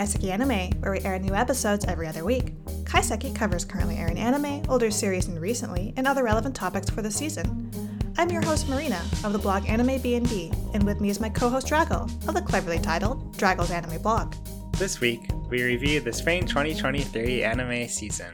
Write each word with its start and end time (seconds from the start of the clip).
Kaiseki 0.00 0.30
Anime, 0.30 0.70
where 0.80 0.92
we 0.92 1.00
air 1.00 1.18
new 1.18 1.34
episodes 1.34 1.84
every 1.84 2.06
other 2.06 2.24
week. 2.24 2.54
Kaiseki 2.84 3.36
covers 3.36 3.66
currently 3.66 3.98
airing 3.98 4.18
anime, 4.18 4.62
older 4.70 4.90
series 4.90 5.28
and 5.28 5.38
recently, 5.38 5.92
and 5.98 6.06
other 6.06 6.24
relevant 6.24 6.56
topics 6.56 6.88
for 6.88 7.02
the 7.02 7.10
season. 7.10 7.70
I'm 8.16 8.30
your 8.30 8.40
host 8.40 8.66
Marina 8.66 9.02
of 9.24 9.34
the 9.34 9.38
blog 9.38 9.68
Anime 9.68 10.00
B&B, 10.00 10.52
and 10.72 10.84
with 10.84 11.02
me 11.02 11.10
is 11.10 11.20
my 11.20 11.28
co-host 11.28 11.66
Drago 11.66 12.04
of 12.26 12.32
the 12.32 12.40
cleverly 12.40 12.78
titled 12.78 13.36
Drago's 13.36 13.70
Anime 13.70 14.00
Blog. 14.00 14.34
This 14.78 15.02
week, 15.02 15.20
we 15.50 15.62
review 15.62 16.00
the 16.00 16.14
Spring 16.14 16.46
2023 16.46 17.44
anime 17.44 17.86
season. 17.86 18.32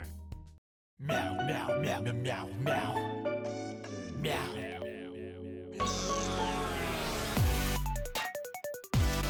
Meow, 1.00 1.34
meow, 1.48 1.80
meow, 1.80 2.00
meow, 2.00 2.14
meow, 2.22 2.48
meow. 2.62 2.94
Meow. 4.20 4.38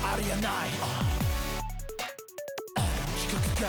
Aria 0.05 0.41
9. 0.43 1.16
So 3.57 3.65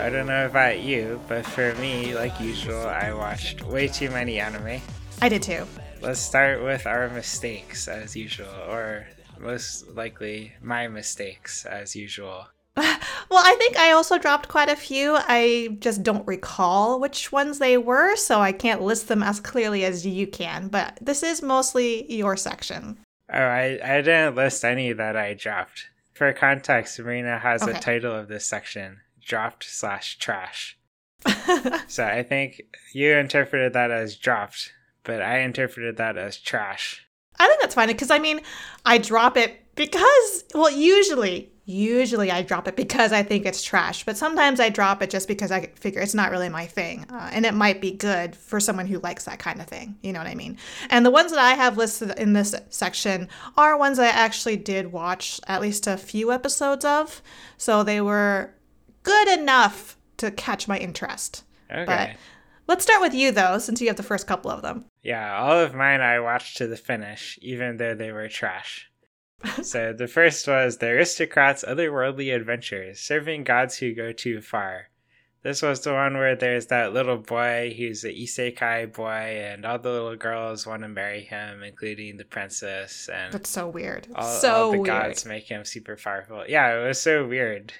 I 0.00 0.10
don't 0.10 0.26
know 0.26 0.46
about 0.46 0.78
you, 0.78 1.20
but 1.26 1.44
for 1.44 1.74
me, 1.74 2.14
like 2.14 2.38
usual, 2.38 2.86
I 2.86 3.12
watched 3.12 3.64
way 3.64 3.88
too 3.88 4.10
many 4.10 4.38
anime. 4.38 4.80
I 5.20 5.28
did 5.28 5.42
too. 5.42 5.66
Let's 6.00 6.20
start 6.20 6.62
with 6.62 6.86
our 6.86 7.08
mistakes 7.08 7.88
as 7.88 8.14
usual, 8.14 8.46
or 8.68 9.08
most 9.40 9.88
likely 9.88 10.52
my 10.62 10.86
mistakes 10.86 11.66
as 11.66 11.96
usual. 11.96 12.46
Well, 13.30 13.42
I 13.44 13.56
think 13.56 13.76
I 13.76 13.92
also 13.92 14.16
dropped 14.16 14.48
quite 14.48 14.70
a 14.70 14.76
few. 14.76 15.14
I 15.18 15.76
just 15.80 16.02
don't 16.02 16.26
recall 16.26 16.98
which 16.98 17.30
ones 17.30 17.58
they 17.58 17.76
were, 17.76 18.16
so 18.16 18.40
I 18.40 18.52
can't 18.52 18.80
list 18.80 19.08
them 19.08 19.22
as 19.22 19.38
clearly 19.38 19.84
as 19.84 20.06
you 20.06 20.26
can. 20.26 20.68
But 20.68 20.96
this 20.98 21.22
is 21.22 21.42
mostly 21.42 22.10
your 22.10 22.38
section. 22.38 22.96
Oh, 23.32 23.38
I, 23.38 23.78
I 23.82 24.00
didn't 24.00 24.34
list 24.36 24.64
any 24.64 24.92
that 24.92 25.16
I 25.16 25.34
dropped. 25.34 25.86
For 26.14 26.32
context, 26.32 26.98
Marina 26.98 27.38
has 27.38 27.62
Okay. 27.62 27.76
a 27.76 27.80
title 27.80 28.14
of 28.14 28.28
this 28.28 28.46
section 28.46 29.00
dropped 29.24 29.64
slash 29.64 30.18
trash. 30.18 30.76
So 31.88 32.04
I 32.04 32.22
think 32.22 32.62
you 32.92 33.12
interpreted 33.16 33.72
that 33.72 33.90
as 33.90 34.16
dropped, 34.16 34.72
but 35.04 35.20
I 35.22 35.38
interpreted 35.40 35.96
that 35.96 36.16
as 36.18 36.36
trash. 36.36 37.06
I 37.38 37.46
think 37.46 37.60
that's 37.60 37.74
fine 37.74 37.88
because 37.88 38.10
I 38.10 38.18
mean, 38.18 38.40
I 38.84 38.98
drop 38.98 39.36
it 39.36 39.58
because, 39.78 40.44
well, 40.54 40.70
usually, 40.70 41.52
usually 41.64 42.32
I 42.32 42.42
drop 42.42 42.66
it 42.66 42.74
because 42.74 43.12
I 43.12 43.22
think 43.22 43.46
it's 43.46 43.62
trash, 43.62 44.04
but 44.04 44.16
sometimes 44.16 44.58
I 44.58 44.70
drop 44.70 45.02
it 45.02 45.08
just 45.08 45.28
because 45.28 45.52
I 45.52 45.66
figure 45.76 46.00
it's 46.00 46.14
not 46.14 46.32
really 46.32 46.48
my 46.48 46.66
thing. 46.66 47.06
Uh, 47.08 47.30
and 47.32 47.46
it 47.46 47.54
might 47.54 47.80
be 47.80 47.92
good 47.92 48.34
for 48.34 48.58
someone 48.58 48.86
who 48.86 48.98
likes 48.98 49.24
that 49.24 49.38
kind 49.38 49.60
of 49.60 49.68
thing. 49.68 49.96
You 50.02 50.12
know 50.12 50.18
what 50.18 50.26
I 50.26 50.34
mean? 50.34 50.58
And 50.90 51.06
the 51.06 51.12
ones 51.12 51.30
that 51.30 51.38
I 51.38 51.52
have 51.52 51.76
listed 51.76 52.18
in 52.18 52.32
this 52.32 52.56
section 52.70 53.28
are 53.56 53.78
ones 53.78 54.00
I 54.00 54.08
actually 54.08 54.56
did 54.56 54.90
watch 54.90 55.40
at 55.46 55.60
least 55.60 55.86
a 55.86 55.96
few 55.96 56.32
episodes 56.32 56.84
of. 56.84 57.22
So 57.56 57.84
they 57.84 58.00
were 58.00 58.54
good 59.04 59.28
enough 59.28 59.96
to 60.16 60.32
catch 60.32 60.66
my 60.66 60.78
interest. 60.78 61.44
Okay. 61.70 61.84
But 61.84 62.10
let's 62.66 62.82
start 62.82 63.00
with 63.00 63.14
you, 63.14 63.30
though, 63.30 63.58
since 63.58 63.80
you 63.80 63.86
have 63.86 63.96
the 63.96 64.02
first 64.02 64.26
couple 64.26 64.50
of 64.50 64.62
them. 64.62 64.86
Yeah, 65.04 65.38
all 65.38 65.60
of 65.60 65.72
mine 65.72 66.00
I 66.00 66.18
watched 66.18 66.56
to 66.56 66.66
the 66.66 66.76
finish, 66.76 67.38
even 67.42 67.76
though 67.76 67.94
they 67.94 68.10
were 68.10 68.28
trash. 68.28 68.90
So 69.62 69.92
the 69.92 70.08
first 70.08 70.46
was 70.48 70.78
The 70.78 70.88
Aristocrats' 70.88 71.64
Otherworldly 71.66 72.34
Adventures, 72.34 73.00
Serving 73.00 73.44
Gods 73.44 73.78
Who 73.78 73.94
Go 73.94 74.12
Too 74.12 74.40
Far. 74.40 74.88
This 75.42 75.62
was 75.62 75.80
the 75.80 75.92
one 75.92 76.14
where 76.14 76.34
there's 76.34 76.66
that 76.66 76.92
little 76.92 77.16
boy 77.18 77.72
who's 77.78 78.02
an 78.02 78.10
isekai 78.10 78.92
boy, 78.92 79.06
and 79.08 79.64
all 79.64 79.78
the 79.78 79.90
little 79.90 80.16
girls 80.16 80.66
want 80.66 80.82
to 80.82 80.88
marry 80.88 81.20
him, 81.22 81.62
including 81.62 82.16
the 82.16 82.24
princess, 82.24 83.08
and 83.12 83.32
That's 83.32 83.48
so 83.48 83.68
weird. 83.68 84.08
all, 84.16 84.24
so 84.24 84.52
all 84.66 84.72
the 84.72 84.78
weird. 84.78 84.86
gods 84.86 85.24
make 85.24 85.44
him 85.44 85.64
super 85.64 85.96
powerful. 85.96 86.44
Yeah, 86.48 86.80
it 86.80 86.86
was 86.88 87.00
so 87.00 87.26
weird. 87.26 87.72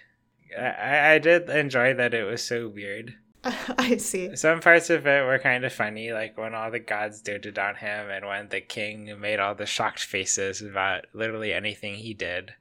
I, 0.56 1.14
I 1.14 1.18
did 1.18 1.50
enjoy 1.50 1.94
that 1.94 2.14
it 2.14 2.22
was 2.24 2.42
so 2.42 2.68
weird. 2.68 3.16
I 3.78 3.97
see. 3.99 4.34
Some 4.37 4.60
parts 4.60 4.91
of 4.91 5.06
it 5.06 5.25
were 5.25 5.38
kind 5.38 5.65
of 5.65 5.72
funny, 5.72 6.12
like 6.12 6.37
when 6.37 6.54
all 6.54 6.71
the 6.71 6.81
gods 6.81 7.21
doted 7.21 7.59
on 7.59 7.76
him 7.76 8.10
and 8.10 8.26
when 8.26 8.49
the 8.49 8.60
king 8.60 9.21
made 9.21 9.38
all 9.38 9.54
the 9.54 9.66
shocked 9.66 10.03
faces 10.03 10.60
about 10.60 11.04
literally 11.12 11.53
anything 11.53 11.94
he 11.94 12.15
did. 12.15 12.53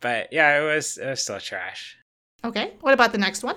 But 0.00 0.32
yeah, 0.32 0.60
it 0.60 0.64
was 0.64 0.98
it 0.98 1.08
was 1.08 1.22
still 1.22 1.40
trash. 1.40 1.96
Okay. 2.44 2.74
What 2.80 2.94
about 2.94 3.12
the 3.12 3.18
next 3.18 3.42
one? 3.42 3.56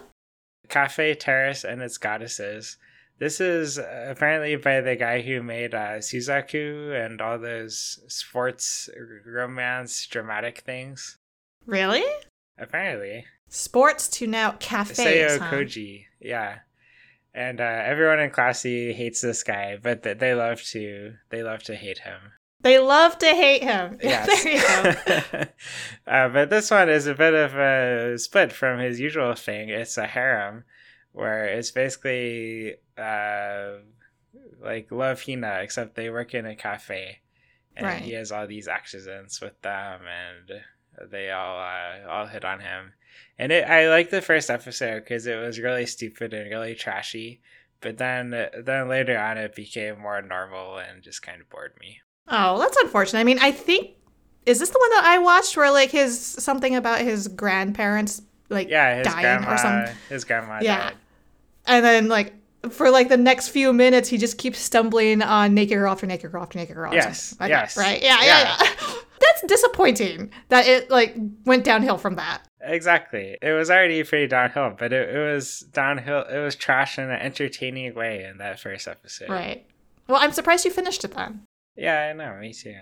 Cafe 0.67 1.16
Terrace 1.16 1.63
and 1.63 1.81
its 1.81 1.97
goddesses. 1.97 2.78
This 3.19 3.39
is 3.39 3.78
uh, 3.78 4.07
apparently 4.09 4.56
by 4.56 4.81
the 4.81 4.95
guy 4.95 5.22
who 5.22 5.44
made 5.44 5.73
uh, 5.73 6.00
Suzuka 6.00 7.06
and 7.06 7.22
all 7.22 7.38
those 7.38 8.00
sports 8.07 8.89
romance 9.25 10.07
dramatic 10.07 10.59
things. 10.59 11.17
Really? 11.66 12.03
Apparently, 12.57 13.25
Sports 13.55 14.07
to 14.07 14.25
now 14.25 14.53
cafe. 14.59 15.21
Seo 15.21 15.37
huh? 15.39 15.51
Koji, 15.51 16.05
yeah. 16.19 16.59
And 17.35 17.61
uh, 17.61 17.63
everyone 17.63 18.19
in 18.19 18.31
Classy 18.31 18.93
hates 18.93 19.21
this 19.21 19.43
guy, 19.43 19.77
but 19.81 20.01
th- 20.01 20.17
they 20.17 20.33
love 20.33 20.63
to 20.71 21.13
they 21.29 21.43
love 21.43 21.61
to 21.63 21.75
hate 21.75 21.99
him. 21.99 22.19
They 22.61 22.79
love 22.79 23.19
to 23.19 23.27
hate 23.27 23.61
him. 23.63 23.99
Yes. 24.01 24.43
there 24.43 24.53
you 24.55 25.21
go. 25.31 25.43
uh, 26.11 26.29
but 26.29 26.49
this 26.49 26.71
one 26.71 26.89
is 26.89 27.05
a 27.05 27.13
bit 27.13 27.35
of 27.35 27.53
a 27.55 28.17
split 28.17 28.51
from 28.51 28.79
his 28.79 28.99
usual 28.99 29.35
thing. 29.35 29.69
It's 29.69 29.97
a 29.97 30.07
harem, 30.07 30.63
where 31.11 31.45
it's 31.45 31.69
basically 31.69 32.75
uh, 32.97 33.73
like 34.63 34.91
Love 34.91 35.21
Hina, 35.23 35.59
except 35.61 35.93
they 35.95 36.09
work 36.09 36.33
in 36.33 36.47
a 36.47 36.55
cafe, 36.55 37.19
and 37.77 37.85
Right. 37.85 38.01
he 38.01 38.13
has 38.13 38.31
all 38.31 38.47
these 38.47 38.67
accidents 38.67 39.41
with 39.41 39.61
them, 39.61 40.01
and 40.07 41.11
they 41.11 41.29
all 41.29 41.59
uh, 41.59 42.09
all 42.09 42.25
hit 42.25 42.43
on 42.45 42.61
him. 42.61 42.93
And 43.40 43.51
it, 43.51 43.68
I 43.68 43.90
like 43.90 44.09
the 44.09 44.22
first 44.22 44.50
episode 44.50 45.00
because 45.03 45.25
it 45.28 45.35
was 45.35 45.59
really 45.59 45.85
stupid 45.85 46.34
and 46.34 46.50
really 46.50 46.75
trashy. 46.75 47.41
But 47.81 47.97
then, 47.97 48.29
then 48.63 48.88
later 48.88 49.18
on, 49.19 49.38
it 49.38 49.56
became 49.56 50.00
more 50.00 50.22
normal 50.22 50.78
and 50.78 51.01
just 51.03 51.22
kind 51.22 51.41
of 51.41 51.50
bored 51.50 51.74
me. 51.81 52.00
Oh, 52.29 52.57
that's 52.59 52.78
unfortunate. 52.78 53.19
I 53.19 53.24
mean, 53.25 53.40
I 53.41 53.51
think 53.51 53.91
is 54.46 54.59
this 54.59 54.69
the 54.69 54.79
one 54.79 54.90
that 54.91 55.03
I 55.06 55.18
watched 55.19 55.56
where 55.57 55.72
like 55.72 55.90
his 55.91 56.19
something 56.19 56.75
about 56.75 57.01
his 57.01 57.28
grandparents 57.29 58.22
like 58.50 58.69
Yeah, 58.69 58.97
his 58.97 59.07
dying 59.07 59.22
grandma, 59.22 59.53
or 59.53 59.57
some 59.57 59.85
his 60.09 60.24
grandma 60.25 60.59
Yeah. 60.62 60.78
died. 60.90 60.95
and 61.66 61.84
then 61.85 62.07
like 62.07 62.34
for 62.69 62.90
like 62.90 63.09
the 63.09 63.18
next 63.18 63.50
few 63.50 63.74
minutes 63.74 64.07
he 64.09 64.18
just 64.18 64.38
keeps 64.38 64.59
stumbling 64.59 65.22
on 65.22 65.53
naked 65.53 65.78
girl 65.78 65.91
after 65.91 66.06
naked 66.07 66.31
girl 66.31 66.44
after 66.44 66.57
naked 66.59 66.75
girl. 66.75 66.94
Yes, 66.94 67.22
something 67.24 67.50
like 67.50 67.51
that, 67.51 67.63
yes. 67.63 67.78
right? 67.78 68.01
Yeah, 68.01 68.18
yeah, 68.22 68.25
Yeah. 68.25 68.57
yeah. 68.62 68.94
That's 69.19 69.41
disappointing 69.47 70.31
that 70.50 70.68
it 70.68 70.90
like 70.90 71.16
went 71.45 71.63
downhill 71.63 71.97
from 71.97 72.16
that. 72.16 72.41
Exactly. 72.63 73.38
It 73.41 73.51
was 73.51 73.69
already 73.69 74.03
pretty 74.03 74.28
downhill, 74.28 74.75
but 74.78 74.94
it, 74.94 75.13
it 75.13 75.34
was 75.34 75.62
downhill. 75.74 76.22
It 76.22 76.40
was 76.40 76.56
trash 76.56 76.97
in 76.97 77.06
an 77.06 77.19
entertaining 77.19 77.94
way 77.94 78.24
in 78.24 78.38
that 78.38 78.59
first 78.59 78.88
episode. 78.88 79.29
Right. 79.29 79.66
Well, 80.07 80.22
I'm 80.22 80.31
surprised 80.31 80.66
you 80.66 80.72
finished 80.72 81.03
it 81.03 81.13
then. 81.13 81.44
Yeah, 81.75 82.09
I 82.09 82.13
know. 82.13 82.38
Me 82.40 82.53
too. 82.53 82.75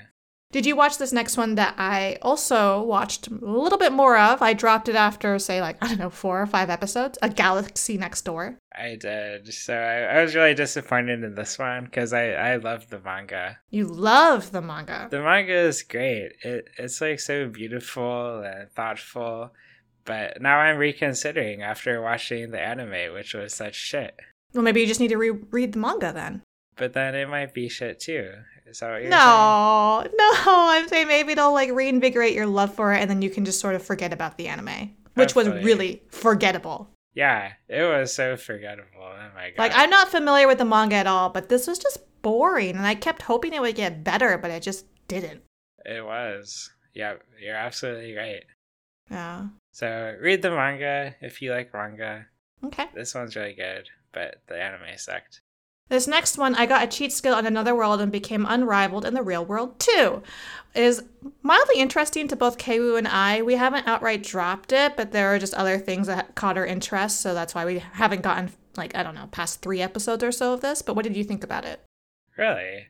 Did 0.51 0.65
you 0.65 0.75
watch 0.75 0.97
this 0.97 1.13
next 1.13 1.37
one 1.37 1.55
that 1.55 1.75
I 1.77 2.17
also 2.21 2.81
watched 2.83 3.27
a 3.27 3.33
little 3.33 3.77
bit 3.77 3.93
more 3.93 4.17
of? 4.17 4.41
I 4.41 4.51
dropped 4.51 4.89
it 4.89 4.95
after, 4.95 5.39
say, 5.39 5.61
like, 5.61 5.77
I 5.81 5.87
don't 5.87 5.99
know, 5.99 6.09
four 6.09 6.41
or 6.41 6.45
five 6.45 6.69
episodes. 6.69 7.17
A 7.21 7.29
Galaxy 7.29 7.97
Next 7.97 8.25
Door. 8.25 8.57
I 8.77 8.97
did. 8.99 9.53
So 9.53 9.73
I, 9.73 10.17
I 10.17 10.21
was 10.21 10.35
really 10.35 10.53
disappointed 10.53 11.23
in 11.23 11.35
this 11.35 11.57
one 11.57 11.85
because 11.85 12.11
I, 12.11 12.31
I 12.31 12.55
loved 12.57 12.89
the 12.89 12.99
manga. 12.99 13.59
You 13.69 13.87
love 13.87 14.51
the 14.51 14.61
manga. 14.61 15.07
The 15.09 15.21
manga 15.21 15.55
is 15.55 15.83
great. 15.83 16.33
It, 16.43 16.67
it's 16.77 16.99
like 16.99 17.21
so 17.21 17.47
beautiful 17.47 18.41
and 18.41 18.69
thoughtful. 18.71 19.53
But 20.05 20.41
now 20.41 20.57
I'm 20.57 20.77
reconsidering 20.77 21.61
after 21.61 22.01
watching 22.01 22.51
the 22.51 22.59
anime, 22.59 23.13
which 23.13 23.33
was 23.33 23.53
such 23.53 23.75
shit. 23.75 24.19
Well, 24.53 24.63
maybe 24.63 24.81
you 24.81 24.87
just 24.87 24.99
need 24.99 25.09
to 25.09 25.17
reread 25.17 25.73
the 25.73 25.79
manga 25.79 26.11
then. 26.11 26.41
But 26.75 26.93
then 26.93 27.15
it 27.15 27.29
might 27.29 27.53
be 27.53 27.69
shit 27.69 27.99
too. 27.99 28.31
Is 28.65 28.79
that 28.79 28.91
what 28.91 29.01
you're 29.01 29.11
saying? 29.11 29.11
No, 29.11 30.07
no, 30.17 30.31
I'm 30.45 30.87
saying 30.87 31.07
maybe 31.07 31.33
it'll 31.33 31.53
like 31.53 31.71
reinvigorate 31.71 32.33
your 32.33 32.45
love 32.45 32.73
for 32.73 32.93
it 32.93 32.99
and 33.01 33.09
then 33.09 33.21
you 33.21 33.29
can 33.29 33.45
just 33.45 33.59
sort 33.59 33.75
of 33.75 33.83
forget 33.83 34.13
about 34.13 34.37
the 34.37 34.47
anime, 34.47 34.95
which 35.13 35.35
was 35.35 35.47
really 35.47 36.03
forgettable. 36.09 36.89
Yeah, 37.13 37.53
it 37.67 37.83
was 37.83 38.13
so 38.13 38.37
forgettable. 38.37 39.01
Oh 39.01 39.27
my 39.35 39.49
god. 39.49 39.57
Like, 39.57 39.73
I'm 39.75 39.89
not 39.89 40.07
familiar 40.07 40.47
with 40.47 40.59
the 40.59 40.65
manga 40.65 40.95
at 40.95 41.07
all, 41.07 41.29
but 41.29 41.49
this 41.49 41.67
was 41.67 41.77
just 41.77 41.99
boring 42.21 42.75
and 42.75 42.85
I 42.85 42.95
kept 42.95 43.23
hoping 43.23 43.53
it 43.53 43.61
would 43.61 43.75
get 43.75 44.03
better, 44.03 44.37
but 44.37 44.51
it 44.51 44.63
just 44.63 44.85
didn't. 45.07 45.41
It 45.85 46.05
was. 46.05 46.69
Yeah, 46.93 47.15
you're 47.41 47.55
absolutely 47.55 48.15
right. 48.15 48.43
Yeah. 49.09 49.47
So 49.71 50.15
read 50.19 50.41
the 50.41 50.51
manga 50.51 51.15
if 51.21 51.41
you 51.41 51.51
like 51.51 51.73
manga. 51.73 52.27
Okay. 52.63 52.87
This 52.93 53.15
one's 53.15 53.35
really 53.35 53.53
good, 53.53 53.89
but 54.11 54.41
the 54.47 54.61
anime 54.61 54.97
sucked. 54.97 55.41
This 55.91 56.07
next 56.07 56.37
one, 56.37 56.55
I 56.55 56.67
got 56.67 56.83
a 56.83 56.87
cheat 56.87 57.11
skill 57.11 57.37
in 57.37 57.45
another 57.45 57.75
world 57.75 57.99
and 57.99 58.13
became 58.13 58.45
unrivaled 58.47 59.03
in 59.03 59.13
the 59.13 59.21
real 59.21 59.43
world 59.43 59.77
too. 59.77 60.23
Is 60.73 61.03
mildly 61.43 61.81
interesting 61.81 62.29
to 62.29 62.37
both 62.37 62.57
Keiwu 62.57 62.97
and 62.97 63.09
I. 63.09 63.41
We 63.41 63.55
haven't 63.55 63.89
outright 63.89 64.23
dropped 64.23 64.71
it, 64.71 64.95
but 64.95 65.11
there 65.11 65.35
are 65.35 65.39
just 65.39 65.53
other 65.53 65.77
things 65.77 66.07
that 66.07 66.33
caught 66.33 66.57
our 66.57 66.65
interest, 66.65 67.19
so 67.19 67.33
that's 67.33 67.53
why 67.53 67.65
we 67.65 67.79
haven't 67.79 68.21
gotten 68.21 68.51
like 68.77 68.95
I 68.95 69.03
don't 69.03 69.15
know 69.15 69.27
past 69.31 69.61
three 69.61 69.81
episodes 69.81 70.23
or 70.23 70.31
so 70.31 70.53
of 70.53 70.61
this. 70.61 70.81
But 70.81 70.95
what 70.95 71.03
did 71.03 71.17
you 71.17 71.25
think 71.25 71.43
about 71.43 71.65
it? 71.65 71.81
Really? 72.37 72.87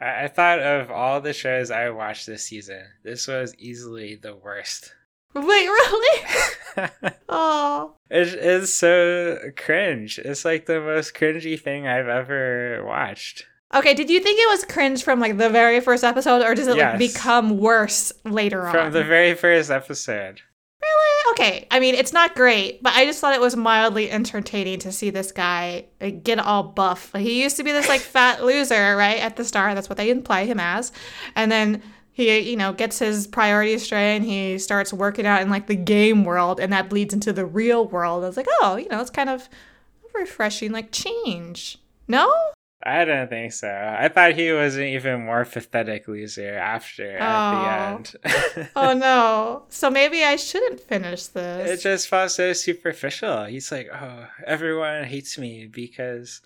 I, 0.00 0.24
I 0.24 0.28
thought 0.28 0.60
of 0.60 0.88
all 0.88 1.20
the 1.20 1.32
shows 1.32 1.72
I 1.72 1.90
watched 1.90 2.26
this 2.26 2.44
season, 2.44 2.84
this 3.02 3.26
was 3.26 3.56
easily 3.58 4.14
the 4.14 4.36
worst. 4.36 4.92
Wait, 5.36 5.66
really? 6.76 6.88
oh. 7.28 7.92
It 8.10 8.28
is 8.28 8.72
so 8.74 9.38
cringe. 9.56 10.18
It's 10.18 10.44
like 10.44 10.66
the 10.66 10.80
most 10.80 11.14
cringy 11.14 11.60
thing 11.60 11.86
I've 11.86 12.08
ever 12.08 12.82
watched. 12.86 13.46
Okay, 13.74 13.94
did 13.94 14.08
you 14.08 14.20
think 14.20 14.38
it 14.40 14.48
was 14.48 14.64
cringe 14.64 15.02
from 15.02 15.18
like 15.20 15.38
the 15.38 15.50
very 15.50 15.80
first 15.80 16.04
episode, 16.04 16.42
or 16.42 16.54
does 16.54 16.68
it 16.68 16.76
Yes. 16.76 16.92
like 16.92 16.98
become 17.12 17.58
worse 17.58 18.12
later 18.24 18.60
From 18.62 18.68
on? 18.76 18.84
From 18.86 18.92
the 18.92 19.04
very 19.04 19.34
first 19.34 19.70
episode. 19.70 20.40
Really? 20.80 21.32
Okay. 21.32 21.66
I 21.70 21.80
mean, 21.80 21.96
it's 21.96 22.12
not 22.12 22.36
great, 22.36 22.80
but 22.82 22.92
I 22.94 23.04
just 23.06 23.20
thought 23.20 23.34
it 23.34 23.40
was 23.40 23.56
mildly 23.56 24.08
entertaining 24.10 24.78
to 24.80 24.92
see 24.92 25.10
this 25.10 25.32
guy 25.32 25.86
like, 26.00 26.22
get 26.22 26.38
all 26.38 26.62
buff. 26.62 27.12
Like, 27.12 27.24
he 27.24 27.42
used 27.42 27.56
to 27.56 27.64
be 27.64 27.72
this 27.72 27.88
like 27.88 28.00
fat 28.00 28.44
loser, 28.44 28.96
right? 28.96 29.18
At 29.18 29.34
the 29.36 29.44
start, 29.44 29.74
that's 29.74 29.88
what 29.88 29.96
they 29.98 30.10
imply 30.10 30.44
him 30.44 30.60
as, 30.60 30.92
and 31.34 31.50
then 31.50 31.82
he, 32.16 32.38
you 32.38 32.56
know, 32.56 32.72
gets 32.72 32.98
his 32.98 33.26
priorities 33.26 33.82
straight 33.82 34.16
and 34.16 34.24
he 34.24 34.56
starts 34.56 34.90
working 34.90 35.26
out 35.26 35.42
in 35.42 35.50
like 35.50 35.66
the 35.66 35.76
game 35.76 36.24
world, 36.24 36.58
and 36.58 36.72
that 36.72 36.88
bleeds 36.88 37.12
into 37.12 37.30
the 37.30 37.44
real 37.44 37.86
world. 37.86 38.24
I 38.24 38.26
was 38.26 38.38
like, 38.38 38.46
oh, 38.62 38.76
you 38.76 38.88
know, 38.88 39.02
it's 39.02 39.10
kind 39.10 39.28
of 39.28 39.50
refreshing, 40.14 40.72
like 40.72 40.92
change. 40.92 41.76
No? 42.08 42.34
I 42.82 43.04
don't 43.04 43.28
think 43.28 43.52
so. 43.52 43.68
I 43.68 44.08
thought 44.08 44.32
he 44.32 44.50
was 44.50 44.76
an 44.76 44.84
even 44.84 45.26
more 45.26 45.44
pathetic 45.44 46.08
loser 46.08 46.54
after 46.54 47.18
at 47.18 47.50
the 47.50 48.56
end. 48.62 48.70
Oh 48.74 48.92
no. 48.96 49.64
So 49.68 49.90
maybe 49.90 50.24
I 50.24 50.36
shouldn't 50.36 50.80
finish 50.80 51.26
this. 51.26 51.70
it 51.70 51.82
just 51.82 52.08
felt 52.08 52.30
so 52.30 52.54
superficial. 52.54 53.44
He's 53.44 53.70
like, 53.70 53.90
oh, 53.92 54.26
everyone 54.46 55.04
hates 55.04 55.36
me 55.36 55.66
because 55.66 56.40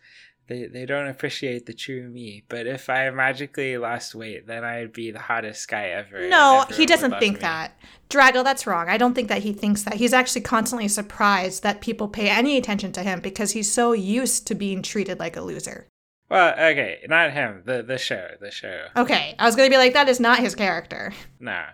they, 0.50 0.66
they 0.66 0.84
don't 0.84 1.06
appreciate 1.06 1.66
the 1.66 1.72
true 1.72 2.08
me. 2.08 2.42
But 2.48 2.66
if 2.66 2.90
I 2.90 3.08
magically 3.10 3.78
lost 3.78 4.16
weight, 4.16 4.48
then 4.48 4.64
I'd 4.64 4.92
be 4.92 5.12
the 5.12 5.20
hottest 5.20 5.68
guy 5.68 5.90
ever. 5.90 6.28
No, 6.28 6.66
he 6.70 6.86
doesn't 6.86 7.20
think 7.20 7.36
me." 7.36 7.40
that. 7.42 7.78
Drago, 8.08 8.42
that's 8.42 8.66
wrong. 8.66 8.88
I 8.88 8.98
don't 8.98 9.14
think 9.14 9.28
that 9.28 9.44
he 9.44 9.52
thinks 9.52 9.84
that. 9.84 9.94
He's 9.94 10.12
actually 10.12 10.40
constantly 10.40 10.88
surprised 10.88 11.62
that 11.62 11.80
people 11.80 12.08
pay 12.08 12.28
any 12.28 12.56
attention 12.56 12.90
to 12.92 13.04
him 13.04 13.20
because 13.20 13.52
he's 13.52 13.72
so 13.72 13.92
used 13.92 14.48
to 14.48 14.56
being 14.56 14.82
treated 14.82 15.20
like 15.20 15.36
a 15.36 15.40
loser. 15.40 15.86
Well, 16.28 16.52
okay, 16.52 16.98
not 17.08 17.32
him. 17.32 17.62
The 17.64 17.84
the 17.84 17.98
show, 17.98 18.30
the 18.40 18.50
show. 18.50 18.88
Okay, 18.96 19.36
I 19.38 19.46
was 19.46 19.54
going 19.54 19.70
to 19.70 19.72
be 19.72 19.78
like, 19.78 19.92
that 19.92 20.08
is 20.08 20.18
not 20.18 20.40
his 20.40 20.56
character. 20.56 21.12
No, 21.38 21.64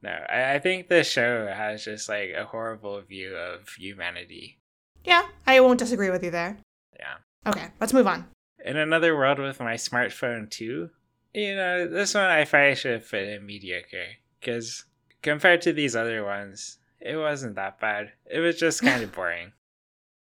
no. 0.00 0.10
I, 0.10 0.54
I 0.54 0.58
think 0.60 0.88
the 0.88 1.02
show 1.02 1.48
has 1.48 1.84
just 1.84 2.08
like 2.08 2.30
a 2.36 2.44
horrible 2.44 3.00
view 3.02 3.34
of 3.36 3.68
humanity. 3.76 4.60
Yeah, 5.04 5.26
I 5.44 5.58
won't 5.58 5.80
disagree 5.80 6.10
with 6.10 6.22
you 6.22 6.30
there. 6.30 6.56
Yeah. 6.98 7.16
Okay, 7.46 7.68
let's 7.80 7.92
move 7.92 8.06
on. 8.06 8.26
In 8.64 8.76
another 8.76 9.16
world 9.16 9.38
with 9.38 9.60
my 9.60 9.74
smartphone 9.74 10.50
too, 10.50 10.90
you 11.32 11.54
know, 11.54 11.86
this 11.86 12.14
one 12.14 12.24
I 12.24 12.44
probably 12.44 12.74
should 12.74 12.92
have 12.92 13.10
put 13.10 13.22
in 13.22 13.46
mediocre 13.46 14.06
because 14.40 14.84
compared 15.22 15.62
to 15.62 15.72
these 15.72 15.94
other 15.94 16.24
ones, 16.24 16.78
it 17.00 17.16
wasn't 17.16 17.56
that 17.56 17.78
bad. 17.80 18.12
It 18.28 18.40
was 18.40 18.58
just 18.58 18.82
kind 18.82 19.02
of 19.02 19.12
boring. 19.14 19.52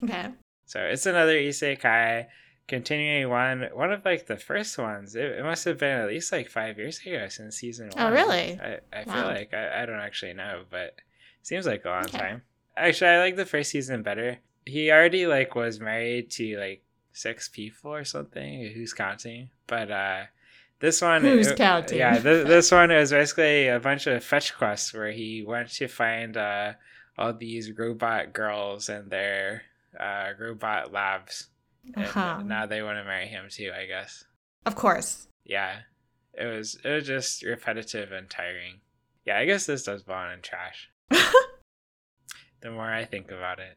Okay. 0.02 0.28
So 0.66 0.80
it's 0.80 1.06
another 1.06 1.38
isekai, 1.38 2.26
continuing 2.66 3.30
one, 3.30 3.68
one 3.72 3.92
of 3.92 4.04
like 4.04 4.26
the 4.26 4.36
first 4.36 4.76
ones. 4.76 5.14
It, 5.14 5.38
it 5.38 5.44
must 5.44 5.64
have 5.64 5.78
been 5.78 6.00
at 6.00 6.08
least 6.08 6.32
like 6.32 6.50
five 6.50 6.76
years 6.76 7.00
ago 7.06 7.28
since 7.28 7.56
season 7.56 7.90
oh, 7.96 8.04
one. 8.04 8.12
Oh, 8.12 8.16
really? 8.16 8.60
I, 8.60 8.78
I 8.92 9.04
feel 9.04 9.24
like 9.24 9.54
I, 9.54 9.82
I 9.82 9.86
don't 9.86 10.00
actually 10.00 10.34
know, 10.34 10.64
but 10.70 10.96
it 10.98 11.02
seems 11.42 11.66
like 11.66 11.84
a 11.84 11.90
long 11.90 12.06
Okay. 12.06 12.18
time. 12.18 12.42
Actually, 12.76 13.10
I 13.10 13.18
like 13.20 13.36
the 13.36 13.46
first 13.46 13.70
season 13.70 14.02
better. 14.02 14.38
He 14.66 14.90
already 14.90 15.26
like 15.26 15.54
was 15.54 15.78
married 15.78 16.30
to 16.32 16.58
like 16.58 16.82
six 17.16 17.48
people 17.48 17.92
or 17.92 18.04
something. 18.04 18.70
Who's 18.74 18.92
counting? 18.92 19.50
But 19.66 19.90
uh, 19.90 20.22
this 20.80 21.00
one, 21.02 21.22
Who's 21.22 21.48
it- 21.48 21.56
counting? 21.56 21.98
Yeah, 21.98 22.18
this, 22.18 22.46
this 22.48 22.70
one 22.72 22.90
is 22.90 23.10
basically 23.10 23.68
a 23.68 23.80
bunch 23.80 24.06
of 24.06 24.22
fetch 24.22 24.56
quests 24.56 24.92
where 24.94 25.10
he 25.10 25.42
went 25.46 25.70
to 25.72 25.88
find 25.88 26.36
uh, 26.36 26.74
all 27.18 27.32
these 27.32 27.72
robot 27.76 28.32
girls 28.32 28.88
and 28.88 29.10
their 29.10 29.62
uh, 29.98 30.30
robot 30.38 30.92
labs. 30.92 31.48
And 31.94 32.04
Uh-huh. 32.04 32.42
now 32.42 32.66
they 32.66 32.82
want 32.82 32.98
to 32.98 33.04
marry 33.04 33.26
him 33.28 33.46
too, 33.48 33.70
I 33.76 33.86
guess. 33.86 34.24
Of 34.66 34.74
course. 34.74 35.28
Yeah, 35.44 35.76
it 36.34 36.44
was 36.46 36.76
it 36.84 36.88
was 36.90 37.06
just 37.06 37.42
repetitive 37.44 38.10
and 38.12 38.28
tiring. 38.28 38.80
Yeah, 39.24 39.38
I 39.38 39.44
guess 39.44 39.66
this 39.66 39.84
does 39.84 40.02
belong 40.02 40.32
in 40.32 40.42
trash. 40.42 40.90
The 42.62 42.70
more 42.70 42.90
I 42.90 43.04
think 43.04 43.30
about 43.30 43.58
it, 43.60 43.76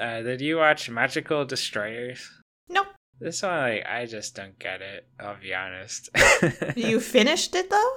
uh, 0.00 0.22
did 0.22 0.40
you 0.40 0.56
watch 0.58 0.88
Magical 0.90 1.44
Destroyers? 1.44 2.30
nope. 2.68 2.88
This 3.18 3.42
one, 3.42 3.58
like, 3.58 3.86
I 3.86 4.04
just 4.06 4.34
don't 4.36 4.58
get 4.58 4.82
it. 4.82 5.06
I'll 5.18 5.40
be 5.40 5.54
honest. 5.54 6.10
You 6.76 7.00
finished 7.16 7.54
it 7.54 7.70
though? 7.70 7.92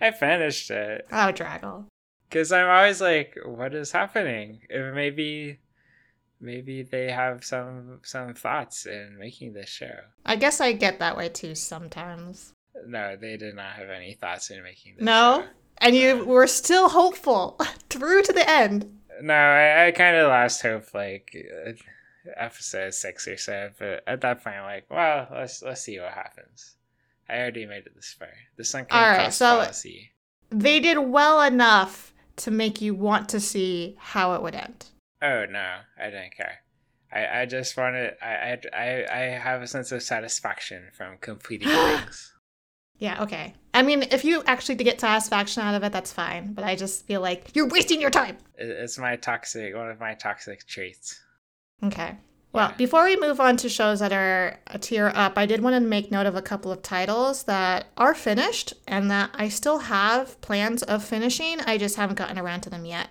I 0.00 0.10
finished 0.10 0.70
it 0.70 1.06
Oh, 1.10 1.32
Drago. 1.32 1.84
because 2.28 2.52
I'm 2.52 2.68
always 2.68 3.00
like, 3.00 3.34
what 3.46 3.74
is 3.74 3.92
happening? 3.92 4.60
Maybe, 4.70 5.58
maybe 6.40 6.82
they 6.82 7.10
have 7.10 7.44
some 7.44 8.00
some 8.04 8.34
thoughts 8.34 8.84
in 8.86 9.16
making 9.18 9.54
this 9.54 9.68
show. 9.70 9.94
I 10.26 10.36
guess 10.36 10.60
I 10.60 10.72
get 10.72 10.98
that 10.98 11.16
way 11.16 11.30
too 11.30 11.54
sometimes. 11.54 12.52
No, 12.86 13.16
they 13.16 13.36
did 13.38 13.54
not 13.56 13.72
have 13.72 13.88
any 13.90 14.14
thoughts 14.14 14.50
in 14.50 14.62
making 14.62 14.96
this 14.96 15.04
No? 15.04 15.42
show. 15.42 15.48
And 15.78 15.96
you 15.96 16.24
were 16.24 16.46
still 16.46 16.88
hopeful 16.90 17.58
through 17.90 18.22
to 18.24 18.32
the 18.32 18.48
end. 18.48 18.97
No, 19.22 19.34
I, 19.34 19.86
I 19.86 19.90
kind 19.92 20.16
of 20.16 20.28
lost 20.28 20.62
hope 20.62 20.94
like 20.94 21.34
uh, 21.66 21.72
episode 22.36 22.94
six 22.94 23.26
or 23.26 23.36
so, 23.36 23.70
but 23.78 24.02
at 24.06 24.20
that 24.20 24.42
point, 24.44 24.56
I'm 24.56 24.64
like, 24.64 24.86
well, 24.90 25.28
let's 25.32 25.62
let's 25.62 25.82
see 25.82 25.98
what 25.98 26.12
happens. 26.12 26.76
I 27.28 27.38
already 27.38 27.66
made 27.66 27.86
it 27.86 27.94
this 27.94 28.14
far. 28.18 28.28
The 28.56 28.64
sunken 28.64 28.96
All 28.96 29.02
right, 29.02 29.24
cost 29.24 29.38
so- 29.38 29.60
fallacy. 29.60 30.10
They 30.50 30.80
did 30.80 30.98
well 30.98 31.42
enough 31.42 32.14
to 32.36 32.50
make 32.50 32.80
you 32.80 32.94
want 32.94 33.28
to 33.30 33.40
see 33.40 33.96
how 33.98 34.34
it 34.34 34.42
would 34.42 34.54
end. 34.54 34.86
Oh 35.20 35.44
no, 35.50 35.76
I 36.00 36.04
didn't 36.06 36.34
care. 36.36 36.60
I, 37.12 37.40
I 37.42 37.46
just 37.46 37.76
wanted 37.76 38.14
I, 38.22 38.26
I 38.26 38.58
I 38.72 39.06
I 39.10 39.18
have 39.38 39.60
a 39.62 39.66
sense 39.66 39.92
of 39.92 40.02
satisfaction 40.02 40.88
from 40.96 41.18
completing 41.20 41.68
things. 41.68 42.32
Yeah, 42.98 43.22
okay. 43.22 43.54
I 43.74 43.82
mean, 43.82 44.02
if 44.10 44.24
you 44.24 44.42
actually 44.46 44.74
get 44.76 45.00
satisfaction 45.00 45.62
out 45.62 45.74
of 45.74 45.84
it, 45.84 45.92
that's 45.92 46.12
fine. 46.12 46.52
But 46.52 46.64
I 46.64 46.74
just 46.74 47.06
feel 47.06 47.20
like 47.20 47.54
you're 47.54 47.68
wasting 47.68 48.00
your 48.00 48.10
time. 48.10 48.36
It's 48.56 48.98
my 48.98 49.16
toxic 49.16 49.74
one 49.74 49.88
of 49.90 50.00
my 50.00 50.14
toxic 50.14 50.66
traits. 50.66 51.20
Okay. 51.84 52.16
Well, 52.52 52.70
Yeah. 52.70 52.76
before 52.76 53.04
we 53.04 53.16
move 53.16 53.40
on 53.40 53.56
to 53.58 53.68
shows 53.68 54.00
that 54.00 54.12
are 54.12 54.58
a 54.68 54.78
tier 54.78 55.12
up, 55.14 55.36
I 55.38 55.46
did 55.46 55.60
want 55.62 55.74
to 55.74 55.80
make 55.80 56.10
note 56.10 56.26
of 56.26 56.34
a 56.34 56.42
couple 56.42 56.72
of 56.72 56.82
titles 56.82 57.44
that 57.44 57.86
are 57.96 58.14
finished 58.14 58.72
and 58.88 59.10
that 59.10 59.30
I 59.34 59.48
still 59.48 59.78
have 59.80 60.40
plans 60.40 60.82
of 60.82 61.04
finishing. 61.04 61.60
I 61.60 61.78
just 61.78 61.96
haven't 61.96 62.16
gotten 62.16 62.38
around 62.38 62.62
to 62.62 62.70
them 62.70 62.84
yet. 62.84 63.10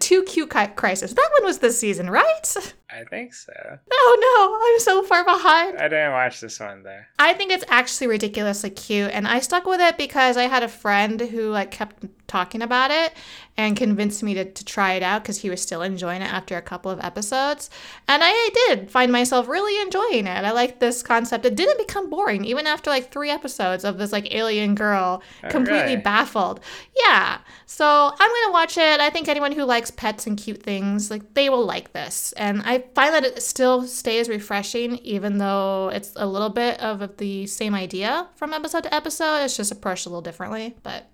Too 0.00 0.22
Cute 0.24 0.50
Crisis. 0.76 1.12
That 1.12 1.30
one 1.38 1.46
was 1.46 1.58
this 1.58 1.78
season, 1.78 2.10
right? 2.10 2.56
I 2.90 3.04
think 3.04 3.34
so. 3.34 3.52
Oh 3.92 4.18
no, 4.20 4.70
I'm 4.72 4.80
so 4.80 5.02
far 5.02 5.24
behind. 5.24 5.78
I 5.78 5.88
didn't 5.88 6.12
watch 6.12 6.40
this 6.40 6.60
one 6.60 6.82
though. 6.82 7.00
I 7.18 7.32
think 7.34 7.52
it's 7.52 7.64
actually 7.68 8.06
ridiculously 8.06 8.70
cute, 8.70 9.10
and 9.10 9.26
I 9.26 9.40
stuck 9.40 9.66
with 9.66 9.80
it 9.80 9.98
because 9.98 10.36
I 10.36 10.44
had 10.44 10.62
a 10.62 10.68
friend 10.68 11.20
who 11.20 11.50
like 11.50 11.70
kept 11.70 12.04
talking 12.26 12.62
about 12.62 12.90
it 12.90 13.12
and 13.56 13.76
convinced 13.76 14.22
me 14.22 14.34
to, 14.34 14.44
to 14.44 14.64
try 14.64 14.94
it 14.94 15.02
out 15.02 15.22
because 15.22 15.38
he 15.38 15.50
was 15.50 15.62
still 15.62 15.82
enjoying 15.82 16.22
it 16.22 16.32
after 16.32 16.56
a 16.56 16.62
couple 16.62 16.90
of 16.90 17.00
episodes, 17.00 17.70
and 18.06 18.22
I 18.24 18.50
did 18.52 18.90
find 18.90 19.10
myself 19.10 19.48
really 19.48 19.80
enjoying 19.80 20.26
it. 20.26 20.44
I 20.44 20.50
like 20.52 20.78
this 20.78 21.02
concept. 21.02 21.46
It 21.46 21.56
didn't 21.56 21.78
become 21.78 22.10
boring 22.10 22.44
even 22.44 22.66
after 22.66 22.90
like 22.90 23.10
three 23.10 23.30
episodes 23.30 23.84
of 23.84 23.98
this 23.98 24.12
like 24.12 24.34
alien 24.34 24.74
girl 24.74 25.22
completely 25.48 25.82
really? 25.82 25.96
baffled. 25.96 26.60
Yeah, 27.04 27.38
so 27.66 27.86
I'm 27.86 28.30
gonna 28.30 28.52
watch 28.52 28.76
it. 28.76 29.00
I 29.00 29.10
think 29.10 29.28
anyone 29.28 29.52
who 29.52 29.64
likes 29.64 29.90
pets 29.90 30.26
and 30.26 30.36
cute 30.36 30.62
things 30.62 31.10
like 31.10 31.34
they 31.34 31.48
will 31.48 31.64
like 31.64 31.92
this, 31.92 32.32
and 32.32 32.62
I 32.62 32.84
find 32.94 33.14
that 33.14 33.24
it 33.24 33.42
still 33.42 33.86
stays 33.86 34.28
refreshing 34.28 34.96
even 34.98 35.38
though 35.38 35.90
it's 35.92 36.12
a 36.16 36.26
little 36.26 36.50
bit 36.50 36.78
of 36.80 37.16
the 37.16 37.46
same 37.46 37.74
idea 37.74 38.28
from 38.36 38.52
episode 38.52 38.84
to 38.84 38.94
episode. 38.94 39.44
It's 39.44 39.56
just 39.56 39.72
approached 39.72 40.06
a 40.06 40.08
little 40.08 40.22
differently, 40.22 40.76
but. 40.82 41.06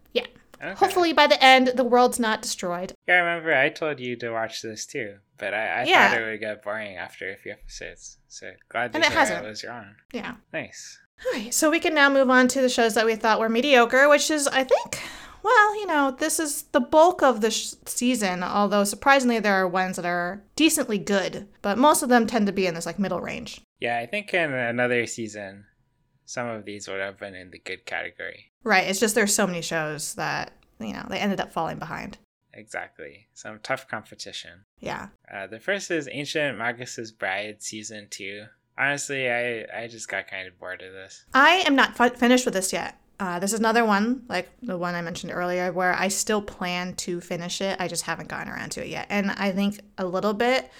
Okay. 0.62 0.74
Hopefully 0.74 1.12
by 1.12 1.26
the 1.26 1.42
end 1.42 1.72
the 1.74 1.84
world's 1.84 2.20
not 2.20 2.40
destroyed. 2.42 2.92
Yeah, 3.08 3.14
I 3.14 3.18
remember 3.18 3.52
I 3.54 3.68
told 3.68 3.98
you 4.00 4.16
to 4.16 4.30
watch 4.30 4.62
this 4.62 4.86
too, 4.86 5.16
but 5.38 5.52
I, 5.54 5.80
I 5.80 5.84
Yeah. 5.84 6.10
thought 6.10 6.20
it 6.20 6.24
would 6.24 6.40
get 6.40 6.62
boring 6.62 6.96
after 6.96 7.30
a 7.32 7.36
few 7.36 7.52
episodes. 7.52 8.18
So 8.28 8.52
glad 8.68 8.92
to 8.92 8.96
And 8.98 9.04
it 9.04 9.12
hasn't. 9.12 9.44
Was 9.44 9.64
wrong. 9.64 9.94
Yeah. 10.12 10.34
Nice. 10.52 10.98
All 11.26 11.32
right, 11.40 11.52
so 11.54 11.70
we 11.70 11.78
can 11.80 11.94
now 11.94 12.08
move 12.10 12.30
on 12.30 12.48
to 12.48 12.60
the 12.60 12.68
shows 12.68 12.94
that 12.94 13.06
we 13.06 13.14
thought 13.14 13.38
were 13.38 13.48
mediocre, 13.48 14.08
which 14.08 14.28
is, 14.28 14.48
I 14.48 14.64
think, 14.64 15.00
well, 15.44 15.74
you 15.78 15.86
know, 15.86 16.10
this 16.18 16.40
is 16.40 16.62
the 16.72 16.80
bulk 16.80 17.22
of 17.22 17.40
the 17.40 17.50
sh- 17.52 17.74
season, 17.86 18.42
although 18.42 18.82
surprisingly 18.82 19.38
there 19.38 19.54
are 19.54 19.68
ones 19.68 19.96
that 19.96 20.04
are 20.04 20.42
decently 20.56 20.98
good, 20.98 21.46
but 21.60 21.78
most 21.78 22.02
of 22.02 22.08
them 22.08 22.26
tend 22.26 22.46
to 22.48 22.52
be 22.52 22.66
in 22.66 22.74
this 22.74 22.86
like 22.86 22.98
middle 22.98 23.20
range. 23.20 23.60
Yeah, 23.78 23.98
I 23.98 24.06
think 24.06 24.34
in 24.34 24.52
another 24.52 25.06
season, 25.06 25.64
some 26.32 26.48
of 26.48 26.64
these 26.64 26.88
would 26.88 26.98
have 26.98 27.18
been 27.18 27.34
in 27.34 27.50
the 27.50 27.58
good 27.58 27.84
category. 27.84 28.50
Right, 28.64 28.88
it's 28.88 28.98
just 29.00 29.14
there's 29.14 29.34
so 29.34 29.46
many 29.46 29.60
shows 29.60 30.14
that, 30.14 30.52
you 30.80 30.94
know, 30.94 31.04
they 31.10 31.18
ended 31.18 31.40
up 31.40 31.52
falling 31.52 31.78
behind. 31.78 32.16
Exactly. 32.54 33.28
Some 33.34 33.60
tough 33.62 33.86
competition. 33.86 34.64
Yeah. 34.80 35.08
Uh, 35.30 35.46
the 35.46 35.60
first 35.60 35.90
is 35.90 36.08
Ancient 36.10 36.56
Magus's 36.56 37.12
Bride 37.12 37.62
Season 37.62 38.08
2. 38.08 38.44
Honestly, 38.78 39.30
I 39.30 39.66
I 39.74 39.88
just 39.88 40.08
got 40.08 40.26
kind 40.26 40.48
of 40.48 40.58
bored 40.58 40.80
of 40.80 40.94
this. 40.94 41.26
I 41.34 41.64
am 41.66 41.76
not 41.76 41.96
fi- 41.96 42.08
finished 42.08 42.46
with 42.46 42.54
this 42.54 42.72
yet. 42.72 42.98
Uh, 43.20 43.38
this 43.38 43.52
is 43.52 43.58
another 43.58 43.84
one, 43.84 44.24
like 44.30 44.48
the 44.62 44.78
one 44.78 44.94
I 44.94 45.02
mentioned 45.02 45.32
earlier, 45.32 45.70
where 45.70 45.92
I 45.94 46.08
still 46.08 46.40
plan 46.40 46.94
to 46.96 47.20
finish 47.20 47.60
it. 47.60 47.76
I 47.78 47.88
just 47.88 48.04
haven't 48.04 48.30
gotten 48.30 48.50
around 48.50 48.70
to 48.70 48.82
it 48.82 48.88
yet. 48.88 49.06
And 49.10 49.30
I 49.32 49.52
think 49.52 49.80
a 49.98 50.06
little 50.06 50.32
bit 50.32 50.70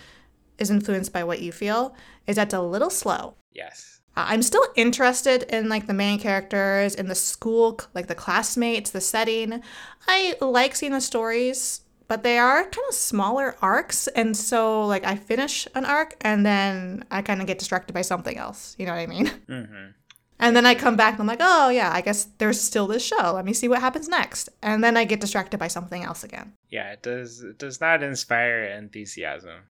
is 0.58 0.70
influenced 0.70 1.12
by 1.12 1.24
what 1.24 1.40
you 1.42 1.52
feel, 1.52 1.94
is 2.26 2.36
that's 2.36 2.54
a 2.54 2.62
little 2.62 2.90
slow. 2.90 3.34
Yes. 3.52 4.00
I'm 4.14 4.42
still 4.42 4.66
interested 4.76 5.44
in 5.44 5.68
like 5.68 5.86
the 5.86 5.94
main 5.94 6.18
characters, 6.18 6.94
in 6.94 7.08
the 7.08 7.14
school, 7.14 7.80
like 7.94 8.08
the 8.08 8.14
classmates, 8.14 8.90
the 8.90 9.00
setting. 9.00 9.62
I 10.06 10.34
like 10.40 10.74
seeing 10.74 10.92
the 10.92 11.00
stories, 11.00 11.80
but 12.08 12.22
they 12.22 12.38
are 12.38 12.62
kind 12.62 12.86
of 12.88 12.94
smaller 12.94 13.56
arcs. 13.62 14.06
And 14.08 14.36
so, 14.36 14.86
like, 14.86 15.04
I 15.06 15.16
finish 15.16 15.66
an 15.74 15.86
arc 15.86 16.14
and 16.20 16.44
then 16.44 17.04
I 17.10 17.22
kind 17.22 17.40
of 17.40 17.46
get 17.46 17.58
distracted 17.58 17.94
by 17.94 18.02
something 18.02 18.36
else. 18.36 18.76
You 18.78 18.86
know 18.86 18.92
what 18.92 19.00
I 19.00 19.06
mean? 19.06 19.30
Mm-hmm. 19.48 19.90
And 20.38 20.56
then 20.56 20.66
I 20.66 20.74
come 20.74 20.96
back 20.96 21.14
and 21.14 21.20
I'm 21.20 21.28
like, 21.28 21.38
oh, 21.40 21.68
yeah, 21.68 21.92
I 21.92 22.00
guess 22.00 22.24
there's 22.38 22.60
still 22.60 22.88
this 22.88 23.04
show. 23.04 23.32
Let 23.32 23.44
me 23.44 23.52
see 23.52 23.68
what 23.68 23.80
happens 23.80 24.08
next. 24.08 24.48
And 24.60 24.82
then 24.82 24.96
I 24.96 25.04
get 25.04 25.20
distracted 25.20 25.58
by 25.58 25.68
something 25.68 26.02
else 26.02 26.24
again. 26.24 26.54
Yeah, 26.68 26.90
it 26.90 27.00
does 27.00 27.42
it 27.42 27.58
does 27.58 27.80
not 27.80 28.02
inspire 28.02 28.64
enthusiasm. 28.64 29.70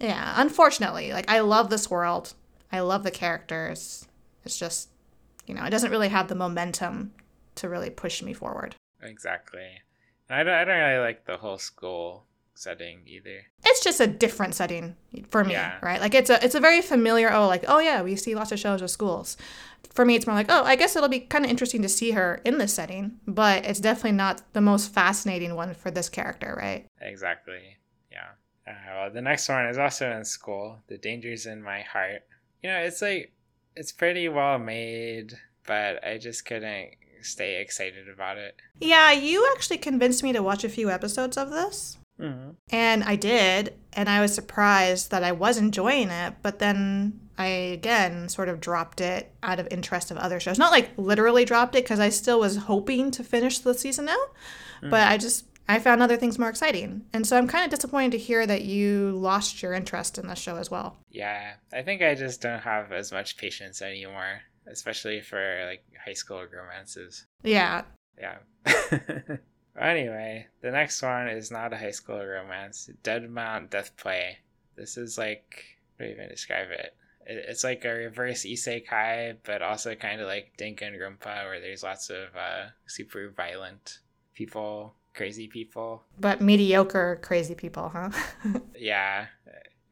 Yeah, 0.00 0.32
unfortunately. 0.38 1.12
Like, 1.12 1.30
I 1.30 1.40
love 1.40 1.68
this 1.68 1.90
world, 1.90 2.32
I 2.72 2.80
love 2.80 3.02
the 3.02 3.10
characters. 3.10 4.06
It's 4.44 4.58
just, 4.58 4.88
you 5.46 5.54
know, 5.54 5.64
it 5.64 5.70
doesn't 5.70 5.90
really 5.90 6.08
have 6.08 6.28
the 6.28 6.34
momentum 6.34 7.12
to 7.56 7.68
really 7.68 7.90
push 7.90 8.22
me 8.22 8.32
forward. 8.32 8.74
Exactly. 9.02 9.82
And 10.28 10.40
I 10.40 10.42
don't 10.44 10.54
I 10.54 10.64
don't 10.64 10.78
really 10.90 11.00
like 11.04 11.24
the 11.24 11.36
whole 11.38 11.58
school 11.58 12.24
setting 12.54 13.00
either. 13.06 13.42
It's 13.64 13.82
just 13.82 14.00
a 14.00 14.06
different 14.06 14.54
setting 14.54 14.96
for 15.30 15.44
me, 15.44 15.52
Yeah. 15.52 15.78
right? 15.82 16.00
Like 16.00 16.14
it's 16.14 16.28
a 16.30 16.44
it's 16.44 16.54
a 16.54 16.60
very 16.60 16.82
familiar. 16.82 17.32
Oh, 17.32 17.46
like 17.46 17.64
oh 17.68 17.78
yeah, 17.78 18.02
we 18.02 18.16
see 18.16 18.34
lots 18.34 18.52
of 18.52 18.58
shows 18.58 18.82
with 18.82 18.90
schools. 18.90 19.36
For 19.92 20.04
me, 20.04 20.14
it's 20.16 20.26
more 20.26 20.34
like 20.36 20.46
oh, 20.50 20.64
I 20.64 20.76
guess 20.76 20.94
it'll 20.96 21.08
be 21.08 21.20
kind 21.20 21.44
of 21.44 21.50
interesting 21.50 21.82
to 21.82 21.88
see 21.88 22.10
her 22.12 22.40
in 22.44 22.58
this 22.58 22.74
setting, 22.74 23.18
but 23.26 23.64
it's 23.64 23.80
definitely 23.80 24.12
not 24.12 24.42
the 24.52 24.60
most 24.60 24.92
fascinating 24.92 25.54
one 25.54 25.72
for 25.74 25.90
this 25.90 26.08
character, 26.08 26.54
right? 26.58 26.86
Exactly. 27.00 27.78
Yeah. 28.12 28.26
Uh, 28.66 28.72
well, 28.94 29.10
the 29.10 29.22
next 29.22 29.48
one 29.48 29.66
is 29.66 29.78
also 29.78 30.10
in 30.10 30.24
school. 30.24 30.78
The 30.88 30.98
Dangers 30.98 31.46
in 31.46 31.62
My 31.62 31.80
Heart. 31.80 32.22
You 32.62 32.70
know, 32.70 32.78
it's 32.78 33.02
like 33.02 33.32
it's 33.76 33.92
pretty 33.92 34.28
well 34.28 34.58
made, 34.58 35.34
but 35.66 36.04
I 36.04 36.18
just 36.18 36.44
couldn't 36.44 36.90
stay 37.22 37.60
excited 37.60 38.08
about 38.08 38.38
it. 38.38 38.56
Yeah, 38.80 39.12
you 39.12 39.48
actually 39.54 39.78
convinced 39.78 40.22
me 40.22 40.32
to 40.32 40.42
watch 40.42 40.64
a 40.64 40.68
few 40.68 40.90
episodes 40.90 41.36
of 41.36 41.50
this. 41.50 41.98
Mm-hmm. 42.20 42.50
And 42.70 43.04
I 43.04 43.14
did, 43.14 43.74
and 43.92 44.08
I 44.08 44.20
was 44.20 44.34
surprised 44.34 45.10
that 45.12 45.22
I 45.22 45.32
was 45.32 45.56
enjoying 45.56 46.10
it, 46.10 46.34
but 46.42 46.58
then 46.58 47.20
I 47.38 47.46
again 47.46 48.28
sort 48.28 48.48
of 48.48 48.60
dropped 48.60 49.00
it 49.00 49.32
out 49.44 49.60
of 49.60 49.68
interest 49.70 50.10
of 50.10 50.16
other 50.16 50.40
shows. 50.40 50.58
Not 50.58 50.72
like 50.72 50.90
literally 50.96 51.44
dropped 51.44 51.76
it 51.76 51.84
because 51.84 52.00
I 52.00 52.08
still 52.08 52.40
was 52.40 52.56
hoping 52.56 53.12
to 53.12 53.22
finish 53.22 53.60
the 53.60 53.74
season 53.74 54.08
out, 54.08 54.32
but 54.82 55.06
I 55.06 55.16
just 55.16 55.44
I 55.68 55.78
found 55.78 56.02
other 56.02 56.16
things 56.16 56.38
more 56.38 56.48
exciting. 56.48 57.02
And 57.12 57.26
so 57.26 57.36
I'm 57.36 57.46
kind 57.48 57.64
of 57.64 57.70
disappointed 57.70 58.12
to 58.12 58.18
hear 58.18 58.46
that 58.46 58.62
you 58.62 59.10
lost 59.12 59.62
your 59.62 59.74
interest 59.74 60.16
in 60.18 60.26
the 60.26 60.34
show 60.34 60.56
as 60.56 60.70
well. 60.70 60.96
Yeah, 61.10 61.54
I 61.72 61.82
think 61.82 62.00
I 62.02 62.14
just 62.14 62.40
don't 62.40 62.60
have 62.60 62.90
as 62.92 63.12
much 63.12 63.36
patience 63.36 63.82
anymore, 63.82 64.40
especially 64.66 65.20
for 65.20 65.64
like 65.66 65.84
high 66.04 66.14
school 66.14 66.44
romances. 66.50 67.26
Yeah. 67.42 67.82
Yeah. 68.18 68.38
anyway, 69.80 70.46
the 70.62 70.70
next 70.70 71.02
one 71.02 71.28
is 71.28 71.50
not 71.50 71.72
a 71.72 71.76
high 71.78 71.90
school 71.92 72.24
romance. 72.24 72.90
Dead 73.02 73.28
Mount 73.30 73.70
Death 73.70 73.96
Play. 73.96 74.38
This 74.76 74.96
is 74.96 75.18
like 75.18 75.64
how 75.98 76.04
do 76.04 76.10
you 76.10 76.16
even 76.16 76.28
describe 76.28 76.70
it? 76.70 76.94
It- 77.26 77.44
It's 77.48 77.64
like 77.64 77.84
a 77.84 77.92
reverse 77.92 78.44
isekai, 78.44 79.36
but 79.44 79.60
also 79.62 79.94
kind 79.94 80.20
of 80.20 80.28
like 80.28 80.52
Danganronpa, 80.58 81.44
where 81.44 81.60
there's 81.60 81.82
lots 81.82 82.08
of 82.10 82.34
uh, 82.36 82.68
super 82.86 83.28
violent 83.36 83.98
people, 84.34 84.94
crazy 85.18 85.48
people. 85.48 86.04
But 86.18 86.40
mediocre 86.40 87.18
crazy 87.22 87.54
people, 87.54 87.90
huh? 87.90 88.10
Yeah, 88.78 89.26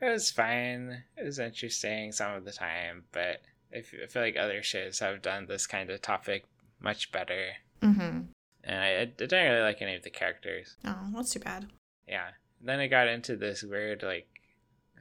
it 0.01 0.07
was 0.11 0.31
fine. 0.31 1.03
It 1.17 1.25
was 1.25 1.39
interesting 1.39 2.13
some 2.13 2.33
of 2.33 2.45
the 2.45 2.53
time, 2.53 3.05
but 3.13 3.43
I 3.77 3.83
feel 3.83 4.23
like 4.23 4.37
other 4.39 4.63
shows 4.63 5.01
have 5.01 5.21
done 5.21 5.47
this 5.47 5.67
kind 5.67 5.91
of 5.91 6.01
topic 6.01 6.45
much 6.81 7.13
better. 7.13 7.49
mm-hmm. 7.83 8.21
And 8.69 8.81
I, 8.83 9.01
I 9.01 9.05
didn't 9.05 9.51
really 9.51 9.63
like 9.63 9.83
any 9.83 9.95
of 9.97 10.03
the 10.03 10.11
characters. 10.11 10.77
Oh, 10.85 10.97
that's 11.15 11.33
too 11.33 11.41
bad. 11.41 11.67
Yeah. 12.09 12.31
Then 12.61 12.81
I 12.81 12.87
got 12.89 13.07
into 13.07 13.37
this 13.37 13.63
weird, 13.63 14.03
like, 14.03 14.27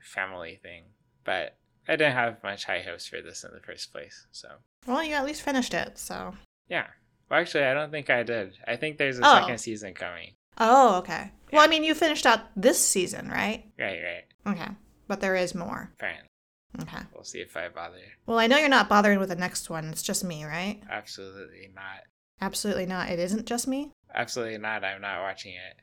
family 0.04 0.60
thing. 0.62 0.84
But 1.24 1.56
I 1.88 1.96
didn't 1.96 2.14
have 2.14 2.44
much 2.44 2.66
high 2.66 2.82
hopes 2.82 3.08
for 3.08 3.22
this 3.22 3.44
in 3.44 3.52
the 3.54 3.60
first 3.62 3.92
place. 3.92 4.28
So, 4.32 4.50
Well, 4.86 5.04
you 5.04 5.14
at 5.16 5.26
least 5.26 5.42
finished 5.42 5.74
it, 5.74 5.98
so. 5.98 6.36
yeah. 6.68 6.88
Well, 7.30 7.40
actually, 7.40 7.64
I 7.66 7.74
don't 7.74 7.92
think 7.92 8.10
I 8.10 8.24
did. 8.24 8.54
I 8.68 8.76
think 8.76 8.98
there's 8.98 9.20
a 9.20 9.22
Oh. 9.26 9.40
second 9.42 9.58
season 9.60 9.94
coming. 9.94 10.34
Oh, 10.58 10.98
okay. 11.00 11.32
Well, 11.52 11.64
I 11.64 11.68
mean, 11.68 11.84
you 11.84 11.94
finished 11.96 12.26
out 12.26 12.42
this 12.56 12.80
season, 12.86 13.30
right? 13.30 13.66
Right, 13.80 14.00
right. 14.04 14.54
Okay. 14.54 14.72
But 15.08 15.22
there 15.22 15.36
is 15.36 15.54
more. 15.56 15.92
Apparently. 15.96 16.28
Okay. 16.82 17.04
We'll 17.14 17.24
see 17.24 17.40
if 17.40 17.56
I 17.56 17.70
bother. 17.70 17.98
Well, 18.26 18.40
I 18.40 18.48
know 18.48 18.58
you're 18.58 18.68
not 18.70 18.90
bothering 18.90 19.20
with 19.20 19.30
the 19.30 19.36
next 19.36 19.70
one. 19.70 19.86
It's 19.90 20.02
just 20.02 20.24
me, 20.24 20.44
right? 20.44 20.82
Absolutely 20.90 21.70
not. 21.74 22.04
Absolutely 22.42 22.86
not. 22.86 23.10
It 23.10 23.20
isn't 23.20 23.46
just 23.46 23.68
me. 23.68 23.92
Absolutely 24.14 24.58
not. 24.58 24.84
I'm 24.84 25.02
not 25.02 25.22
watching 25.22 25.54
it. 25.54 25.82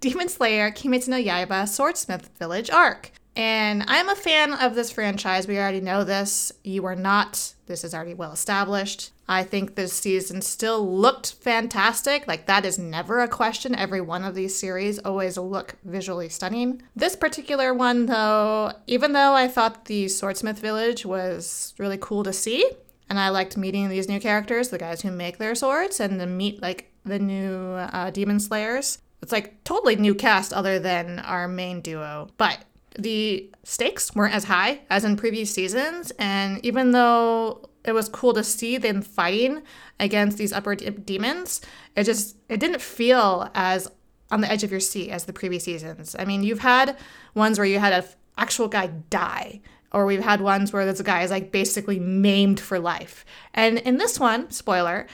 Demon 0.00 0.28
Slayer, 0.28 0.70
Kimetsu 0.70 1.08
no 1.08 1.16
Yaiba, 1.16 1.68
Swordsmith 1.68 2.30
Village 2.38 2.70
arc. 2.70 3.12
And 3.34 3.84
I'm 3.86 4.08
a 4.08 4.16
fan 4.16 4.52
of 4.54 4.74
this 4.74 4.90
franchise. 4.90 5.46
We 5.46 5.58
already 5.58 5.80
know 5.80 6.04
this. 6.04 6.52
You 6.64 6.84
are 6.86 6.96
not. 6.96 7.54
This 7.66 7.84
is 7.84 7.94
already 7.94 8.14
well 8.14 8.32
established. 8.32 9.12
I 9.28 9.42
think 9.42 9.74
this 9.74 9.92
season 9.92 10.40
still 10.42 10.86
looked 10.86 11.34
fantastic. 11.34 12.26
Like, 12.28 12.46
that 12.46 12.64
is 12.64 12.78
never 12.78 13.20
a 13.20 13.28
question. 13.28 13.74
Every 13.74 14.00
one 14.00 14.24
of 14.24 14.34
these 14.34 14.58
series 14.58 14.98
always 15.00 15.36
look 15.36 15.76
visually 15.84 16.28
stunning. 16.28 16.82
This 16.94 17.16
particular 17.16 17.74
one, 17.74 18.06
though, 18.06 18.72
even 18.86 19.12
though 19.12 19.34
I 19.34 19.48
thought 19.48 19.86
the 19.86 20.08
Swordsmith 20.08 20.60
Village 20.60 21.04
was 21.04 21.74
really 21.78 21.98
cool 21.98 22.22
to 22.22 22.32
see, 22.32 22.70
and 23.08 23.18
I 23.18 23.28
liked 23.30 23.56
meeting 23.56 23.88
these 23.88 24.08
new 24.08 24.20
characters, 24.20 24.68
the 24.68 24.78
guys 24.78 25.02
who 25.02 25.10
make 25.10 25.38
their 25.38 25.54
swords, 25.54 26.00
and 26.00 26.20
the 26.20 26.26
meet 26.26 26.62
like 26.62 26.90
the 27.04 27.18
new 27.18 27.54
uh, 27.54 28.10
demon 28.10 28.40
slayers. 28.40 28.98
It's 29.22 29.32
like 29.32 29.62
totally 29.64 29.96
new 29.96 30.14
cast 30.14 30.52
other 30.52 30.78
than 30.78 31.20
our 31.20 31.48
main 31.48 31.80
duo, 31.80 32.28
but 32.36 32.58
the 32.98 33.50
stakes 33.64 34.14
weren't 34.14 34.34
as 34.34 34.44
high 34.44 34.80
as 34.90 35.04
in 35.04 35.16
previous 35.16 35.52
seasons. 35.52 36.12
And 36.18 36.64
even 36.64 36.92
though 36.92 37.68
it 37.86 37.92
was 37.92 38.08
cool 38.08 38.34
to 38.34 38.44
see 38.44 38.76
them 38.76 39.00
fighting 39.02 39.62
against 40.00 40.38
these 40.38 40.52
upper 40.52 40.74
de- 40.74 40.90
demons, 40.90 41.60
it 41.94 42.04
just 42.04 42.36
it 42.48 42.60
didn't 42.60 42.82
feel 42.82 43.50
as 43.54 43.90
on 44.30 44.40
the 44.40 44.50
edge 44.50 44.64
of 44.64 44.70
your 44.70 44.80
seat 44.80 45.10
as 45.10 45.24
the 45.24 45.32
previous 45.32 45.64
seasons. 45.64 46.16
I 46.18 46.24
mean, 46.24 46.42
you've 46.42 46.58
had 46.58 46.96
ones 47.34 47.58
where 47.58 47.66
you 47.66 47.78
had 47.78 47.92
an 47.92 48.04
actual 48.36 48.68
guy 48.68 48.88
die, 49.08 49.60
or 49.92 50.04
we've 50.04 50.22
had 50.22 50.40
ones 50.40 50.72
where 50.72 50.84
this 50.84 51.00
guy 51.00 51.22
is 51.22 51.30
like 51.30 51.52
basically 51.52 51.98
maimed 52.00 52.60
for 52.60 52.78
life. 52.78 53.24
And 53.54 53.78
in 53.78 53.98
this 53.98 54.18
one, 54.18 54.50
spoiler, 54.50 55.06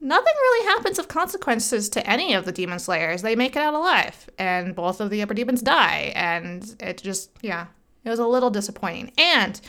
nothing 0.00 0.34
really 0.34 0.66
happens 0.66 0.98
of 0.98 1.08
consequences 1.08 1.88
to 1.90 2.08
any 2.08 2.34
of 2.34 2.44
the 2.44 2.52
demon 2.52 2.78
slayers. 2.78 3.22
They 3.22 3.36
make 3.36 3.56
it 3.56 3.62
out 3.62 3.74
alive, 3.74 4.30
and 4.38 4.74
both 4.74 5.00
of 5.00 5.10
the 5.10 5.22
upper 5.22 5.34
demons 5.34 5.62
die. 5.62 6.12
And 6.14 6.76
it 6.80 7.02
just, 7.02 7.30
yeah, 7.42 7.66
it 8.04 8.10
was 8.10 8.20
a 8.20 8.26
little 8.26 8.50
disappointing. 8.50 9.12
And 9.18 9.60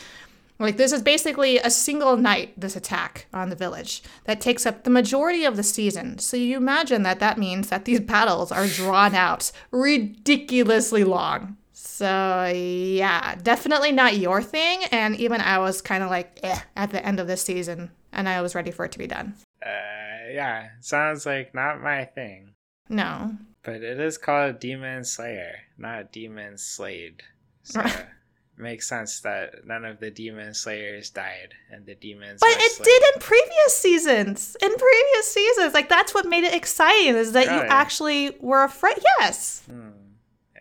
like 0.59 0.77
this 0.77 0.91
is 0.91 1.01
basically 1.01 1.57
a 1.57 1.69
single 1.69 2.15
night 2.17 2.53
this 2.59 2.75
attack 2.75 3.27
on 3.33 3.49
the 3.49 3.55
village 3.55 4.01
that 4.25 4.39
takes 4.39 4.65
up 4.65 4.83
the 4.83 4.89
majority 4.89 5.43
of 5.45 5.57
the 5.57 5.63
season. 5.63 6.19
So 6.19 6.37
you 6.37 6.57
imagine 6.57 7.03
that 7.03 7.19
that 7.19 7.37
means 7.37 7.69
that 7.69 7.85
these 7.85 7.99
battles 7.99 8.51
are 8.51 8.67
drawn 8.67 9.15
out 9.15 9.51
ridiculously 9.71 11.03
long. 11.03 11.57
So 11.73 12.51
yeah, 12.55 13.35
definitely 13.35 13.91
not 13.91 14.17
your 14.17 14.41
thing. 14.41 14.83
And 14.91 15.15
even 15.15 15.41
I 15.41 15.59
was 15.59 15.81
kind 15.81 16.03
of 16.03 16.09
like 16.09 16.39
eh, 16.43 16.59
at 16.75 16.91
the 16.91 17.05
end 17.05 17.19
of 17.19 17.27
this 17.27 17.41
season, 17.41 17.91
and 18.11 18.29
I 18.29 18.41
was 18.41 18.55
ready 18.55 18.71
for 18.71 18.85
it 18.85 18.91
to 18.93 18.99
be 18.99 19.07
done. 19.07 19.35
Uh, 19.65 20.31
yeah. 20.31 20.69
Sounds 20.81 21.25
like 21.25 21.53
not 21.53 21.81
my 21.81 22.05
thing. 22.05 22.53
No, 22.89 23.31
But 23.63 23.81
it 23.81 23.99
is 23.99 24.17
called 24.17 24.59
Demon 24.59 25.05
Slayer, 25.05 25.53
not 25.77 26.11
Demon 26.11 26.57
Slayed. 26.57 27.23
So 27.63 27.81
makes 28.57 28.87
sense 28.87 29.19
that 29.21 29.65
none 29.65 29.83
of 29.85 29.99
the 29.99 30.11
Demon 30.11 30.53
Slayers 30.53 31.09
died 31.09 31.53
and 31.71 31.85
the 31.85 31.95
demons. 31.95 32.39
but 32.39 32.49
it 32.51 32.71
slain. 32.73 32.85
did 32.85 33.03
in 33.15 33.21
previous 33.21 33.75
seasons. 33.77 34.55
In 34.61 34.69
previous 34.69 35.33
seasons, 35.33 35.73
like 35.73 35.89
that's 35.89 36.13
what 36.13 36.25
made 36.25 36.43
it 36.43 36.53
exciting 36.53 37.15
is 37.15 37.31
that 37.33 37.45
you 37.45 37.51
Really? 37.51 37.67
actually 37.67 38.37
were 38.39 38.63
afraid. 38.63 38.97
Yes. 39.19 39.63
Hmm, 39.69 39.89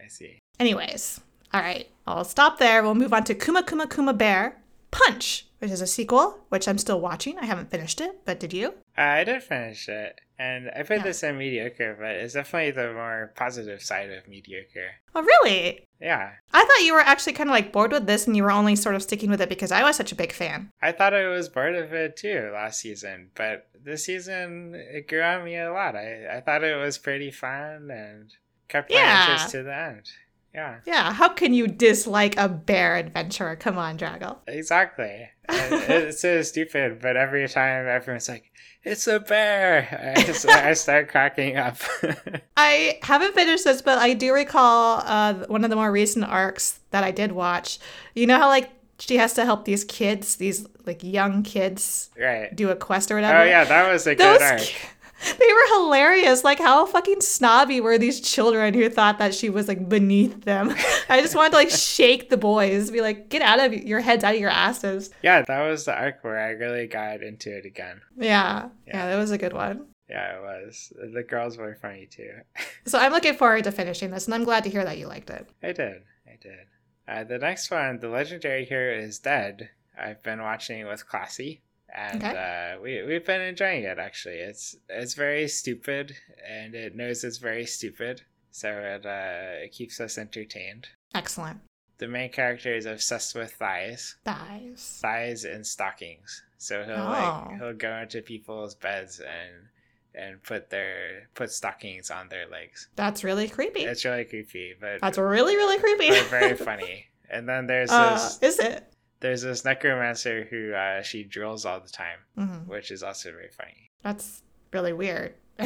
I 0.02 0.08
see. 0.08 0.38
Anyways, 0.58 1.20
all 1.52 1.60
right, 1.60 1.88
I'll 2.06 2.24
stop 2.24 2.58
there. 2.58 2.82
We'll 2.82 2.94
move 2.94 3.12
on 3.12 3.24
to 3.24 3.34
Kuma 3.34 3.62
Kuma 3.62 3.86
Kuma 3.86 4.12
Bear 4.14 4.62
Punch, 4.90 5.46
which 5.58 5.70
is 5.70 5.80
a 5.80 5.86
sequel, 5.86 6.38
which 6.48 6.66
I'm 6.68 6.78
still 6.78 7.00
watching. 7.00 7.38
I 7.38 7.44
haven't 7.46 7.70
finished 7.70 8.00
it, 8.00 8.20
but 8.24 8.40
did 8.40 8.52
you? 8.52 8.74
I 8.96 9.24
did 9.24 9.42
finish 9.42 9.88
it, 9.88 10.20
And 10.38 10.70
I 10.74 10.82
put 10.82 10.96
Yeah. 10.98 11.02
this 11.04 11.22
in 11.22 11.38
mediocre, 11.38 11.94
but 11.98 12.10
it's 12.16 12.34
definitely 12.34 12.72
the 12.72 12.92
more 12.92 13.32
positive 13.36 13.80
side 13.80 14.10
of 14.10 14.26
mediocre. 14.26 14.90
Oh, 15.14 15.22
really? 15.22 15.84
Yeah. 16.00 16.32
I 16.52 16.64
thought 16.64 16.84
you 16.84 16.94
were 16.94 17.00
actually 17.00 17.34
kind 17.34 17.48
of 17.48 17.54
like 17.54 17.70
bored 17.70 17.92
with 17.92 18.06
this 18.08 18.26
and 18.26 18.36
you 18.36 18.42
were 18.42 18.50
only 18.50 18.74
sort 18.74 18.96
of 18.96 19.04
sticking 19.04 19.30
with 19.30 19.40
it 19.40 19.48
because 19.48 19.70
I 19.70 19.84
was 19.84 19.94
such 19.94 20.10
a 20.10 20.16
big 20.16 20.32
fan. 20.32 20.70
I 20.82 20.90
thought 20.90 21.14
I 21.14 21.28
was 21.28 21.48
bored 21.48 21.76
of 21.76 21.92
it 21.92 22.16
too 22.16 22.50
last 22.52 22.80
season, 22.80 23.30
but 23.36 23.68
this 23.84 24.04
season 24.06 24.74
it 24.74 25.06
grew 25.06 25.22
on 25.22 25.44
me 25.44 25.56
a 25.58 25.72
lot. 25.72 25.94
I, 25.94 26.38
I 26.38 26.40
thought 26.40 26.64
it 26.64 26.74
was 26.76 26.98
pretty 26.98 27.30
fun 27.30 27.88
and 27.92 28.32
kept 28.66 28.90
my 28.90 28.96
Yeah. 28.96 29.22
interest 29.22 29.50
to 29.52 29.62
the 29.62 29.74
end. 29.76 30.10
Yeah, 30.54 30.76
Yeah, 30.84 31.12
how 31.14 31.28
can 31.30 31.54
you 31.54 31.66
dislike 31.66 32.36
a 32.36 32.48
bear 32.48 32.96
adventure? 32.96 33.56
Come 33.56 33.78
on, 33.78 33.96
Draggle. 33.98 34.38
exactly. 34.46 35.28
It's 35.48 36.20
so 36.20 36.42
stupid, 36.42 37.00
but 37.00 37.16
every 37.16 37.46
time 37.48 37.86
everyone's 37.88 38.28
like, 38.28 38.50
"It's 38.84 39.06
a 39.06 39.18
bear," 39.20 40.14
I, 40.16 40.22
just, 40.22 40.46
I 40.48 40.72
start 40.84 41.08
cracking 41.08 41.56
up. 41.56 41.76
I 42.56 42.98
haven't 43.02 43.34
finished 43.34 43.64
this, 43.64 43.82
but 43.82 43.98
I 43.98 44.14
do 44.14 44.32
recall 44.32 45.02
uh, 45.04 45.34
one 45.48 45.64
of 45.64 45.70
the 45.70 45.76
more 45.76 45.90
recent 45.90 46.24
arcs 46.26 46.80
that 46.90 47.02
I 47.04 47.10
did 47.10 47.32
watch. 47.32 47.78
You 48.14 48.26
know 48.26 48.38
how 48.38 48.48
like 48.48 48.70
she 48.98 49.16
has 49.16 49.34
to 49.34 49.44
help 49.44 49.64
these 49.64 49.84
kids, 49.84 50.36
these 50.36 50.66
like 50.86 51.02
young 51.02 51.42
kids, 51.42 52.10
right. 52.18 52.54
do 52.54 52.70
a 52.70 52.76
quest 52.76 53.10
or 53.10 53.16
whatever. 53.16 53.40
Oh 53.40 53.44
yeah, 53.44 53.64
that 53.64 53.90
was 53.92 54.06
a 54.06 54.14
Those 54.14 54.38
good 54.38 54.42
arc. 54.42 54.60
ki- 54.60 54.88
they 55.24 55.52
were 55.52 55.76
hilarious. 55.84 56.44
Like 56.44 56.58
how 56.58 56.84
fucking 56.86 57.20
snobby 57.20 57.80
were 57.80 57.98
these 57.98 58.20
children 58.20 58.74
who 58.74 58.88
thought 58.88 59.18
that 59.18 59.34
she 59.34 59.50
was 59.50 59.68
like 59.68 59.88
beneath 59.88 60.42
them. 60.44 60.74
I 61.08 61.20
just 61.20 61.34
wanted 61.34 61.50
to 61.50 61.56
like 61.56 61.70
shake 61.70 62.30
the 62.30 62.36
boys, 62.36 62.90
be 62.90 63.00
like, 63.00 63.28
get 63.28 63.42
out 63.42 63.60
of 63.60 63.72
your 63.74 64.00
heads 64.00 64.24
out 64.24 64.34
of 64.34 64.40
your 64.40 64.50
asses. 64.50 65.10
Yeah, 65.22 65.42
that 65.42 65.62
was 65.68 65.84
the 65.84 65.94
arc 65.94 66.22
where 66.24 66.38
I 66.38 66.50
really 66.50 66.86
got 66.86 67.22
into 67.22 67.56
it 67.56 67.64
again. 67.66 68.00
Yeah, 68.18 68.68
Yeah. 68.86 68.94
yeah, 68.94 69.06
that 69.10 69.16
was 69.16 69.30
a 69.30 69.38
good 69.38 69.52
one. 69.52 69.86
Yeah, 70.08 70.36
it 70.38 70.42
was. 70.42 70.92
The 71.14 71.22
girls 71.22 71.56
were 71.56 71.74
funny 71.80 72.06
too. 72.10 72.32
So 72.84 72.98
I'm 72.98 73.12
looking 73.12 73.34
forward 73.34 73.62
to 73.64 73.70
finishing 73.72 74.10
this, 74.10 74.26
and 74.26 74.34
I'm 74.34 74.42
glad 74.44 74.64
to 74.64 74.70
hear 74.70 74.84
that 74.84 74.98
you 74.98 75.06
liked 75.06 75.30
it. 75.30 75.48
I 75.62 75.68
did. 75.72 76.02
I 76.26 76.36
did. 76.42 76.66
Uh, 77.06 77.22
the 77.24 77.38
next 77.38 77.70
one, 77.70 78.00
the 78.00 78.08
legendary 78.08 78.64
hero 78.64 78.92
is 78.98 79.20
dead. 79.20 79.70
I've 79.96 80.20
been 80.24 80.42
watching 80.42 80.80
it 80.80 80.84
with 80.84 81.06
Classy, 81.06 81.62
and 81.94 82.22
uh, 82.22 82.76
we 82.82 83.02
we've 83.02 83.24
been 83.26 83.40
enjoying 83.40 83.84
it. 83.84 83.98
Actually, 83.98 84.36
it's 84.36 84.76
it's 84.88 85.14
very 85.14 85.48
stupid, 85.48 86.14
and 86.48 86.74
it 86.74 86.94
knows 86.96 87.24
it's 87.24 87.38
very 87.38 87.66
stupid, 87.66 88.22
so 88.50 88.70
it 88.70 89.06
uh, 89.06 89.64
it 89.64 89.72
keeps 89.72 90.00
us 90.00 90.18
entertained. 90.18 90.88
Excellent. 91.14 91.60
The 91.98 92.08
main 92.08 92.30
character 92.32 92.74
is 92.74 92.86
obsessed 92.86 93.34
with 93.34 93.52
thighs, 93.52 94.16
Thighs. 94.24 94.98
thighs 95.00 95.44
and 95.44 95.64
stockings. 95.66 96.42
So 96.58 96.82
he'll 96.84 96.94
Oh. 96.96 97.46
like 97.48 97.58
he'll 97.60 97.74
go 97.74 97.94
into 97.98 98.22
people's 98.22 98.74
beds 98.74 99.20
and 99.20 99.68
and 100.14 100.42
put 100.42 100.68
their 100.70 101.28
put 101.34 101.50
stockings 101.50 102.10
on 102.10 102.28
their 102.28 102.46
legs. 102.48 102.88
That's 102.96 103.22
really 103.24 103.48
creepy. 103.48 103.84
It's 103.84 104.04
really 104.04 104.24
creepy, 104.24 104.74
but 104.80 105.00
That's 105.00 105.16
really, 105.18 105.56
really 105.56 105.78
creepy. 105.78 106.10
very 106.28 106.54
funny. 106.68 107.06
And 107.30 107.48
then 107.48 107.66
there's 107.66 107.90
Uh, 107.90 108.14
this 108.40 108.42
is 108.42 108.58
it? 108.58 108.91
There's 109.22 109.42
this 109.42 109.64
necromancer 109.64 110.44
who 110.50 110.74
uh, 110.74 111.00
she 111.02 111.24
drills 111.24 111.64
all 111.64 111.80
the 111.80 111.88
time, 111.88 112.18
hmm 112.36 112.68
which 112.70 112.90
is 112.90 113.02
also 113.02 113.30
very 113.32 113.48
funny. 113.50 113.88
That's 114.02 114.42
really 114.72 114.92
weird. 114.92 115.34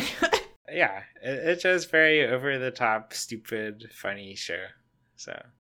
Yeah, 0.69 1.03
it, 1.23 1.39
it's 1.49 1.63
just 1.63 1.93
very 1.93 2.27
over 2.27 2.59
the 2.59 2.73
top, 2.73 3.13
stupid, 3.13 3.85
funny 3.95 4.35
show. 4.35 4.65
So 5.15 5.33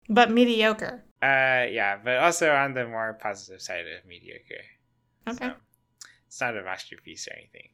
but 0.09 0.29
mediocre. 0.31 1.01
uh, 1.23 1.63
yeah, 1.71 1.97
but 2.03 2.17
also 2.17 2.51
on 2.53 2.73
the 2.73 2.85
more 2.85 3.13
positive 3.13 3.61
side 3.61 3.85
of 3.87 4.05
mediocre. 4.05 4.65
Okay. 5.29 5.47
So, 5.47 5.53
it's 6.27 6.41
not 6.41 6.57
a 6.57 6.63
masterpiece 6.63 7.25
or 7.29 7.35
anything, 7.37 7.69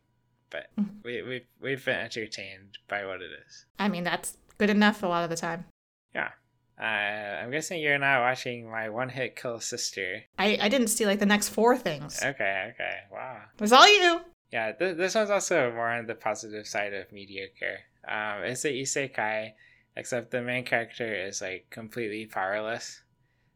but 0.52 0.68
Mhm. 0.80 1.04
we 1.04 1.22
we've 1.24 1.48
we've 1.60 1.84
been 1.86 2.00
entertained 2.00 2.78
by 2.88 3.04
what 3.04 3.22
it 3.24 3.32
is. 3.48 3.66
I 3.80 3.88
mean, 3.90 4.04
that's 4.04 4.38
good 4.60 4.70
enough 4.70 5.02
a 5.02 5.08
lot 5.08 5.24
of 5.24 5.32
the 5.32 5.36
time. 5.38 5.66
Uh, 6.80 6.84
I'm 7.42 7.52
guessing 7.52 7.82
you're 7.82 7.98
not 7.98 8.22
watching 8.22 8.70
my 8.70 8.90
one 8.90 9.10
hit 9.10 9.36
kill 9.36 9.60
sister. 9.60 10.24
I, 10.38 10.58
I 10.62 10.70
didn't 10.70 10.90
see 10.90 11.06
like 11.06 11.20
the 11.20 11.26
next 11.26 11.50
four 11.50 11.76
things. 11.76 12.20
Okay, 12.24 12.72
okay, 12.74 12.98
wow. 13.12 13.42
It 13.56 13.62
was 13.62 13.72
all 13.74 13.88
you. 13.88 14.22
Yeah, 14.52 14.72
th- 14.74 14.96
this 14.96 15.16
one's 15.16 15.30
also 15.32 15.72
more 15.72 15.90
on 15.90 16.06
the 16.06 16.16
positive 16.16 16.68
side 16.68 16.94
of 16.94 17.12
mediocre. 17.12 17.80
Um, 18.08 18.44
it's 18.44 18.64
a 18.64 18.70
isekai, 18.70 19.54
except 19.96 20.32
the 20.32 20.42
main 20.42 20.64
character 20.66 21.14
is 21.14 21.42
like 21.42 21.68
completely 21.70 22.28
powerless, 22.28 23.02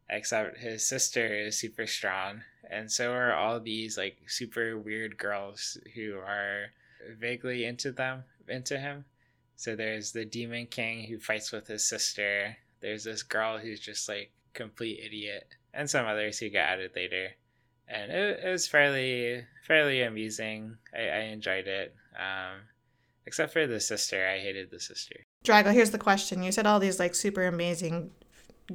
except 0.10 0.58
his 0.58 0.86
sister 0.86 1.26
is 1.26 1.58
super 1.58 1.86
strong, 1.86 2.42
and 2.70 2.92
so 2.92 3.14
are 3.14 3.34
all 3.34 3.60
these 3.60 3.98
like 3.98 4.18
super 4.28 4.78
weird 4.78 5.18
girls 5.18 5.78
who 5.96 6.16
are 6.16 6.66
vaguely 7.20 7.66
into 7.66 7.92
them, 7.92 8.24
into 8.48 8.78
him. 8.80 9.06
So 9.56 9.76
there's 9.76 10.12
the 10.12 10.26
demon 10.26 10.66
king 10.66 11.04
who 11.04 11.20
fights 11.20 11.52
with 11.52 11.68
his 11.68 11.86
sister. 11.86 12.58
There's 12.82 13.04
this 13.04 13.24
girl 13.24 13.58
who's 13.58 13.80
just 13.80 14.10
like 14.10 14.32
complete 14.54 15.00
idiot, 15.04 15.48
and 15.74 15.90
some 15.90 16.06
others 16.06 16.40
who 16.40 16.50
get 16.50 16.68
added 16.68 16.92
later 16.96 17.30
and 17.92 18.12
it, 18.12 18.40
it 18.44 18.50
was 18.50 18.68
fairly 18.68 19.46
fairly 19.68 20.02
amusing. 20.02 20.78
I, 20.96 21.02
I 21.08 21.20
enjoyed 21.26 21.68
it, 21.68 21.94
um, 22.16 22.62
except 23.26 23.54
for 23.54 23.68
the 23.68 23.80
sister. 23.80 24.28
I 24.28 24.40
hated 24.40 24.72
the 24.72 24.80
sister. 24.80 25.26
Drago, 25.44 25.74
here's 25.74 25.92
the 25.92 25.98
question. 25.98 26.42
You 26.42 26.52
said 26.52 26.66
all 26.66 26.80
these 26.80 27.00
like 27.00 27.14
super 27.14 27.46
amazing 27.46 28.12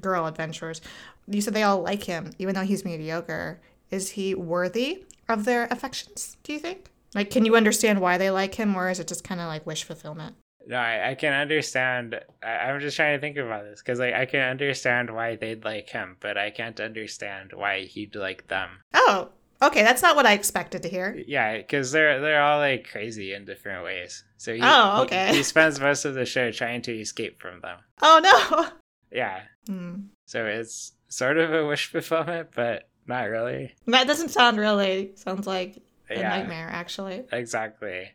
girl 0.00 0.26
adventurers. 0.26 0.80
You 1.26 1.40
said 1.40 1.54
they 1.54 1.62
all 1.62 1.82
like 1.82 2.04
him, 2.04 2.32
even 2.38 2.54
though 2.54 2.62
he's 2.62 2.84
mediocre. 2.84 3.60
Is 3.90 4.10
he 4.10 4.34
worthy 4.34 5.04
of 5.28 5.44
their 5.44 5.66
affections, 5.70 6.36
do 6.42 6.52
you 6.52 6.58
think? 6.58 6.90
Like, 7.14 7.30
can 7.30 7.44
you 7.44 7.56
understand 7.56 8.00
why 8.00 8.18
they 8.18 8.30
like 8.30 8.56
him, 8.56 8.74
or 8.76 8.90
is 8.90 9.00
it 9.00 9.08
just 9.08 9.24
kind 9.24 9.40
of 9.40 9.46
like 9.46 9.64
wish 9.64 9.84
fulfillment? 9.84 10.36
No, 10.68 10.76
I, 10.76 11.10
I 11.10 11.14
can 11.14 11.32
understand. 11.32 12.18
I, 12.42 12.48
I'm 12.48 12.80
just 12.80 12.96
trying 12.96 13.16
to 13.16 13.20
think 13.20 13.36
about 13.36 13.64
this 13.64 13.80
because 13.80 13.98
like 14.00 14.14
I 14.14 14.26
can 14.26 14.40
understand 14.40 15.14
why 15.14 15.36
they'd 15.36 15.64
like 15.64 15.88
him, 15.88 16.16
but 16.20 16.36
I 16.36 16.50
can't 16.50 16.80
understand 16.80 17.52
why 17.54 17.82
he'd 17.82 18.16
like 18.16 18.48
them. 18.48 18.70
Oh, 18.92 19.28
okay. 19.62 19.82
That's 19.82 20.02
not 20.02 20.16
what 20.16 20.26
I 20.26 20.32
expected 20.32 20.82
to 20.82 20.88
hear. 20.88 21.16
Yeah, 21.26 21.56
because 21.58 21.92
they're 21.92 22.20
they're 22.20 22.42
all 22.42 22.58
like 22.58 22.88
crazy 22.90 23.32
in 23.32 23.44
different 23.44 23.84
ways. 23.84 24.24
So 24.38 24.54
he, 24.54 24.60
Oh, 24.62 25.02
okay. 25.04 25.34
he 25.34 25.42
spends 25.44 25.78
most 25.88 26.04
of 26.04 26.14
the 26.14 26.26
show 26.26 26.50
trying 26.50 26.82
to 26.82 26.92
escape 27.00 27.40
from 27.40 27.60
them. 27.60 27.78
Oh, 28.02 28.20
no. 28.22 28.68
Yeah, 29.12 29.42
Hmm. 29.68 29.94
so 30.26 30.44
it's 30.46 30.92
sort 31.08 31.38
of 31.38 31.54
a 31.54 31.64
wish 31.64 31.86
fulfillment, 31.86 32.48
but 32.56 32.88
not 33.06 33.22
really. 33.30 33.72
That 33.86 34.08
doesn't 34.08 34.30
sound 34.30 34.58
really. 34.58 35.12
Sounds 35.14 35.46
like 35.46 35.80
a 36.10 36.18
Yeah. 36.18 36.28
nightmare, 36.28 36.68
actually. 36.70 37.24
Exactly. 37.32 38.10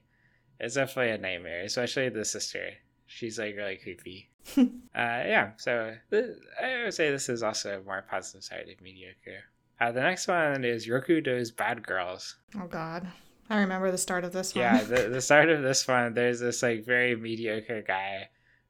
It's 0.61 0.75
definitely 0.75 1.11
a 1.11 1.17
nightmare, 1.17 1.63
especially 1.63 2.09
the 2.09 2.23
sister. 2.23 2.69
She's 3.07 3.39
like 3.39 3.57
really 3.57 3.77
creepy. 3.77 4.29
uh, 4.57 4.63
yeah, 4.93 5.51
so 5.57 5.95
th- 6.11 6.37
I 6.61 6.83
would 6.83 6.93
say 6.93 7.09
this 7.09 7.29
is 7.29 7.41
also 7.41 7.79
a 7.79 7.83
more 7.83 8.05
positive 8.07 8.43
side 8.43 8.69
of 8.69 8.79
mediocre. 8.79 9.43
Uh, 9.79 9.91
the 9.91 10.01
next 10.01 10.27
one 10.27 10.63
is 10.63 10.87
Rokudo's 10.87 11.49
Bad 11.49 11.85
Girls. 11.85 12.37
Oh, 12.55 12.67
God. 12.67 13.07
I 13.49 13.57
remember 13.57 13.89
the 13.89 13.97
start 13.97 14.23
of 14.23 14.33
this 14.33 14.53
one. 14.53 14.63
Yeah, 14.63 14.83
the, 14.83 15.09
the 15.13 15.21
start 15.21 15.49
of 15.49 15.63
this 15.63 15.87
one, 15.87 16.13
there's 16.13 16.39
this 16.39 16.61
like 16.61 16.85
very 16.85 17.15
mediocre 17.15 17.81
guy, 17.81 18.29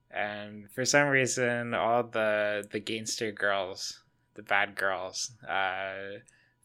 and 0.10 0.72
for 0.72 0.86
some 0.86 1.10
reason, 1.10 1.76
all 1.76 2.04
the 2.04 2.68
the 2.72 2.80
gangster 2.80 3.32
girls, 3.32 4.02
the 4.34 4.42
bad 4.42 4.76
girls, 4.76 5.34
uh, 5.48 6.18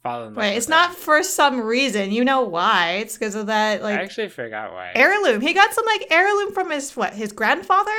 fall 0.02 0.22
in 0.22 0.26
love. 0.28 0.36
Wait, 0.36 0.50
with 0.50 0.58
it's 0.58 0.68
not 0.68 0.94
for 0.94 1.22
some 1.22 1.60
reason. 1.60 2.12
You 2.12 2.24
know 2.24 2.42
why? 2.42 2.98
It's 3.02 3.16
because 3.16 3.34
of 3.34 3.46
that, 3.46 3.82
like 3.82 3.98
I 3.98 4.02
actually 4.02 4.28
forgot 4.28 4.72
why. 4.72 4.92
heirloom. 4.94 5.40
He 5.40 5.52
got 5.52 5.72
some, 5.74 5.84
like, 5.86 6.06
heirloom 6.10 6.52
from 6.52 6.70
his, 6.70 6.96
what, 6.96 7.14
his 7.14 7.32
grandfather? 7.32 7.90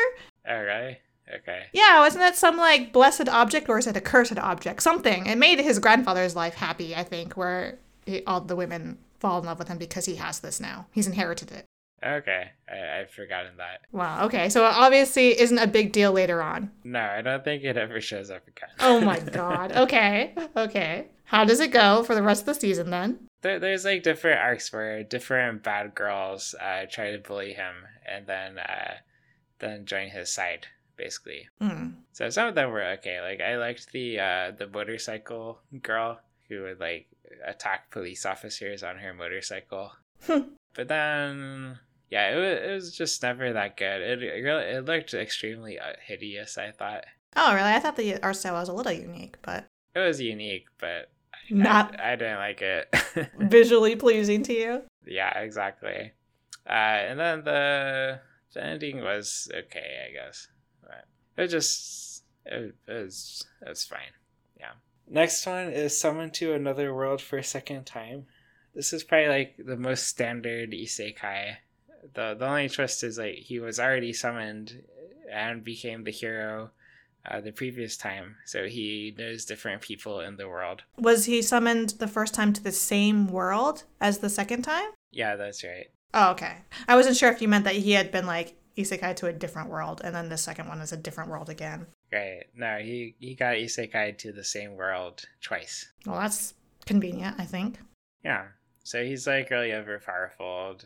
oh, 0.47 0.61
really? 0.61 0.97
Okay. 1.35 1.63
Yeah, 1.73 1.99
wasn't 1.99 2.21
that 2.21 2.37
some, 2.37 2.57
like, 2.57 2.93
blessed 2.93 3.27
object, 3.27 3.67
or 3.67 3.77
is 3.77 3.87
it 3.87 3.97
a 3.97 4.01
cursed 4.01 4.39
object? 4.39 4.81
Something. 4.81 5.25
It 5.25 5.37
made 5.37 5.59
his 5.59 5.79
grandfather's 5.79 6.35
life 6.35 6.55
happy, 6.55 6.95
I 6.95 7.03
think, 7.03 7.35
where 7.35 7.77
he, 8.05 8.23
all 8.25 8.39
the 8.39 8.55
women 8.55 8.97
fall 9.19 9.39
in 9.39 9.45
love 9.45 9.59
with 9.59 9.67
him 9.67 9.77
because 9.77 10.05
he 10.05 10.15
has 10.15 10.39
this 10.39 10.59
now. 10.59 10.87
He's 10.91 11.07
inherited 11.07 11.51
it. 11.51 11.65
Okay, 12.03 12.51
I, 12.69 12.99
I've 12.99 13.09
forgotten 13.09 13.57
that. 13.57 13.81
Wow, 13.91 14.25
okay. 14.25 14.49
So 14.49 14.65
it 14.65 14.73
obviously 14.73 15.39
isn't 15.39 15.57
a 15.57 15.67
big 15.67 15.91
deal 15.91 16.11
later 16.11 16.41
on. 16.41 16.71
No, 16.83 16.99
I 17.01 17.21
don't 17.21 17.43
think 17.43 17.63
it 17.63 17.77
ever 17.77 17.99
shows 18.01 18.29
up 18.29 18.47
again. 18.47 18.69
Oh 18.79 19.01
my 19.01 19.19
god. 19.31 19.71
Okay. 19.71 20.35
Okay. 20.55 21.07
How 21.25 21.43
does 21.43 21.59
it 21.59 21.71
go 21.71 22.03
for 22.03 22.15
the 22.15 22.23
rest 22.23 22.41
of 22.41 22.45
the 22.45 22.53
season 22.53 22.89
then? 22.91 23.27
there, 23.41 23.59
there's 23.59 23.85
like 23.85 24.03
different 24.03 24.39
arcs 24.39 24.71
where 24.73 25.03
different 25.03 25.63
bad 25.63 25.95
girls 25.95 26.55
uh, 26.61 26.85
try 26.89 27.11
to 27.11 27.19
bully 27.19 27.53
him 27.53 27.75
and 28.07 28.27
then 28.27 28.57
uh, 28.57 28.95
then 29.59 29.85
join 29.85 30.09
his 30.09 30.31
side, 30.31 30.67
basically. 30.95 31.47
Hmm. 31.61 31.89
So 32.13 32.29
some 32.29 32.47
of 32.47 32.55
them 32.55 32.71
were 32.71 32.83
okay. 32.99 33.21
Like 33.21 33.41
I 33.41 33.57
liked 33.57 33.91
the 33.91 34.19
uh, 34.19 34.51
the 34.51 34.67
motorcycle 34.67 35.59
girl 35.81 36.19
who 36.49 36.63
would 36.63 36.79
like 36.79 37.07
attack 37.45 37.91
police 37.91 38.25
officers 38.25 38.83
on 38.83 38.97
her 38.97 39.13
motorcycle. 39.13 39.91
but 40.27 40.87
then, 40.87 41.79
yeah, 42.09 42.31
it 42.31 42.35
was, 42.35 42.69
it 42.69 42.73
was 42.73 42.97
just 42.97 43.21
never 43.23 43.53
that 43.53 43.77
good. 43.77 44.01
It 44.01 44.23
it, 44.23 44.43
really, 44.43 44.63
it 44.63 44.85
looked 44.85 45.13
extremely 45.13 45.79
uh, 45.79 45.93
hideous. 46.05 46.57
I 46.57 46.71
thought 46.71 47.05
Oh, 47.35 47.53
really? 47.53 47.69
I 47.69 47.79
thought 47.79 47.95
the 47.97 48.21
art 48.23 48.35
style 48.35 48.53
was 48.53 48.69
a 48.69 48.73
little 48.73 48.91
unique, 48.91 49.37
but 49.41 49.65
it 49.95 49.99
was 49.99 50.19
unique, 50.21 50.67
but 50.79 51.11
not 51.49 51.99
I, 51.99 52.13
I 52.13 52.15
didn't 52.15 52.37
like 52.39 52.61
it. 52.61 52.95
visually 53.39 53.95
pleasing 53.95 54.43
to 54.43 54.53
you. 54.53 54.81
yeah, 55.05 55.37
exactly. 55.39 56.13
Uh, 56.67 56.71
and 57.09 57.19
then 57.19 57.43
the 57.43 58.19
the 58.53 58.63
ending 58.63 59.01
was 59.01 59.49
okay, 59.53 60.07
I 60.09 60.13
guess. 60.13 60.47
But 60.81 61.43
it 61.43 61.47
just 61.49 62.23
it, 62.45 62.75
it 62.87 62.93
was 62.93 63.45
it 63.65 63.69
was 63.69 63.85
fine. 63.85 64.13
Yeah. 64.59 64.71
Next 65.09 65.45
one 65.45 65.69
is 65.71 65.97
summoned 65.99 66.33
to 66.35 66.53
another 66.53 66.93
world 66.93 67.21
for 67.21 67.37
a 67.37 67.43
second 67.43 67.85
time. 67.85 68.25
This 68.73 68.93
is 68.93 69.03
probably 69.03 69.27
like 69.29 69.55
the 69.63 69.77
most 69.77 70.07
standard 70.07 70.71
isekai. 70.71 71.57
The 72.13 72.35
the 72.37 72.47
only 72.47 72.69
twist 72.69 73.03
is 73.03 73.17
like 73.17 73.35
he 73.35 73.59
was 73.59 73.79
already 73.79 74.13
summoned 74.13 74.83
and 75.31 75.63
became 75.63 76.03
the 76.03 76.11
hero 76.11 76.71
uh, 77.29 77.41
the 77.41 77.51
previous 77.51 77.97
time, 77.97 78.37
so 78.45 78.65
he 78.67 79.13
knows 79.17 79.45
different 79.45 79.81
people 79.81 80.21
in 80.21 80.37
the 80.37 80.47
world. 80.47 80.83
Was 80.97 81.25
he 81.25 81.41
summoned 81.41 81.89
the 81.99 82.07
first 82.07 82.33
time 82.33 82.53
to 82.53 82.63
the 82.63 82.71
same 82.71 83.27
world 83.27 83.83
as 83.99 84.19
the 84.19 84.29
second 84.29 84.61
time? 84.61 84.89
Yeah, 85.11 85.35
that's 85.35 85.63
right. 85.63 85.87
Oh, 86.13 86.31
okay. 86.31 86.57
I 86.87 86.95
wasn't 86.95 87.17
sure 87.17 87.31
if 87.31 87.41
you 87.41 87.47
meant 87.47 87.65
that 87.65 87.75
he 87.75 87.91
had 87.91 88.11
been 88.11 88.25
like 88.25 88.55
isekai 88.77 89.15
to 89.17 89.27
a 89.27 89.33
different 89.33 89.69
world, 89.69 90.01
and 90.03 90.15
then 90.15 90.29
the 90.29 90.37
second 90.37 90.67
one 90.67 90.79
is 90.79 90.93
a 90.93 90.97
different 90.97 91.29
world 91.29 91.49
again. 91.49 91.87
Right. 92.13 92.45
No, 92.55 92.77
he 92.77 93.15
he 93.19 93.35
got 93.35 93.55
isekai 93.55 94.17
to 94.19 94.31
the 94.31 94.43
same 94.43 94.75
world 94.75 95.25
twice. 95.41 95.91
Well, 96.05 96.19
that's 96.19 96.53
convenient, 96.85 97.35
I 97.39 97.45
think. 97.45 97.79
Yeah. 98.23 98.45
So 98.83 99.03
he's 99.03 99.27
like 99.27 99.49
really 99.49 99.73
over 99.73 99.99
powerful, 99.99 100.77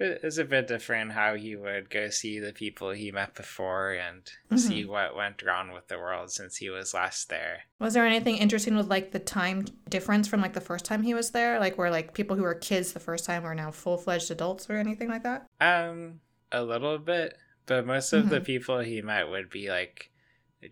but 0.00 0.18
it's 0.24 0.38
a 0.38 0.44
bit 0.44 0.66
different 0.66 1.12
how 1.12 1.34
he 1.36 1.54
would 1.54 1.90
go 1.90 2.08
see 2.08 2.40
the 2.40 2.52
people 2.52 2.90
he 2.90 3.12
met 3.12 3.34
before 3.36 3.92
and 3.92 4.22
Mm-hmm. 4.50 4.56
see 4.56 4.84
what 4.84 5.14
went 5.14 5.42
wrong 5.42 5.70
with 5.72 5.86
the 5.86 5.96
world 5.98 6.32
since 6.32 6.56
he 6.56 6.68
was 6.70 6.92
last 6.92 7.28
there. 7.28 7.60
Was 7.78 7.94
there 7.94 8.04
anything 8.04 8.36
interesting 8.38 8.74
with 8.76 8.88
like 8.88 9.12
the 9.12 9.20
time 9.20 9.66
difference 9.88 10.26
from 10.26 10.40
like 10.40 10.54
the 10.54 10.60
first 10.60 10.84
time 10.84 11.02
he 11.02 11.14
was 11.14 11.30
there? 11.30 11.60
Like 11.60 11.78
where 11.78 11.90
like 11.90 12.14
people 12.14 12.34
who 12.36 12.42
were 12.42 12.54
kids 12.56 12.92
the 12.92 12.98
first 12.98 13.24
time 13.26 13.44
are 13.44 13.54
now 13.54 13.70
full 13.70 13.96
fledged 13.96 14.30
adults 14.32 14.68
or 14.68 14.76
anything 14.76 15.08
like 15.08 15.22
that? 15.22 15.46
Um, 15.60 16.20
a 16.50 16.64
little 16.64 16.98
bit, 16.98 17.36
but 17.66 17.86
most 17.86 18.12
of 18.12 18.28
the 18.28 18.40
Mhm. 18.40 18.44
people 18.44 18.78
he 18.80 19.02
met 19.02 19.28
would 19.28 19.50
be 19.50 19.68
like 19.68 20.10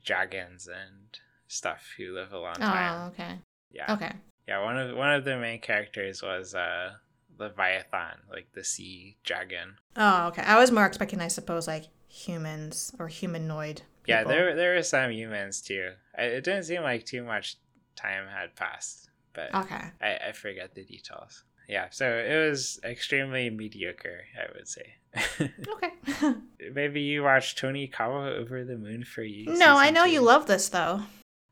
dragons 0.04 0.66
and 0.66 1.18
stuff 1.46 1.92
who 1.96 2.12
live 2.14 2.32
a 2.32 2.38
long 2.38 2.54
time. 2.56 3.02
Oh, 3.02 3.06
okay. 3.08 3.38
Yeah. 3.70 3.92
Okay. 3.94 4.12
Yeah, 4.48 4.62
one 4.64 4.78
of 4.78 4.96
one 4.96 5.12
of 5.12 5.24
the 5.24 5.36
main 5.36 5.60
characters 5.60 6.22
was 6.22 6.54
uh 6.54 6.94
Leviathan, 7.38 8.18
like 8.30 8.52
the 8.54 8.64
sea 8.64 9.16
dragon. 9.24 9.76
Oh, 9.96 10.28
okay. 10.28 10.42
I 10.42 10.58
was 10.58 10.70
more 10.70 10.86
expecting, 10.86 11.20
I 11.20 11.28
suppose, 11.28 11.66
like 11.66 11.84
humans 12.08 12.92
or 12.98 13.08
humanoid. 13.08 13.82
Yeah, 14.06 14.24
there 14.24 14.54
there 14.56 14.74
were 14.74 14.82
some 14.82 15.10
humans 15.10 15.60
too. 15.60 15.92
It 16.16 16.42
didn't 16.44 16.64
seem 16.64 16.82
like 16.82 17.04
too 17.04 17.22
much 17.22 17.56
time 17.96 18.26
had 18.28 18.56
passed, 18.56 19.10
but 19.34 19.54
Okay. 19.54 19.84
I, 20.00 20.16
I 20.28 20.32
forget 20.32 20.74
the 20.74 20.84
details. 20.84 21.44
Yeah, 21.68 21.88
so 21.90 22.08
it 22.10 22.48
was 22.48 22.80
extremely 22.82 23.50
mediocre, 23.50 24.22
I 24.38 24.52
would 24.56 24.66
say. 24.68 24.94
Okay. 25.68 26.32
Maybe 26.72 27.02
you 27.02 27.22
watched 27.22 27.60
Tonikawa 27.60 28.36
over 28.38 28.64
the 28.64 28.76
moon 28.78 29.04
for 29.04 29.22
you. 29.22 29.52
no, 29.58 29.76
I 29.76 29.90
know 29.90 30.04
two? 30.04 30.12
you 30.12 30.20
love 30.22 30.46
this 30.46 30.68
though. 30.70 31.02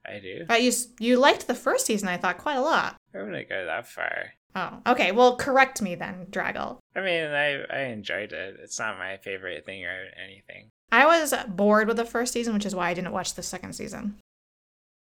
I 0.06 0.18
do. 0.20 0.46
Uh, 0.48 0.54
you 0.54 0.72
you 0.98 1.18
liked 1.18 1.46
the 1.46 1.54
first 1.54 1.84
season, 1.86 2.08
I 2.08 2.16
thought, 2.16 2.38
quite 2.38 2.56
a 2.56 2.60
lot. 2.62 2.96
I 3.14 3.22
wouldn't 3.22 3.48
go 3.48 3.66
that 3.66 3.86
far. 3.88 4.32
Oh, 4.56 4.78
okay. 4.88 5.12
Well, 5.12 5.36
correct 5.36 5.80
me 5.82 5.94
then, 5.94 6.26
Draggle. 6.30 6.78
I 6.96 7.00
mean, 7.02 7.24
I 7.26 7.62
I 7.70 7.80
enjoyed 7.92 8.32
it. 8.32 8.56
It's 8.62 8.78
not 8.78 8.98
my 8.98 9.18
favorite 9.18 9.64
thing 9.66 9.84
or 9.84 10.06
anything. 10.22 10.70
I 10.90 11.04
was 11.06 11.34
bored 11.48 11.86
with 11.88 11.98
the 11.98 12.04
first 12.04 12.32
season, 12.32 12.54
which 12.54 12.64
is 12.66 12.74
why 12.74 12.88
I 12.88 12.94
didn't 12.94 13.12
watch 13.12 13.34
the 13.34 13.42
second 13.42 13.74
season. 13.74 14.16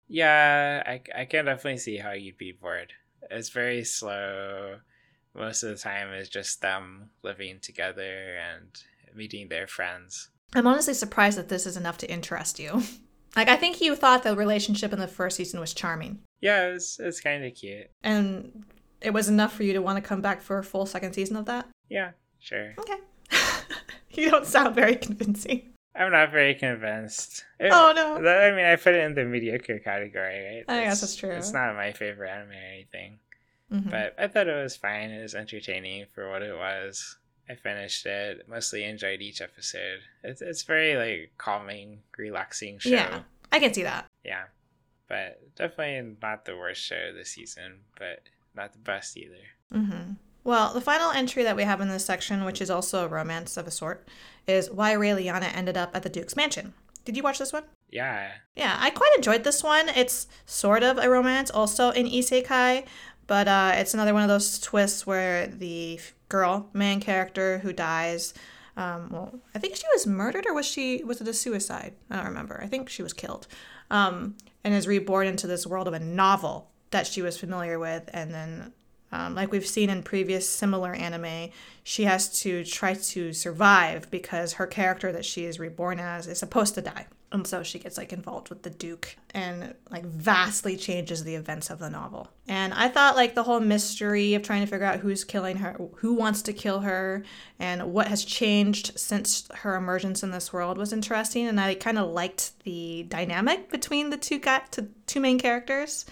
Yeah, 0.07 0.83
I, 0.85 1.01
I 1.15 1.25
can 1.25 1.45
definitely 1.45 1.77
see 1.79 1.97
how 1.97 2.11
you'd 2.11 2.37
be 2.37 2.51
bored. 2.51 2.93
It's 3.31 3.49
very 3.49 3.83
slow. 3.83 4.77
Most 5.33 5.63
of 5.63 5.69
the 5.69 5.77
time, 5.77 6.09
it's 6.09 6.29
just 6.29 6.61
them 6.61 7.09
living 7.23 7.59
together 7.61 8.37
and 8.37 8.67
meeting 9.15 9.47
their 9.49 9.67
friends. 9.67 10.29
I'm 10.53 10.67
honestly 10.67 10.93
surprised 10.93 11.37
that 11.37 11.49
this 11.49 11.65
is 11.65 11.75
enough 11.77 11.97
to 11.99 12.11
interest 12.11 12.59
you. 12.59 12.83
Like, 13.37 13.49
I 13.49 13.57
think 13.57 13.81
you 13.81 13.97
thought 13.97 14.23
the 14.23 14.33
relationship 14.33 14.93
in 14.93 14.99
the 14.99 15.09
first 15.09 15.35
season 15.35 15.59
was 15.59 15.73
charming, 15.73 16.19
Yeah, 16.39 16.67
it's 16.67 16.97
it's 17.01 17.19
kind 17.19 17.43
of 17.43 17.53
cute. 17.53 17.89
and 18.01 18.63
it 19.01 19.11
was 19.11 19.29
enough 19.29 19.53
for 19.53 19.63
you 19.63 19.73
to 19.73 19.79
want 19.81 19.97
to 19.97 20.07
come 20.07 20.21
back 20.21 20.41
for 20.41 20.57
a 20.57 20.63
full 20.63 20.85
second 20.85 21.13
season 21.13 21.35
of 21.35 21.45
that. 21.45 21.67
Yeah, 21.89 22.11
sure. 22.39 22.73
Okay. 22.79 22.97
you 24.11 24.29
don't 24.31 24.45
sound 24.45 24.75
very 24.75 24.95
convincing. 24.95 25.71
I'm 25.95 26.11
not 26.11 26.31
very 26.31 26.55
convinced. 26.55 27.45
It- 27.59 27.71
Oh 27.71 27.93
no. 27.95 28.21
that- 28.21 28.43
I 28.51 28.55
mean, 28.55 28.65
I 28.65 28.75
put 28.75 28.95
it 28.95 29.03
in 29.03 29.15
the 29.15 29.23
mediocre 29.25 29.79
category, 29.79 30.63
right? 30.67 30.75
I 30.79 30.83
guess 30.85 31.01
that's 31.01 31.15
true. 31.15 31.31
It's 31.31 31.53
not 31.53 31.75
my 31.75 31.91
favorite 31.93 32.29
anime 32.29 32.51
or 32.51 32.73
anything, 32.73 33.19
Mhm. 33.71 33.89
but 33.91 34.15
I 34.17 34.27
thought 34.27 34.47
it 34.47 34.61
was 34.61 34.75
fine. 34.75 35.09
It 35.11 35.21
was 35.21 35.35
entertaining 35.35 36.05
for 36.13 36.29
what 36.29 36.41
it 36.41 36.53
was. 36.55 37.17
I 37.47 37.55
finished 37.55 38.05
it. 38.07 38.47
Mostly 38.49 38.83
enjoyed 38.83 39.21
each 39.21 39.39
episode. 39.39 39.99
It's 40.23 40.41
it's 40.41 40.63
very 40.63 40.95
like 40.95 41.33
calming, 41.37 42.01
relaxing 42.17 42.79
show. 42.79 42.89
Yeah, 42.89 43.21
I 43.51 43.59
can 43.59 43.73
see 43.73 43.83
that. 43.83 44.07
Yeah. 44.23 44.45
But 45.07 45.55
definitely 45.55 46.17
not 46.21 46.45
the 46.45 46.57
worst 46.57 46.81
show 46.83 47.13
this 47.13 47.29
season, 47.33 47.81
but 47.99 48.23
not 48.55 48.73
the 48.73 48.79
best 48.79 49.17
either. 49.17 49.35
Mm-hmm. 49.73 50.13
Well, 50.43 50.73
the 50.73 50.81
final 50.81 51.11
entry 51.11 51.43
that 51.43 51.55
we 51.55 51.63
have 51.63 51.81
in 51.81 51.89
this 51.89 52.05
section, 52.05 52.45
which 52.45 52.61
is 52.61 52.69
also 52.69 53.03
a 53.03 53.07
romance 53.07 53.57
of 53.57 53.65
a 53.67 53.71
sort, 53.71 54.07
is 54.47 54.69
why 54.69 54.93
Raeliana 54.93 55.55
ended 55.55 55.75
up 55.75 55.95
at 55.95 56.03
the 56.03 56.09
Duke's 56.09 56.35
mansion. 56.35 56.73
Did 57.03 57.17
you 57.17 57.23
watch 57.23 57.39
this 57.39 57.53
one? 57.53 57.63
Yeah. 57.89 58.31
Yeah, 58.55 58.77
I 58.79 58.89
quite 58.91 59.11
enjoyed 59.15 59.43
this 59.43 59.63
one. 59.63 59.89
It's 59.89 60.27
sort 60.45 60.83
of 60.83 60.97
a 60.97 61.09
romance, 61.09 61.49
also 61.49 61.89
in 61.89 62.05
isekai, 62.05 62.85
but 63.27 63.47
uh, 63.47 63.73
it's 63.75 63.93
another 63.93 64.13
one 64.13 64.23
of 64.23 64.29
those 64.29 64.59
twists 64.59 65.07
where 65.07 65.47
the 65.47 65.99
girl, 66.29 66.69
main 66.73 66.99
character 66.99 67.59
who 67.59 67.73
dies, 67.73 68.33
um, 68.77 69.09
well, 69.11 69.39
I 69.53 69.59
think 69.59 69.75
she 69.75 69.87
was 69.93 70.05
murdered 70.05 70.45
or 70.45 70.53
was 70.53 70.65
she 70.65 71.03
was 71.03 71.21
it 71.21 71.27
a 71.27 71.33
suicide? 71.33 71.93
I 72.11 72.17
don't 72.17 72.25
remember. 72.25 72.59
I 72.61 72.67
think 72.67 72.89
she 72.89 73.03
was 73.03 73.13
killed, 73.13 73.47
um, 73.89 74.35
and 74.63 74.73
is 74.73 74.87
reborn 74.87 75.27
into 75.27 75.47
this 75.47 75.65
world 75.65 75.87
of 75.87 75.93
a 75.93 75.99
novel 75.99 76.69
that 76.95 77.07
she 77.07 77.21
was 77.21 77.37
familiar 77.37 77.77
with, 77.77 78.09
and 78.13 78.33
then. 78.33 78.73
Um, 79.11 79.33
like 79.33 79.51
we've 79.51 79.65
seen 79.65 79.89
in 79.89 80.03
previous 80.03 80.49
similar 80.49 80.91
anime, 80.91 81.51
she 81.83 82.03
has 82.03 82.41
to 82.41 82.65
try 82.65 82.95
to 82.95 83.31
survive 83.31 84.11
because 84.11 84.53
her 84.53 84.67
character 84.67 85.11
that 85.13 85.23
she 85.23 85.45
is 85.45 85.57
reborn 85.57 85.99
as 85.99 86.27
is 86.27 86.39
supposed 86.39 86.73
to 86.75 86.81
die. 86.81 87.05
And 87.31 87.45
so 87.45 87.63
she 87.63 87.79
gets 87.79 87.97
like 87.97 88.13
involved 88.13 88.49
with 88.49 88.63
the 88.63 88.69
Duke 88.69 89.15
and 89.33 89.73
like 89.89 90.05
vastly 90.05 90.77
changes 90.77 91.23
the 91.23 91.35
events 91.35 91.69
of 91.69 91.79
the 91.79 91.89
novel. 91.89 92.29
And 92.47 92.73
I 92.73 92.87
thought 92.87 93.15
like 93.15 93.35
the 93.35 93.43
whole 93.43 93.59
mystery 93.59 94.33
of 94.33 94.41
trying 94.43 94.61
to 94.61 94.67
figure 94.67 94.85
out 94.85 94.99
who's 94.99 95.23
killing 95.23 95.57
her, 95.57 95.77
who 95.97 96.13
wants 96.13 96.41
to 96.43 96.53
kill 96.53 96.79
her, 96.81 97.23
and 97.59 97.93
what 97.93 98.07
has 98.07 98.23
changed 98.23 98.97
since 98.97 99.47
her 99.53 99.75
emergence 99.75 100.23
in 100.23 100.31
this 100.31 100.53
world 100.53 100.77
was 100.77 100.93
interesting. 100.93 101.47
And 101.47 101.59
I 101.59 101.75
kind 101.75 101.99
of 101.99 102.09
liked 102.09 102.63
the 102.63 103.03
dynamic 103.03 103.69
between 103.69 104.09
the 104.09 104.17
two 104.17 104.39
guy, 104.39 104.61
to 104.71 104.87
two 105.05 105.19
main 105.19 105.39
characters. 105.39 106.05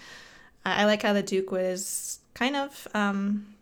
I 0.64 0.82
I 0.82 0.84
like 0.84 1.02
how 1.02 1.12
the 1.12 1.22
Duke 1.22 1.50
was 1.50 2.18
kind 2.34 2.56
of 2.56 2.88
um, 2.94 3.54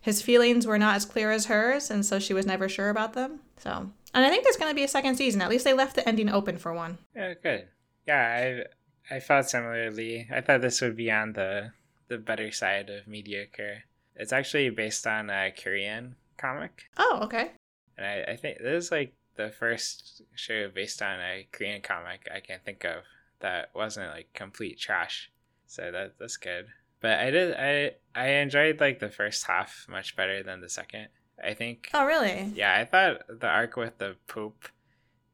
his 0.00 0.22
feelings 0.22 0.66
were 0.66 0.78
not 0.78 0.96
as 0.96 1.04
clear 1.04 1.30
as 1.30 1.46
hers, 1.46 1.90
and 1.90 2.04
so 2.04 2.18
she 2.18 2.34
was 2.34 2.46
never 2.46 2.68
sure 2.68 2.88
about 2.90 3.12
them. 3.14 3.40
So, 3.58 3.70
and 4.14 4.24
I 4.24 4.28
think 4.30 4.44
there's 4.44 4.56
going 4.56 4.70
to 4.70 4.74
be 4.76 4.84
a 4.84 4.88
second 4.88 5.16
season. 5.16 5.42
At 5.42 5.50
least 5.50 5.64
they 5.64 5.74
left 5.74 5.96
the 5.96 6.08
ending 6.08 6.28
open 6.28 6.58
for 6.58 6.72
one. 6.72 6.98
Yeah, 7.14 7.34
good. 7.42 7.66
Yeah, 8.06 8.64
I 9.10 9.16
I 9.16 9.20
felt 9.20 9.48
similarly. 9.48 10.28
I 10.32 10.40
thought 10.40 10.60
this 10.60 10.80
would 10.80 10.96
be 10.96 11.10
on 11.10 11.32
the 11.34 11.72
the 12.08 12.18
better 12.18 12.50
side 12.52 12.88
of 12.90 13.06
mediocre. 13.06 13.84
It's 14.16 14.32
actually 14.32 14.70
based 14.70 15.06
on 15.06 15.30
a 15.30 15.52
Korean 15.52 16.16
comic, 16.38 16.84
Oh, 16.96 17.20
okay. 17.22 17.50
and 17.96 18.06
I, 18.06 18.32
I 18.32 18.36
think 18.36 18.58
this 18.58 18.84
is 18.86 18.90
like 18.92 19.12
the 19.36 19.50
first 19.50 20.22
show 20.34 20.68
based 20.74 21.02
on 21.02 21.20
a 21.20 21.46
Korean 21.52 21.82
comic 21.82 22.28
I 22.34 22.40
can 22.40 22.58
think 22.64 22.84
of 22.84 23.02
that 23.40 23.70
wasn't 23.74 24.10
like 24.10 24.32
complete 24.34 24.78
trash. 24.78 25.30
So 25.68 25.90
that 25.92 26.14
that's 26.18 26.36
good. 26.36 26.66
But 27.00 27.20
I 27.20 27.30
did 27.30 27.54
I 27.56 27.92
I 28.14 28.28
enjoyed 28.42 28.80
like 28.80 28.98
the 28.98 29.08
first 29.10 29.44
half 29.46 29.86
much 29.88 30.16
better 30.16 30.42
than 30.42 30.60
the 30.60 30.68
second. 30.68 31.08
I 31.42 31.54
think 31.54 31.88
Oh, 31.94 32.04
really? 32.04 32.50
yeah, 32.56 32.74
I 32.74 32.84
thought 32.84 33.20
the 33.28 33.46
arc 33.46 33.76
with 33.76 33.98
the 33.98 34.16
Pope 34.26 34.64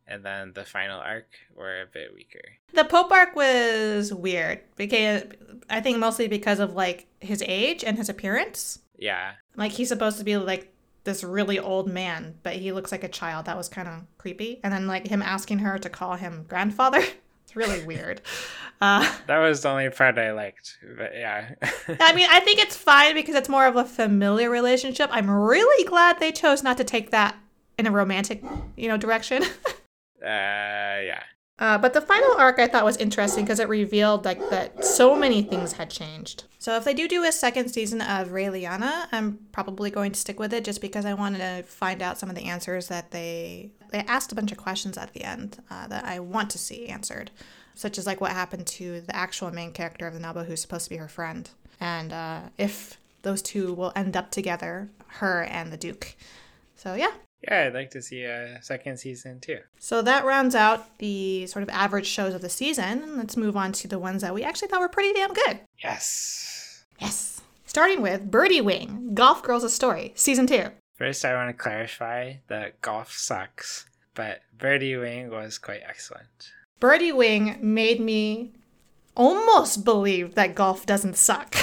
and 0.06 0.22
then 0.22 0.52
the 0.52 0.64
final 0.66 1.00
arc 1.00 1.28
were 1.54 1.80
a 1.80 1.86
bit 1.86 2.12
weaker. 2.14 2.42
The 2.74 2.84
Pope 2.84 3.10
arc 3.10 3.34
was 3.34 4.12
weird 4.12 4.60
because 4.76 5.22
I 5.70 5.80
think 5.80 5.96
mostly 5.98 6.28
because 6.28 6.58
of 6.60 6.74
like 6.74 7.06
his 7.20 7.42
age 7.46 7.82
and 7.84 7.96
his 7.96 8.10
appearance. 8.10 8.80
Yeah. 8.98 9.32
Like 9.56 9.72
he's 9.72 9.88
supposed 9.88 10.18
to 10.18 10.24
be 10.24 10.36
like 10.36 10.74
this 11.04 11.24
really 11.24 11.58
old 11.58 11.88
man, 11.88 12.34
but 12.42 12.54
he 12.56 12.72
looks 12.72 12.92
like 12.92 13.04
a 13.04 13.08
child. 13.08 13.46
That 13.46 13.56
was 13.56 13.68
kind 13.70 13.88
of 13.88 14.02
creepy. 14.18 14.60
And 14.62 14.72
then 14.74 14.86
like 14.86 15.06
him 15.06 15.22
asking 15.22 15.60
her 15.60 15.78
to 15.78 15.88
call 15.88 16.16
him 16.16 16.44
grandfather. 16.48 17.02
it's 17.54 17.68
really 17.68 17.84
weird. 17.84 18.20
Uh, 18.80 19.10
That 19.26 19.38
was 19.38 19.62
the 19.62 19.68
only 19.70 19.88
part 19.90 20.18
I 20.18 20.32
liked. 20.32 20.78
But 20.96 21.12
yeah. 21.14 21.54
I 22.00 22.12
mean, 22.12 22.26
I 22.30 22.40
think 22.40 22.58
it's 22.60 22.76
fine 22.76 23.14
because 23.14 23.34
it's 23.34 23.48
more 23.48 23.66
of 23.66 23.76
a 23.76 23.84
familiar 23.84 24.50
relationship. 24.50 25.08
I'm 25.12 25.30
really 25.30 25.84
glad 25.88 26.20
they 26.20 26.32
chose 26.32 26.62
not 26.62 26.76
to 26.78 26.84
take 26.84 27.10
that 27.10 27.36
in 27.78 27.86
a 27.86 27.90
romantic, 27.90 28.42
you 28.76 28.88
know, 28.88 28.96
direction. 28.96 29.42
uh 30.22 30.26
yeah. 30.26 31.22
Uh, 31.58 31.78
but 31.78 31.92
the 31.92 32.00
final 32.00 32.32
arc 32.36 32.58
I 32.58 32.66
thought 32.66 32.84
was 32.84 32.96
interesting 32.96 33.44
because 33.44 33.60
it 33.60 33.68
revealed 33.68 34.24
like 34.24 34.50
that 34.50 34.84
so 34.84 35.14
many 35.14 35.40
things 35.40 35.74
had 35.74 35.88
changed. 35.88 36.44
So 36.58 36.76
if 36.76 36.84
they 36.84 36.94
do 36.94 37.06
do 37.06 37.24
a 37.24 37.30
second 37.30 37.68
season 37.68 38.00
of 38.00 38.28
Raeliana, 38.28 39.06
I'm 39.12 39.38
probably 39.52 39.90
going 39.90 40.10
to 40.12 40.18
stick 40.18 40.40
with 40.40 40.52
it 40.52 40.64
just 40.64 40.80
because 40.80 41.04
I 41.04 41.14
wanted 41.14 41.38
to 41.38 41.62
find 41.62 42.02
out 42.02 42.18
some 42.18 42.28
of 42.28 42.34
the 42.34 42.46
answers 42.46 42.88
that 42.88 43.12
they 43.12 43.70
they 43.90 43.98
asked 44.00 44.32
a 44.32 44.34
bunch 44.34 44.50
of 44.50 44.58
questions 44.58 44.98
at 44.98 45.12
the 45.12 45.22
end 45.22 45.62
uh, 45.70 45.86
that 45.86 46.04
I 46.04 46.18
want 46.18 46.50
to 46.50 46.58
see 46.58 46.88
answered, 46.88 47.30
such 47.76 47.98
as 47.98 48.06
like 48.06 48.20
what 48.20 48.32
happened 48.32 48.66
to 48.66 49.02
the 49.02 49.14
actual 49.14 49.52
main 49.52 49.70
character 49.70 50.08
of 50.08 50.14
the 50.14 50.20
novel 50.20 50.42
who's 50.42 50.60
supposed 50.60 50.84
to 50.84 50.90
be 50.90 50.96
her 50.96 51.06
friend, 51.06 51.48
and 51.80 52.12
uh, 52.12 52.40
if 52.58 52.98
those 53.22 53.40
two 53.40 53.72
will 53.72 53.92
end 53.94 54.16
up 54.16 54.32
together, 54.32 54.90
her 55.06 55.44
and 55.44 55.72
the 55.72 55.76
Duke. 55.76 56.16
So 56.74 56.94
yeah, 56.94 57.12
Yeah, 57.46 57.64
I'd 57.66 57.74
like 57.74 57.90
to 57.90 58.00
see 58.02 58.24
a 58.24 58.58
second 58.62 58.96
season 58.98 59.40
too. 59.40 59.58
so 59.78 60.00
that 60.02 60.24
rounds 60.24 60.54
out 60.54 60.98
the 60.98 61.46
sort 61.46 61.62
of 61.62 61.68
average 61.68 62.06
shows 62.06 62.34
of 62.34 62.40
the 62.40 62.48
season. 62.48 63.16
Let's 63.18 63.36
move 63.36 63.56
on 63.56 63.72
to 63.72 63.88
the 63.88 63.98
ones 63.98 64.22
that 64.22 64.34
we 64.34 64.42
actually 64.42 64.68
thought 64.68 64.80
were 64.80 64.88
pretty 64.88 65.12
damn 65.12 65.34
good. 65.34 65.60
Yes. 65.82 66.84
Yes. 66.98 67.42
Starting 67.66 68.00
with 68.02 68.30
Birdie 68.30 68.60
Wing, 68.60 69.10
Golf 69.14 69.42
Girls 69.42 69.64
a 69.64 69.68
Story, 69.70 70.12
Season 70.14 70.46
2. 70.46 70.66
First, 70.96 71.24
I 71.24 71.34
want 71.34 71.50
to 71.50 71.62
clarify 71.62 72.34
that 72.46 72.80
golf 72.80 73.12
sucks, 73.12 73.86
but 74.14 74.40
Birdie 74.56 74.96
Wing 74.96 75.28
was 75.28 75.58
quite 75.58 75.80
excellent. 75.86 76.52
Birdie 76.78 77.10
Wing 77.12 77.58
made 77.60 78.00
me 78.00 78.52
almost 79.16 79.84
believe 79.84 80.34
that 80.36 80.54
golf 80.54 80.86
doesn't 80.86 81.16
suck. 81.16 81.56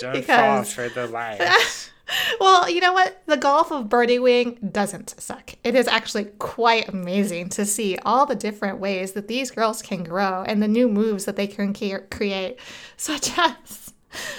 Don't 0.00 0.24
fall 0.26 0.64
for 0.64 0.88
the 0.90 1.06
lies. 1.06 1.90
well, 2.40 2.68
you 2.68 2.80
know 2.80 2.92
what? 2.92 3.22
The 3.26 3.36
golf 3.36 3.70
of 3.70 3.88
Birdie 3.88 4.18
Wing 4.18 4.58
doesn't 4.70 5.14
suck. 5.20 5.54
It 5.64 5.74
is 5.74 5.86
actually 5.88 6.24
quite 6.38 6.88
amazing 6.88 7.48
to 7.50 7.64
see 7.66 7.96
all 8.04 8.26
the 8.26 8.34
different 8.34 8.78
ways 8.78 9.12
that 9.12 9.28
these 9.28 9.50
girls 9.50 9.82
can 9.82 10.04
grow 10.04 10.42
and 10.46 10.62
the 10.62 10.68
new 10.68 10.88
moves 10.88 11.24
that 11.24 11.36
they 11.36 11.46
can 11.46 11.74
ca- 11.74 12.06
create, 12.10 12.58
such 12.96 13.30
as 13.38 13.92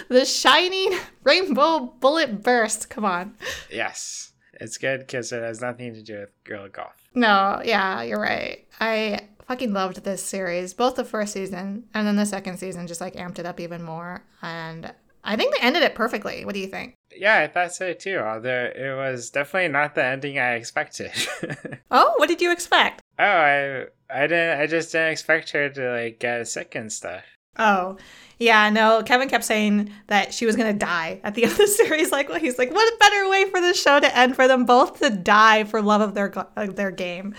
the 0.10 0.26
shining 0.26 0.98
rainbow 1.24 1.94
bullet 2.00 2.44
burst. 2.44 2.90
Come 2.90 3.06
on. 3.06 3.36
yes, 3.72 4.34
it's 4.54 4.78
good 4.78 5.00
because 5.02 5.32
it 5.32 5.42
has 5.42 5.62
nothing 5.62 5.94
to 5.94 6.02
do 6.02 6.20
with 6.20 6.44
girl 6.44 6.68
golf. 6.70 6.94
No, 7.14 7.62
yeah, 7.64 8.02
you're 8.04 8.22
right. 8.22 8.66
I 8.80 9.28
fucking 9.48 9.74
loved 9.74 10.04
this 10.04 10.24
series, 10.24 10.74
both 10.74 10.96
the 10.96 11.04
first 11.04 11.34
season 11.34 11.84
and 11.94 12.08
then 12.08 12.16
the 12.16 12.26
second 12.26 12.58
season 12.58 12.88
just 12.88 13.02
like 13.02 13.16
amped 13.16 13.40
it 13.40 13.46
up 13.46 13.60
even 13.60 13.84
more. 13.84 14.24
And 14.42 14.94
I 15.24 15.36
think 15.36 15.54
they 15.54 15.62
ended 15.62 15.84
it 15.84 15.94
perfectly. 15.96 16.46
What 16.46 16.54
do 16.54 16.62
you 16.62 16.68
think? 16.68 16.96
Yeah, 17.18 17.40
I 17.40 17.48
thought 17.48 17.74
so 17.74 17.94
too. 17.94 18.18
Although 18.20 18.72
it 18.76 18.96
was 18.96 19.30
definitely 19.30 19.70
not 19.70 19.96
the 19.96 20.04
ending 20.04 20.40
I 20.40 20.54
expected. 20.56 21.12
Oh, 21.94 22.14
what 22.18 22.30
did 22.30 22.42
you 22.42 22.52
expect? 22.52 23.02
oh, 23.20 23.24
I 23.26 23.86
I 24.10 24.28
didn't. 24.28 24.60
I 24.62 24.68
just 24.68 24.92
didn't 24.94 25.12
expect 25.12 25.52
her 25.52 25.70
to 25.70 25.92
like 25.92 26.20
get 26.20 26.48
sick 26.48 26.74
and 26.76 26.92
stuff. 26.92 27.24
Oh, 27.58 27.98
yeah, 28.40 28.70
no. 28.70 29.04
Kevin 29.04 29.28
kept 29.28 29.44
saying 29.44 29.92
that 30.08 30.34
she 30.34 30.46
was 30.46 30.56
gonna 30.56 30.72
die 30.74 31.20
at 31.24 31.36
the 31.36 31.44
end 31.48 31.52
of 31.52 31.58
the 31.58 31.68
series. 31.68 32.12
Like, 32.12 32.30
well, 32.30 32.40
he's 32.40 32.58
like, 32.58 32.72
what 32.72 32.94
a 32.94 32.98
better 32.98 33.30
way 33.30 33.50
for 33.50 33.60
the 33.60 33.74
show 33.74 34.00
to 34.00 34.18
end 34.18 34.36
for 34.38 34.48
them 34.48 34.66
both 34.66 35.00
to 35.00 35.10
die 35.10 35.66
for 35.66 35.82
love 35.82 36.00
of 36.02 36.14
their 36.14 36.32
of 36.56 36.76
their 36.78 36.92
game? 36.92 37.36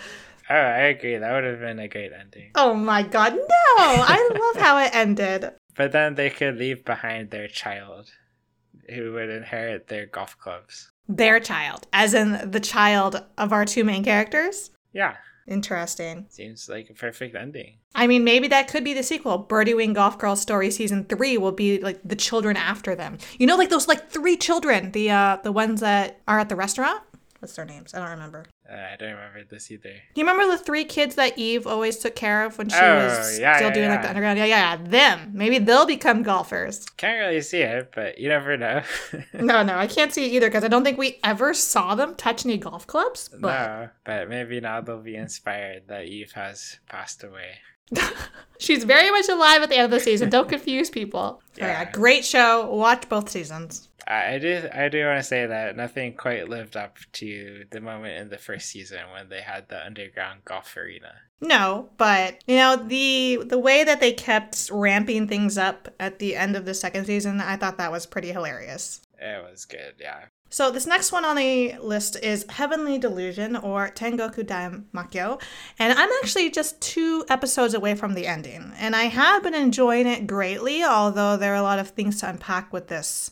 Oh, 0.51 0.55
I 0.55 0.81
agree. 0.93 1.17
That 1.17 1.33
would 1.33 1.45
have 1.45 1.61
been 1.61 1.79
a 1.79 1.89
great 1.89 2.13
ending. 2.13 2.51
Oh 2.57 2.75
my 2.75 3.03
god, 3.03 3.33
no! 3.35 3.77
I 3.79 4.31
love 4.39 4.63
how 4.63 4.79
it 4.79 4.95
ended. 4.95 5.51
But 5.75 5.93
then 5.93 6.17
they 6.17 6.29
could 6.29 6.57
leave 6.59 6.85
behind 6.85 7.31
their 7.31 7.49
child, 7.49 8.11
who 8.92 9.12
would 9.12 9.31
inherit 9.31 9.88
their 9.88 10.07
golf 10.07 10.38
clubs. 10.38 10.90
Their 11.09 11.40
child, 11.40 11.87
as 11.92 12.14
in 12.14 12.50
the 12.50 12.61
child 12.61 13.24
of 13.37 13.52
our 13.52 13.64
two 13.64 13.85
main 13.85 14.05
characters. 14.05 14.70
Yeah, 14.92 15.16
Interesting. 15.48 16.26
seems 16.28 16.68
like 16.68 16.88
a 16.88 16.94
perfect 16.94 17.35
ending. 17.35 17.78
I 17.94 18.07
mean, 18.07 18.24
maybe 18.24 18.48
that 18.48 18.68
could 18.68 18.85
be 18.85 18.94
the 18.94 19.02
sequel. 19.02 19.38
Birdie 19.38 19.74
Wing 19.74 19.92
Golf 19.92 20.16
Girl 20.18 20.37
Story 20.37 20.70
season 20.70 21.05
three 21.05 21.37
will 21.37 21.52
be 21.52 21.78
like 21.81 22.00
the 22.05 22.16
children 22.16 22.57
after 22.57 22.94
them. 22.94 23.18
You 23.38 23.46
know, 23.46 23.57
like 23.57 23.68
those 23.68 23.88
like 23.88 24.09
three 24.11 24.37
children, 24.37 24.92
the 24.92 25.11
uh 25.11 25.38
the 25.42 25.52
ones 25.52 25.81
that 25.81 26.20
are 26.28 26.38
at 26.38 26.48
the 26.48 26.57
restaurant. 26.57 27.02
What's 27.42 27.57
their 27.57 27.64
names? 27.64 27.92
I 27.92 27.98
don't 27.98 28.11
remember. 28.11 28.46
Uh, 28.70 28.74
I 28.92 28.94
don't 28.96 29.11
remember 29.11 29.42
this 29.42 29.68
either. 29.72 29.90
Do 30.14 30.20
you 30.20 30.24
remember 30.24 30.57
the 30.57 30.62
three 30.62 30.85
kids 30.85 31.16
that 31.16 31.37
Eve 31.37 31.66
always 31.66 31.98
took 31.98 32.14
care 32.14 32.44
of 32.44 32.57
when 32.57 32.68
she 32.68 32.76
Oh, 32.76 32.94
was 33.05 33.37
yeah, 33.40 33.57
still 33.57 33.68
yeah, 33.70 33.74
doing 33.74 33.88
like 33.88 34.02
the 34.02 34.11
underground? 34.11 34.38
Yeah, 34.38 34.44
yeah, 34.44 34.76
yeah. 34.76 34.88
Them. 35.16 35.33
Maybe 35.35 35.59
they'll 35.59 35.85
become 35.85 36.22
golfers. 36.22 36.87
Can't 36.98 37.18
really 37.18 37.40
see 37.40 37.62
it, 37.62 37.90
but 37.92 38.18
you 38.18 38.28
never 38.28 38.57
know. 38.57 38.83
No, 39.35 39.64
no, 39.64 39.76
I 39.76 39.88
can't 39.88 40.12
see 40.14 40.24
it 40.26 40.33
either 40.35 40.46
because 40.46 40.62
I 40.62 40.68
don't 40.68 40.85
think 40.85 40.98
we 40.98 41.18
ever 41.24 41.52
saw 41.52 41.96
them 41.96 42.14
touch 42.14 42.46
any 42.46 42.59
golf 42.59 42.87
clubs. 42.87 43.28
But 43.28 43.40
no, 43.66 43.88
but 44.05 44.28
maybe 44.28 44.61
now 44.61 44.81
they'll 44.81 45.00
be 45.02 45.16
inspired 45.16 45.88
that 45.88 46.05
Eve 46.05 46.31
has 46.33 46.78
passed 46.88 47.24
away. 47.24 47.57
she's 48.59 48.85
very 48.85 49.11
much 49.11 49.28
alive 49.28 49.62
at 49.62 49.68
the 49.68 49.76
end 49.76 49.87
of 49.87 49.90
the 49.90 50.00
season. 50.00 50.31
Don't 50.31 50.48
confuse 50.57 50.90
people. 50.90 51.42
So, 51.55 51.64
yeah, 51.64 51.83
Yeah. 51.83 51.90
great 51.90 52.24
show. 52.24 52.72
Watch 52.74 53.09
both 53.09 53.28
seasons. 53.28 53.88
I 54.07 54.35
I 54.35 54.38
do, 54.38 54.68
I 54.74 54.88
do 54.88 55.05
want 55.07 55.18
to 55.18 55.22
say 55.22 55.46
that 55.46 55.76
nothing 55.76 56.14
quite 56.14 56.48
lived 56.48 56.76
up 56.76 56.96
to 57.14 57.64
the 57.70 57.81
moment 57.81 58.18
in 58.18 58.31
the 58.31 58.38
first 58.38 58.68
season 58.68 58.98
when 59.14 59.28
they 59.28 59.40
had 59.42 59.68
the 59.68 59.85
underground 59.85 60.44
golf 60.44 60.76
arena. 60.76 61.12
No, 61.40 61.88
but 61.98 62.42
you 62.46 62.57
know 62.57 62.76
the 62.76 63.42
the 63.46 63.59
way 63.59 63.85
that 63.85 64.00
they 64.00 64.12
kept 64.12 64.70
ramping 64.72 65.26
things 65.28 65.59
up 65.59 65.88
at 66.00 66.18
the 66.18 66.35
end 66.37 66.57
of 66.57 66.64
the 66.64 66.74
second 66.74 67.05
season, 67.07 67.40
I 67.40 67.57
thought 67.57 67.78
that 67.78 67.92
was 67.92 68.07
pretty 68.07 68.33
hilarious. 68.33 69.00
It 69.23 69.43
was 69.49 69.65
good, 69.65 69.95
yeah. 70.01 70.25
So 70.51 70.71
this 70.71 70.87
next 70.87 71.13
one 71.13 71.25
on 71.25 71.37
the 71.37 71.77
list 71.81 72.17
is 72.23 72.45
Heavenly 72.49 72.99
Delusion 72.99 73.57
or 73.57 73.89
Tengoku 73.89 74.45
Daimakyo, 74.45 75.41
and 75.79 75.99
I'm 75.99 76.11
actually 76.23 76.51
just 76.51 76.81
two 76.81 77.25
episodes 77.31 77.73
away 77.73 77.95
from 77.95 78.15
the 78.15 78.27
ending, 78.27 78.73
and 78.77 78.95
I 78.95 79.05
have 79.05 79.43
been 79.43 79.55
enjoying 79.55 80.07
it 80.07 80.27
greatly. 80.27 80.83
Although 80.83 81.37
there 81.37 81.53
are 81.53 81.57
a 81.57 81.63
lot 81.63 81.79
of 81.79 81.91
things 81.91 82.21
to 82.21 82.29
unpack 82.29 82.73
with 82.73 82.89
this 82.89 83.31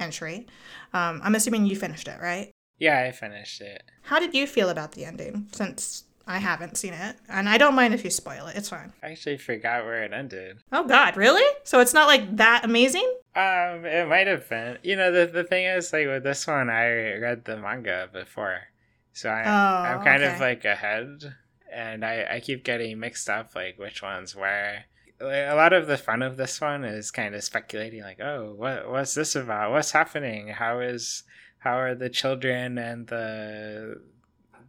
entry. 0.00 0.46
Um, 0.92 1.20
I'm 1.22 1.34
assuming 1.34 1.66
you 1.66 1.76
finished 1.76 2.08
it, 2.08 2.20
right? 2.20 2.50
Yeah, 2.78 3.00
I 3.00 3.12
finished 3.12 3.60
it. 3.60 3.82
How 4.02 4.18
did 4.18 4.34
you 4.34 4.46
feel 4.46 4.68
about 4.68 4.92
the 4.92 5.04
ending? 5.04 5.48
Since 5.52 6.04
I 6.28 6.38
haven't 6.38 6.76
seen 6.76 6.92
it, 6.92 7.16
and 7.28 7.48
I 7.48 7.56
don't 7.56 7.74
mind 7.74 7.94
if 7.94 8.04
you 8.04 8.10
spoil 8.10 8.46
it. 8.48 8.56
It's 8.56 8.68
fine. 8.68 8.92
I 9.02 9.12
actually 9.12 9.38
forgot 9.38 9.84
where 9.86 10.04
it 10.04 10.12
ended. 10.12 10.58
Oh 10.70 10.86
God, 10.86 11.16
really? 11.16 11.42
So 11.64 11.80
it's 11.80 11.94
not 11.94 12.06
like 12.06 12.36
that 12.36 12.64
amazing? 12.66 13.10
Um, 13.34 13.86
it 13.86 14.06
might 14.08 14.26
have 14.26 14.46
been. 14.48 14.76
You 14.82 14.96
know, 14.96 15.10
the 15.10 15.26
the 15.26 15.42
thing 15.44 15.64
is, 15.64 15.90
like 15.92 16.06
with 16.06 16.22
this 16.24 16.46
one, 16.46 16.68
I 16.68 17.14
read 17.16 17.46
the 17.46 17.56
manga 17.56 18.08
before, 18.12 18.60
so 19.14 19.30
I, 19.30 19.42
Oh, 19.42 19.82
I'm 19.94 20.04
kind 20.04 20.22
of 20.22 20.38
like 20.38 20.66
ahead, 20.66 21.34
and 21.72 22.04
I 22.04 22.26
I 22.30 22.40
keep 22.40 22.62
getting 22.62 23.00
mixed 23.00 23.28
up, 23.30 23.54
like 23.54 23.78
which 23.78 24.02
ones 24.02 24.36
where. 24.36 24.84
A 25.20 25.56
lot 25.56 25.72
of 25.72 25.88
the 25.88 25.96
fun 25.96 26.22
of 26.22 26.36
this 26.36 26.60
one 26.60 26.84
is 26.84 27.10
kind 27.10 27.34
of 27.34 27.42
speculating, 27.42 28.02
like, 28.02 28.20
oh, 28.20 28.54
what 28.56 28.88
what's 28.88 29.14
this 29.14 29.34
about? 29.34 29.72
What's 29.72 29.90
happening? 29.90 30.46
How 30.46 30.78
is 30.78 31.24
how 31.58 31.76
are 31.80 31.96
the 31.96 32.08
children 32.08 32.78
and 32.78 33.06
the 33.08 34.00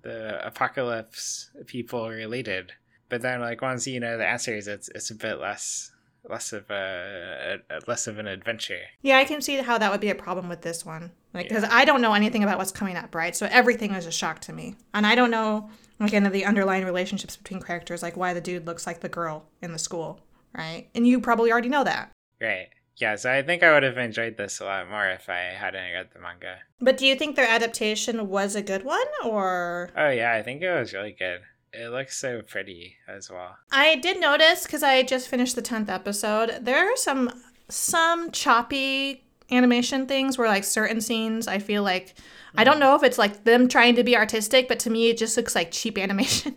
the 0.02 0.46
apocalypse 0.46 1.50
people 1.66 2.10
related? 2.10 2.74
But 3.10 3.22
then, 3.22 3.42
like 3.42 3.62
once 3.62 3.88
you 3.88 4.00
know 4.00 4.18
the 4.18 4.26
answers, 4.26 4.68
it's 4.68 4.90
it's 4.94 5.10
a 5.10 5.16
bit 5.16 5.40
less 5.40 5.92
less 6.30 6.54
of 6.54 6.70
a, 6.70 7.60
a 7.70 7.80
less 7.88 8.08
of 8.08 8.20
an 8.20 8.28
adventure. 8.28 8.82
Yeah, 9.02 9.18
I 9.18 9.26
can 9.26 9.42
see 9.42 9.56
how 9.56 9.78
that 9.78 9.92
would 9.92 10.02
be 10.02 10.10
a 10.10 10.16
problem 10.16 10.50
with 10.50 10.62
this 10.62 10.86
one. 10.86 11.12
Like, 11.34 11.48
because 11.48 11.64
I 11.64 11.86
don't 11.86 12.02
know 12.02 12.14
anything 12.14 12.44
about 12.44 12.58
what's 12.58 12.72
coming 12.72 12.98
up, 12.98 13.16
right? 13.16 13.36
So 13.36 13.48
everything 13.50 13.94
is 13.94 14.06
a 14.06 14.12
shock 14.12 14.40
to 14.42 14.54
me, 14.54 14.76
and 14.94 15.08
I 15.08 15.16
don't 15.16 15.32
know 15.32 15.70
like 16.00 16.14
any 16.14 16.26
of 16.26 16.34
the 16.34 16.46
underlying 16.46 16.86
relationships 16.86 17.36
between 17.36 17.62
characters, 17.62 18.02
like 18.02 18.16
why 18.16 18.34
the 18.34 18.42
dude 18.42 18.66
looks 18.66 18.88
like 18.88 19.02
the 19.02 19.10
girl 19.10 19.46
in 19.62 19.74
the 19.74 19.80
school, 19.80 20.22
right? 20.56 20.88
And 20.96 21.06
you 21.06 21.20
probably 21.20 21.52
already 21.52 21.70
know 21.70 21.84
that. 21.84 22.12
Right. 22.40 22.70
Yeah, 23.00 23.16
so 23.16 23.32
I 23.32 23.42
think 23.42 23.64
I 23.64 23.74
would 23.74 23.84
have 23.84 23.98
enjoyed 23.98 24.36
this 24.36 24.60
a 24.60 24.66
lot 24.66 24.90
more 24.90 25.08
if 25.08 25.30
I 25.30 25.54
hadn't 25.58 25.94
read 25.94 26.10
the 26.14 26.20
manga. 26.20 26.58
But 26.82 26.98
do 26.98 27.06
you 27.06 27.16
think 27.16 27.36
their 27.36 27.48
adaptation 27.48 28.28
was 28.28 28.56
a 28.56 28.62
good 28.62 28.84
one, 28.84 29.08
or 29.24 29.90
Oh 29.96 30.10
yeah, 30.10 30.34
I 30.34 30.44
think 30.44 30.62
it 30.62 30.72
was 30.72 30.94
really 30.94 31.16
good. 31.18 31.40
It 31.72 31.90
looks 31.92 32.18
so 32.18 32.42
pretty 32.42 32.96
as 33.08 33.30
well. 33.30 33.56
I 33.72 33.96
did 33.96 34.20
notice 34.20 34.64
because 34.64 34.84
I 34.84 35.04
just 35.04 35.30
finished 35.30 35.56
the 35.56 35.62
tenth 35.62 35.90
episode. 35.90 36.60
There 36.62 36.92
are 36.92 36.98
some 36.98 37.32
some 37.70 38.32
choppy 38.32 39.24
animation 39.52 40.06
things 40.06 40.38
where 40.38 40.48
like 40.48 40.64
certain 40.64 41.02
scenes 41.02 41.48
I 41.48 41.60
feel 41.60 41.84
like 41.84 42.16
I 42.56 42.64
don't 42.64 42.76
hmm. 42.76 42.82
know 42.82 42.96
if 42.96 43.04
it's 43.04 43.18
like 43.18 43.46
them 43.46 43.68
trying 43.68 43.96
to 43.96 44.04
be 44.04 44.18
artistic, 44.18 44.68
but 44.68 44.80
to 44.80 44.90
me 44.90 45.10
it 45.10 45.18
just 45.18 45.38
looks 45.38 45.56
like 45.56 45.72
cheap 45.72 45.98
animation. 45.98 46.56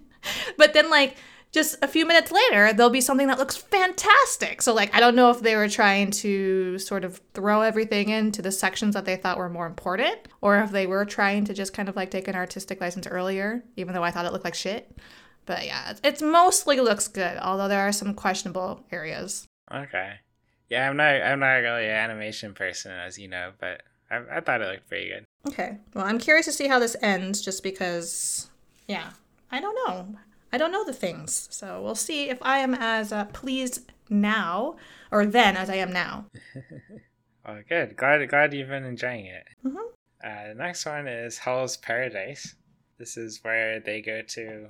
but 0.56 0.72
then 0.72 0.90
like 0.90 1.16
just 1.52 1.76
a 1.82 1.88
few 1.88 2.06
minutes 2.06 2.32
later 2.32 2.72
there'll 2.72 2.90
be 2.90 3.00
something 3.00 3.26
that 3.28 3.38
looks 3.38 3.56
fantastic. 3.56 4.62
So 4.62 4.74
like 4.74 4.94
I 4.94 5.00
don't 5.00 5.14
know 5.14 5.30
if 5.30 5.40
they 5.40 5.54
were 5.54 5.68
trying 5.68 6.10
to 6.10 6.78
sort 6.78 7.04
of 7.04 7.20
throw 7.34 7.60
everything 7.60 8.08
into 8.08 8.42
the 8.42 8.50
sections 8.50 8.94
that 8.94 9.04
they 9.04 9.16
thought 9.16 9.38
were 9.38 9.50
more 9.50 9.66
important 9.66 10.16
or 10.40 10.58
if 10.58 10.70
they 10.70 10.86
were 10.86 11.04
trying 11.04 11.44
to 11.44 11.54
just 11.54 11.74
kind 11.74 11.88
of 11.88 11.96
like 11.96 12.10
take 12.10 12.26
an 12.26 12.34
artistic 12.34 12.80
license 12.80 13.06
earlier, 13.06 13.62
even 13.76 13.94
though 13.94 14.02
I 14.02 14.10
thought 14.10 14.24
it 14.24 14.32
looked 14.32 14.44
like 14.44 14.54
shit. 14.54 14.98
But 15.44 15.66
yeah, 15.66 15.94
it's, 16.04 16.22
mostly 16.22 16.80
looks 16.80 17.08
good, 17.08 17.36
although 17.38 17.68
there 17.68 17.80
are 17.80 17.92
some 17.92 18.14
questionable 18.14 18.84
areas. 18.92 19.46
Okay. 19.72 20.14
Yeah, 20.68 20.88
I'm 20.88 20.96
not 20.96 21.14
I'm 21.20 21.40
not 21.40 21.54
really 21.56 21.84
an 21.84 21.90
animation 21.90 22.54
person 22.54 22.92
as 22.92 23.18
you 23.18 23.28
know, 23.28 23.52
but 23.58 23.82
I, 24.10 24.22
I 24.36 24.40
thought 24.40 24.62
it 24.62 24.70
looked 24.70 24.88
pretty 24.88 25.10
good. 25.10 25.24
Okay. 25.48 25.78
Well, 25.92 26.06
I'm 26.06 26.18
curious 26.18 26.46
to 26.46 26.52
see 26.52 26.68
how 26.68 26.78
this 26.78 26.96
ends 27.02 27.42
just 27.42 27.62
because, 27.62 28.48
yeah, 28.86 29.10
I 29.50 29.60
don't 29.60 29.74
know. 29.86 30.16
I 30.52 30.58
don't 30.58 30.72
know 30.72 30.84
the 30.84 30.92
things. 30.92 31.48
So 31.50 31.80
we'll 31.82 31.94
see 31.94 32.28
if 32.28 32.38
I 32.42 32.58
am 32.58 32.74
as 32.74 33.12
uh, 33.12 33.24
pleased 33.26 33.90
now 34.10 34.76
or 35.10 35.24
then 35.24 35.56
as 35.56 35.70
I 35.70 35.76
am 35.76 35.92
now. 35.92 36.26
Oh, 37.44 37.58
good. 37.68 37.96
Glad 37.96 38.24
glad 38.28 38.54
you've 38.54 38.68
been 38.68 38.84
enjoying 38.84 39.26
it. 39.26 39.44
Mhm. 39.64 39.76
Uh, 40.22 40.48
the 40.50 40.54
next 40.54 40.86
one 40.86 41.08
is 41.08 41.38
Hell's 41.38 41.76
Paradise. 41.76 42.54
This 42.98 43.16
is 43.16 43.42
where 43.42 43.80
they 43.80 44.00
go 44.00 44.22
to 44.22 44.68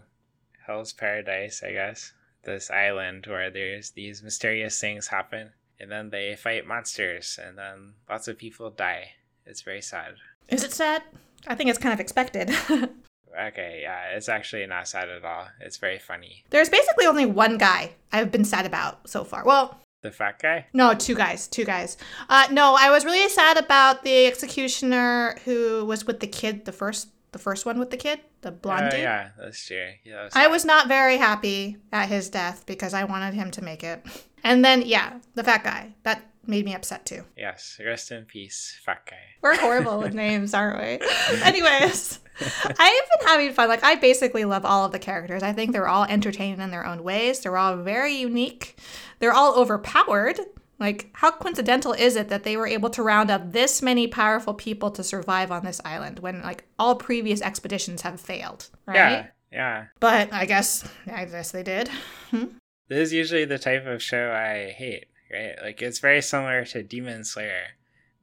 Hell's 0.66 0.94
Paradise, 0.94 1.62
I 1.62 1.72
guess. 1.72 2.14
This 2.44 2.70
island 2.70 3.26
where 3.26 3.50
there's 3.50 3.90
these 3.90 4.22
mysterious 4.22 4.80
things 4.80 5.08
happen, 5.08 5.50
and 5.78 5.92
then 5.92 6.08
they 6.08 6.34
fight 6.34 6.66
monsters, 6.66 7.38
and 7.44 7.58
then 7.58 7.92
lots 8.08 8.26
of 8.26 8.38
people 8.38 8.70
die. 8.70 9.10
It's 9.44 9.60
very 9.60 9.82
sad. 9.82 10.14
Is 10.48 10.64
it 10.64 10.72
sad? 10.72 11.02
I 11.46 11.54
think 11.54 11.68
it's 11.68 11.78
kind 11.78 11.92
of 11.92 12.00
expected. 12.00 12.50
Okay, 13.48 13.80
yeah, 13.82 14.08
it's 14.16 14.28
actually 14.28 14.66
not 14.66 14.88
sad 14.88 15.08
at 15.08 15.24
all. 15.24 15.46
It's 15.60 15.76
very 15.78 15.98
funny. 15.98 16.44
There's 16.50 16.68
basically 16.68 17.06
only 17.06 17.26
one 17.26 17.58
guy 17.58 17.92
I've 18.12 18.30
been 18.30 18.44
sad 18.44 18.66
about 18.66 19.08
so 19.08 19.24
far. 19.24 19.44
Well, 19.44 19.78
The 20.02 20.10
fat 20.10 20.38
guy? 20.40 20.66
no, 20.72 20.94
two 20.94 21.14
guys, 21.14 21.48
two 21.48 21.64
guys. 21.64 21.96
Uh, 22.28 22.46
no, 22.50 22.76
I 22.78 22.90
was 22.90 23.04
really 23.04 23.28
sad 23.28 23.56
about 23.56 24.02
the 24.04 24.26
executioner 24.26 25.36
who 25.44 25.84
was 25.84 26.06
with 26.06 26.20
the 26.20 26.26
kid, 26.26 26.64
the 26.64 26.72
first, 26.72 27.08
the 27.32 27.38
first 27.38 27.64
one 27.64 27.78
with 27.78 27.90
the 27.90 27.96
kid, 27.96 28.20
the 28.42 28.50
blonde 28.50 28.86
Oh, 28.88 28.90
dude. 28.90 29.00
yeah, 29.00 29.30
that's 29.38 29.64
true. 29.66 29.90
Yeah, 30.04 30.24
was 30.24 30.32
I 30.36 30.48
was 30.48 30.64
not 30.64 30.88
very 30.88 31.16
happy 31.18 31.78
at 31.92 32.08
his 32.08 32.28
death 32.28 32.64
because 32.66 32.92
I 32.94 33.04
wanted 33.04 33.34
him 33.34 33.50
to 33.52 33.62
make 33.62 33.82
it. 33.84 34.04
And 34.44 34.64
then, 34.64 34.82
yeah, 34.82 35.18
the 35.34 35.44
fat 35.44 35.62
guy. 35.64 35.94
That 36.02 36.20
made 36.46 36.64
me 36.64 36.74
upset 36.74 37.06
too. 37.06 37.24
Yes, 37.36 37.78
rest 37.84 38.10
in 38.10 38.24
peace, 38.24 38.78
fat 38.84 39.06
guy. 39.08 39.16
We're 39.40 39.58
horrible 39.58 39.98
with 39.98 40.14
names, 40.14 40.54
aren't 40.54 40.78
we? 40.78 41.06
Anyways, 41.42 42.18
I've 42.40 42.76
been 42.76 43.26
having 43.26 43.52
fun. 43.52 43.68
Like, 43.68 43.84
I 43.84 43.96
basically 43.96 44.44
love 44.44 44.64
all 44.64 44.84
of 44.84 44.92
the 44.92 44.98
characters. 44.98 45.42
I 45.42 45.52
think 45.52 45.72
they're 45.72 45.88
all 45.88 46.04
entertaining 46.04 46.60
in 46.60 46.70
their 46.70 46.86
own 46.86 47.02
ways. 47.02 47.40
They're 47.40 47.56
all 47.56 47.76
very 47.76 48.14
unique. 48.14 48.78
They're 49.18 49.32
all 49.32 49.54
overpowered. 49.54 50.40
Like, 50.78 51.10
how 51.12 51.30
coincidental 51.30 51.92
is 51.92 52.16
it 52.16 52.28
that 52.28 52.42
they 52.42 52.56
were 52.56 52.66
able 52.66 52.90
to 52.90 53.04
round 53.04 53.30
up 53.30 53.52
this 53.52 53.82
many 53.82 54.08
powerful 54.08 54.52
people 54.52 54.90
to 54.92 55.04
survive 55.04 55.52
on 55.52 55.64
this 55.64 55.80
island 55.84 56.18
when, 56.18 56.42
like, 56.42 56.64
all 56.76 56.96
previous 56.96 57.40
expeditions 57.40 58.02
have 58.02 58.20
failed, 58.20 58.68
right? 58.84 58.96
Yeah, 58.96 59.26
yeah. 59.52 59.84
But 60.00 60.32
I 60.32 60.44
guess, 60.44 60.88
I 61.06 61.26
guess 61.26 61.52
they 61.52 61.62
did. 61.62 61.88
Hmm? 62.30 62.46
This 62.88 63.08
is 63.08 63.12
usually 63.12 63.44
the 63.44 63.60
type 63.60 63.86
of 63.86 64.02
show 64.02 64.32
I 64.32 64.72
hate, 64.72 65.06
right? 65.32 65.54
Like 65.62 65.82
it's 65.82 65.98
very 65.98 66.22
similar 66.22 66.64
to 66.66 66.82
Demon 66.82 67.24
Slayer, 67.24 67.66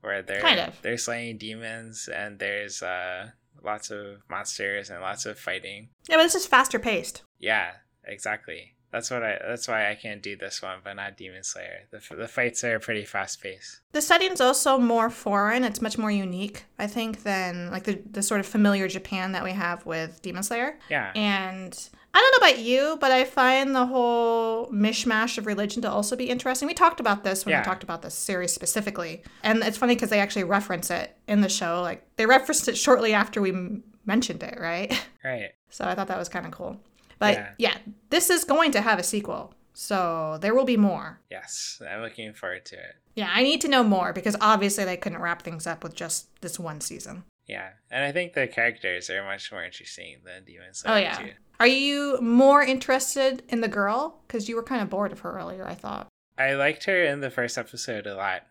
where 0.02 0.22
they're 0.22 0.41
Kind 0.41 0.60
of. 0.60 0.82
they're 0.82 0.98
slaying 0.98 1.38
demons 1.38 2.08
and 2.13 2.39
there's 2.39 2.82
uh 2.84 3.30
lots 3.63 3.91
of 3.91 4.22
monsters 4.30 4.89
and 4.89 5.02
lots 5.02 5.26
of 5.26 5.38
fighting. 5.39 5.89
Yeah, 6.08 6.17
but 6.17 6.24
this 6.24 6.36
is 6.36 6.45
faster 6.45 6.80
paced. 6.80 7.24
Yeah, 7.39 7.72
exactly. 8.06 8.76
That's 8.91 9.12
what 9.12 9.22
I. 9.22 9.38
That's 9.48 9.67
why 9.67 9.91
I 9.91 9.93
can't 9.93 10.24
do 10.24 10.36
this 10.36 10.63
one, 10.63 10.80
but 10.84 10.93
not 10.93 11.15
Demon 11.15 11.43
Slayer. 11.43 11.82
The 11.91 12.02
the 12.15 12.28
fights 12.28 12.63
are 12.63 12.80
pretty 12.80 13.06
fast 13.06 13.39
paced. 13.39 13.82
The 13.91 14.02
setting's 14.02 14.41
also 14.41 14.80
more 14.80 15.12
foreign. 15.12 15.63
It's 15.63 15.80
much 15.80 16.00
more 16.00 16.10
unique, 16.10 16.63
I 16.80 16.88
think, 16.88 17.22
than 17.22 17.69
like 17.69 17.84
the, 17.84 18.02
the 18.10 18.24
sort 18.24 18.39
of 18.39 18.48
familiar 18.48 18.88
Japan 18.88 19.34
that 19.34 19.43
we 19.43 19.52
have 19.52 19.86
with 19.86 20.24
Demon 20.24 20.41
Slayer. 20.41 20.80
Yeah, 20.89 21.12
And 21.15 21.78
I 22.13 22.19
don't 22.19 22.41
know 22.41 22.48
about 22.50 22.60
you, 22.60 22.98
but 23.00 23.12
I 23.12 23.24
find 23.24 23.76
the 23.76 23.86
whole 23.86 24.67
mishmash 24.72 25.38
of 25.38 25.45
religion 25.45 25.82
to 25.84 25.91
also 25.91 26.15
be 26.15 26.30
interesting. 26.30 26.67
We 26.67 26.74
talked 26.74 27.00
about 27.00 27.24
this 27.24 27.45
when 27.45 27.52
Yeah. 27.54 27.60
we 27.62 27.65
talked 27.65 27.84
about 27.84 28.02
this 28.02 28.15
series 28.15 28.52
specifically. 28.52 29.24
And 29.43 29.63
it's 29.63 29.78
funny 29.78 29.93
because 29.95 30.10
they 30.10 30.19
actually 30.19 30.45
reference 30.45 30.89
it 30.89 31.15
in 31.28 31.41
the 31.41 31.50
show. 31.50 31.82
Like 31.82 32.04
they 32.15 32.26
referenced 32.26 32.67
it 32.67 32.78
shortly 32.78 33.13
after 33.13 33.41
we 33.41 33.52
m- 33.52 33.84
mentioned 34.06 34.41
it, 34.43 34.58
right? 34.60 34.91
right. 35.24 35.52
So 35.69 35.86
I 35.86 35.93
thought 35.93 36.08
that 36.08 36.17
was 36.17 36.30
kind 36.30 36.45
of 36.48 36.52
cool. 36.52 36.80
But 37.19 37.34
Yeah. 37.36 37.50
yeah, 37.58 37.78
this 38.10 38.30
is 38.32 38.43
going 38.43 38.72
to 38.72 38.82
have 38.82 38.98
a 38.98 39.04
sequel. 39.04 39.54
So 39.74 40.38
there 40.41 40.56
will 40.56 40.65
be 40.65 40.78
more. 40.78 41.19
Yes, 41.30 41.82
I'm 41.89 42.02
looking 42.02 42.34
forward 42.34 42.65
to 42.65 42.76
it. 42.76 42.95
Yeah, 43.15 43.30
I 43.32 43.43
need 43.43 43.62
to 43.62 43.67
know 43.67 43.84
more 43.84 44.13
because 44.13 44.36
obviously 44.41 44.84
they 44.84 44.98
couldn't 44.98 45.22
wrap 45.22 45.41
things 45.43 45.67
up 45.67 45.84
with 45.84 45.93
just 45.95 46.28
this 46.41 46.58
one 46.60 46.82
season. 46.82 47.24
Yeah, 47.48 47.69
and 47.91 48.04
I 48.04 48.12
think 48.12 48.34
the 48.34 48.48
characters 48.48 49.10
are 49.10 49.24
much 49.24 49.52
more 49.52 49.63
interesting 49.63 50.17
than 50.26 50.43
Demon 50.43 50.74
Slayer. 50.74 50.93
Oh, 50.95 50.98
yeah. 50.98 51.15
too. 51.17 51.32
Are 51.60 51.67
you 51.67 52.19
more 52.22 52.62
interested 52.62 53.43
in 53.50 53.62
the 53.62 53.67
girl? 53.67 54.22
Because 54.28 54.48
you 54.48 54.56
were 54.56 54.63
kind 54.63 54.82
of 54.82 54.89
bored 54.89 55.12
of 55.12 55.19
her 55.19 55.38
earlier, 55.38 55.67
I 55.67 55.76
thought. 55.76 56.08
I 56.38 56.54
liked 56.54 56.86
her 56.86 57.04
in 57.04 57.19
the 57.19 57.30
first 57.30 57.58
episode 57.58 58.08
a 58.08 58.15
lot, 58.15 58.43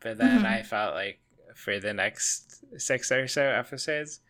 but 0.00 0.16
then 0.18 0.42
Mhm. 0.42 0.46
I 0.46 0.62
felt 0.62 0.94
like 0.94 1.20
for 1.54 1.78
the 1.78 1.92
next 1.92 2.64
six 2.80 3.12
or 3.12 3.28
so 3.28 3.42
episodes, 3.42 4.20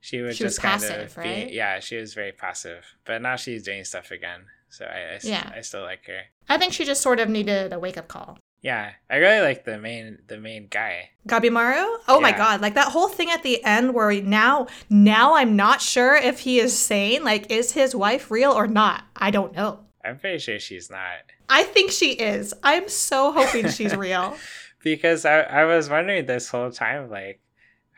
she 0.00 0.22
would 0.22 0.36
She 0.36 0.44
was 0.44 0.54
just 0.54 0.62
kind 0.62 0.80
passive, 0.80 1.10
of 1.10 1.16
right? 1.18 1.50
yeah, 1.52 1.80
she 1.80 1.96
was 1.96 2.14
very 2.14 2.32
passive. 2.32 2.84
But 3.04 3.22
now 3.22 3.36
she's 3.36 3.64
doing 3.64 3.84
stuff 3.84 4.10
again, 4.12 4.46
so 4.68 4.84
I 4.86 5.14
I, 5.16 5.20
Yeah. 5.22 5.50
I 5.54 5.60
still 5.62 5.82
like 5.82 6.06
her. 6.06 6.22
I 6.48 6.58
think 6.58 6.72
she 6.72 6.84
just 6.84 7.02
sort 7.02 7.18
of 7.20 7.28
needed 7.28 7.72
a 7.72 7.78
wake 7.78 7.96
up 7.98 8.06
call. 8.08 8.38
Yeah, 8.62 8.90
I 9.08 9.16
really 9.16 9.40
like 9.40 9.64
the 9.64 9.78
main 9.78 10.18
the 10.26 10.36
main 10.38 10.66
guy. 10.68 11.10
Gabimaru? 11.26 11.96
Oh 12.08 12.20
my 12.20 12.32
god, 12.32 12.60
like 12.60 12.74
that 12.74 12.88
whole 12.88 13.08
thing 13.08 13.30
at 13.30 13.42
the 13.42 13.62
end 13.64 13.94
where 13.94 14.08
we- 14.08 14.20
now 14.20 14.66
now 14.90 15.34
I'm 15.34 15.56
not 15.56 15.80
sure 15.80 16.14
if 16.14 16.40
he 16.40 16.60
is 16.60 16.76
sane, 16.78 17.24
like 17.24 17.50
is 17.50 17.72
his 17.72 17.94
wife 17.94 18.30
real 18.30 18.52
or 18.52 18.66
not? 18.66 19.04
I 19.16 19.30
don't 19.30 19.54
know. 19.54 19.80
I'm 20.04 20.18
pretty 20.18 20.38
sure 20.38 20.58
she's 20.58 20.90
not 20.90 21.24
I 21.48 21.62
think 21.64 21.90
she 21.90 22.12
is. 22.12 22.54
I'm 22.62 22.88
so 22.88 23.32
hoping 23.32 23.68
she's 23.70 23.94
real. 24.06 24.36
because 24.82 25.24
I 25.24 25.40
I 25.40 25.64
was 25.64 25.88
wondering 25.88 26.26
this 26.26 26.48
whole 26.50 26.70
time 26.70 27.10
like. 27.10 27.40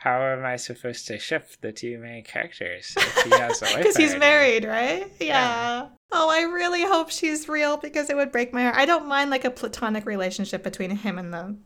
How 0.03 0.21
am 0.21 0.45
I 0.45 0.57
supposed 0.57 1.07
to 1.07 1.19
ship 1.21 1.49
the 1.61 1.71
two 1.71 1.97
main 1.99 2.25
characters 2.25 2.93
if 2.97 3.23
he 3.23 3.31
has 3.31 3.62
a 3.62 3.65
wife? 3.67 3.77
Because 3.77 3.97
he's 3.97 4.17
married, 4.17 4.65
right? 4.65 5.07
Yeah. 5.21 5.27
Yeah. 5.27 5.88
Oh, 6.11 6.29
I 6.29 6.43
really 6.43 6.83
hope 6.83 7.11
she's 7.11 7.49
real 7.49 7.77
because 7.77 8.11
it 8.11 8.17
would 8.17 8.33
break 8.33 8.53
my 8.53 8.65
heart. 8.65 8.75
I 8.75 8.85
don't 8.85 9.07
mind 9.07 9.31
like 9.31 9.45
a 9.45 9.51
platonic 9.51 10.05
relationship 10.05 10.65
between 10.65 10.91
him 10.91 11.19
and 11.21 11.33
the 11.33 11.57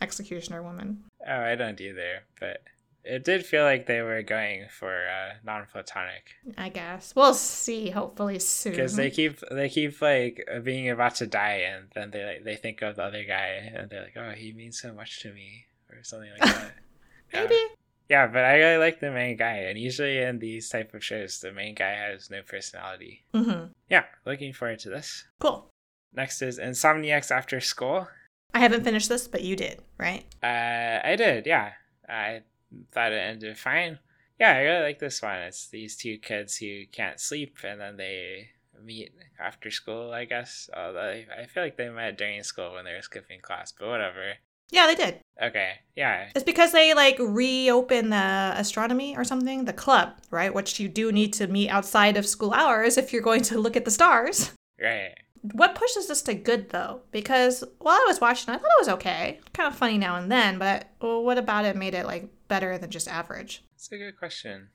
executioner 0.00 0.62
woman. 0.62 1.02
Oh, 1.26 1.40
I 1.40 1.56
don't 1.56 1.80
either, 1.80 2.20
but 2.38 2.62
it 3.02 3.24
did 3.24 3.44
feel 3.44 3.64
like 3.64 3.86
they 3.86 4.02
were 4.02 4.22
going 4.22 4.66
for 4.70 5.08
uh, 5.08 5.34
non-platonic 5.44 6.36
I 6.56 6.68
guess 6.68 7.12
we'll 7.16 7.34
see. 7.34 7.90
Hopefully 7.90 8.38
soon. 8.38 8.72
because 8.72 8.94
they 8.94 9.10
keep 9.10 9.40
they 9.50 9.68
keep 9.68 10.00
like 10.00 10.48
being 10.62 10.90
about 10.90 11.16
to 11.16 11.26
die, 11.26 11.64
and 11.66 11.86
then 11.94 12.12
they 12.12 12.24
like 12.24 12.44
they 12.44 12.54
think 12.54 12.82
of 12.82 12.94
the 12.94 13.02
other 13.02 13.24
guy, 13.24 13.72
and 13.74 13.90
they're 13.90 14.02
like, 14.02 14.16
"Oh, 14.16 14.30
he 14.30 14.52
means 14.52 14.80
so 14.80 14.92
much 14.92 15.22
to 15.22 15.32
me," 15.32 15.64
or 15.90 16.04
something 16.04 16.30
like 16.38 16.54
that. 16.54 16.72
Maybe. 17.32 17.54
Yeah, 17.54 17.66
but 18.10 18.44
I 18.44 18.56
really 18.56 18.78
like 18.78 18.98
the 18.98 19.10
main 19.12 19.36
guy, 19.36 19.56
and 19.70 19.78
usually 19.78 20.18
in 20.18 20.38
these 20.40 20.68
type 20.68 20.94
of 20.94 21.04
shows, 21.04 21.38
the 21.40 21.52
main 21.52 21.74
guy 21.76 21.92
has 21.92 22.28
no 22.30 22.42
personality. 22.42 23.24
hmm 23.32 23.66
Yeah, 23.88 24.04
looking 24.26 24.52
forward 24.52 24.80
to 24.80 24.90
this. 24.90 25.24
Cool. 25.38 25.70
Next 26.12 26.42
is 26.42 26.58
Insomniacs 26.58 27.30
After 27.30 27.60
School. 27.60 28.08
I 28.52 28.58
haven't 28.58 28.82
finished 28.82 29.08
this, 29.08 29.28
but 29.28 29.42
you 29.44 29.54
did, 29.54 29.80
right? 29.96 30.24
Uh, 30.42 30.98
I 31.06 31.14
did, 31.16 31.46
yeah. 31.46 31.72
I 32.08 32.42
thought 32.90 33.12
it 33.12 33.16
ended 33.22 33.56
fine. 33.56 34.00
Yeah, 34.40 34.56
I 34.56 34.62
really 34.62 34.82
like 34.82 34.98
this 34.98 35.22
one. 35.22 35.36
It's 35.38 35.68
these 35.68 35.96
two 35.96 36.18
kids 36.18 36.56
who 36.56 36.86
can't 36.90 37.20
sleep, 37.20 37.58
and 37.62 37.80
then 37.80 37.96
they 37.96 38.48
meet 38.82 39.12
after 39.38 39.70
school. 39.70 40.12
I 40.12 40.24
guess. 40.24 40.68
Although 40.74 41.22
I 41.38 41.46
feel 41.46 41.62
like 41.62 41.76
they 41.76 41.90
met 41.90 42.18
during 42.18 42.42
school 42.42 42.72
when 42.72 42.86
they 42.86 42.94
were 42.94 43.02
skipping 43.02 43.40
class, 43.40 43.72
but 43.78 43.86
whatever. 43.88 44.34
Yeah, 44.70 44.86
they 44.86 44.94
did. 44.94 45.20
Okay, 45.42 45.72
yeah, 45.96 46.28
It's 46.34 46.44
because 46.44 46.72
they 46.72 46.92
like 46.94 47.16
reopen 47.18 48.10
the 48.10 48.52
astronomy 48.56 49.16
or 49.16 49.24
something, 49.24 49.64
the 49.64 49.72
club, 49.72 50.12
right? 50.30 50.52
Which 50.52 50.78
you 50.78 50.88
do 50.88 51.10
need 51.12 51.32
to 51.34 51.46
meet 51.46 51.70
outside 51.70 52.16
of 52.16 52.26
school 52.26 52.52
hours 52.52 52.98
if 52.98 53.12
you're 53.12 53.22
going 53.22 53.42
to 53.44 53.58
look 53.58 53.76
at 53.76 53.84
the 53.84 53.90
stars. 53.90 54.52
right. 54.80 55.14
What 55.54 55.74
pushes 55.74 56.06
this 56.08 56.20
to 56.22 56.34
good 56.34 56.68
though? 56.68 57.00
Because 57.10 57.64
while 57.78 57.94
I 57.96 58.04
was 58.06 58.20
watching, 58.20 58.50
I 58.52 58.58
thought 58.58 58.66
it 58.78 58.80
was 58.80 58.88
okay, 58.90 59.40
kind 59.54 59.66
of 59.66 59.74
funny 59.74 59.96
now 59.96 60.16
and 60.16 60.30
then. 60.30 60.58
But 60.58 60.88
well, 61.00 61.24
what 61.24 61.38
about 61.38 61.64
it 61.64 61.76
made 61.76 61.94
it 61.94 62.04
like 62.04 62.28
better 62.48 62.76
than 62.76 62.90
just 62.90 63.08
average? 63.08 63.64
That's 63.72 63.90
a 63.92 63.96
good 63.96 64.18
question. 64.18 64.68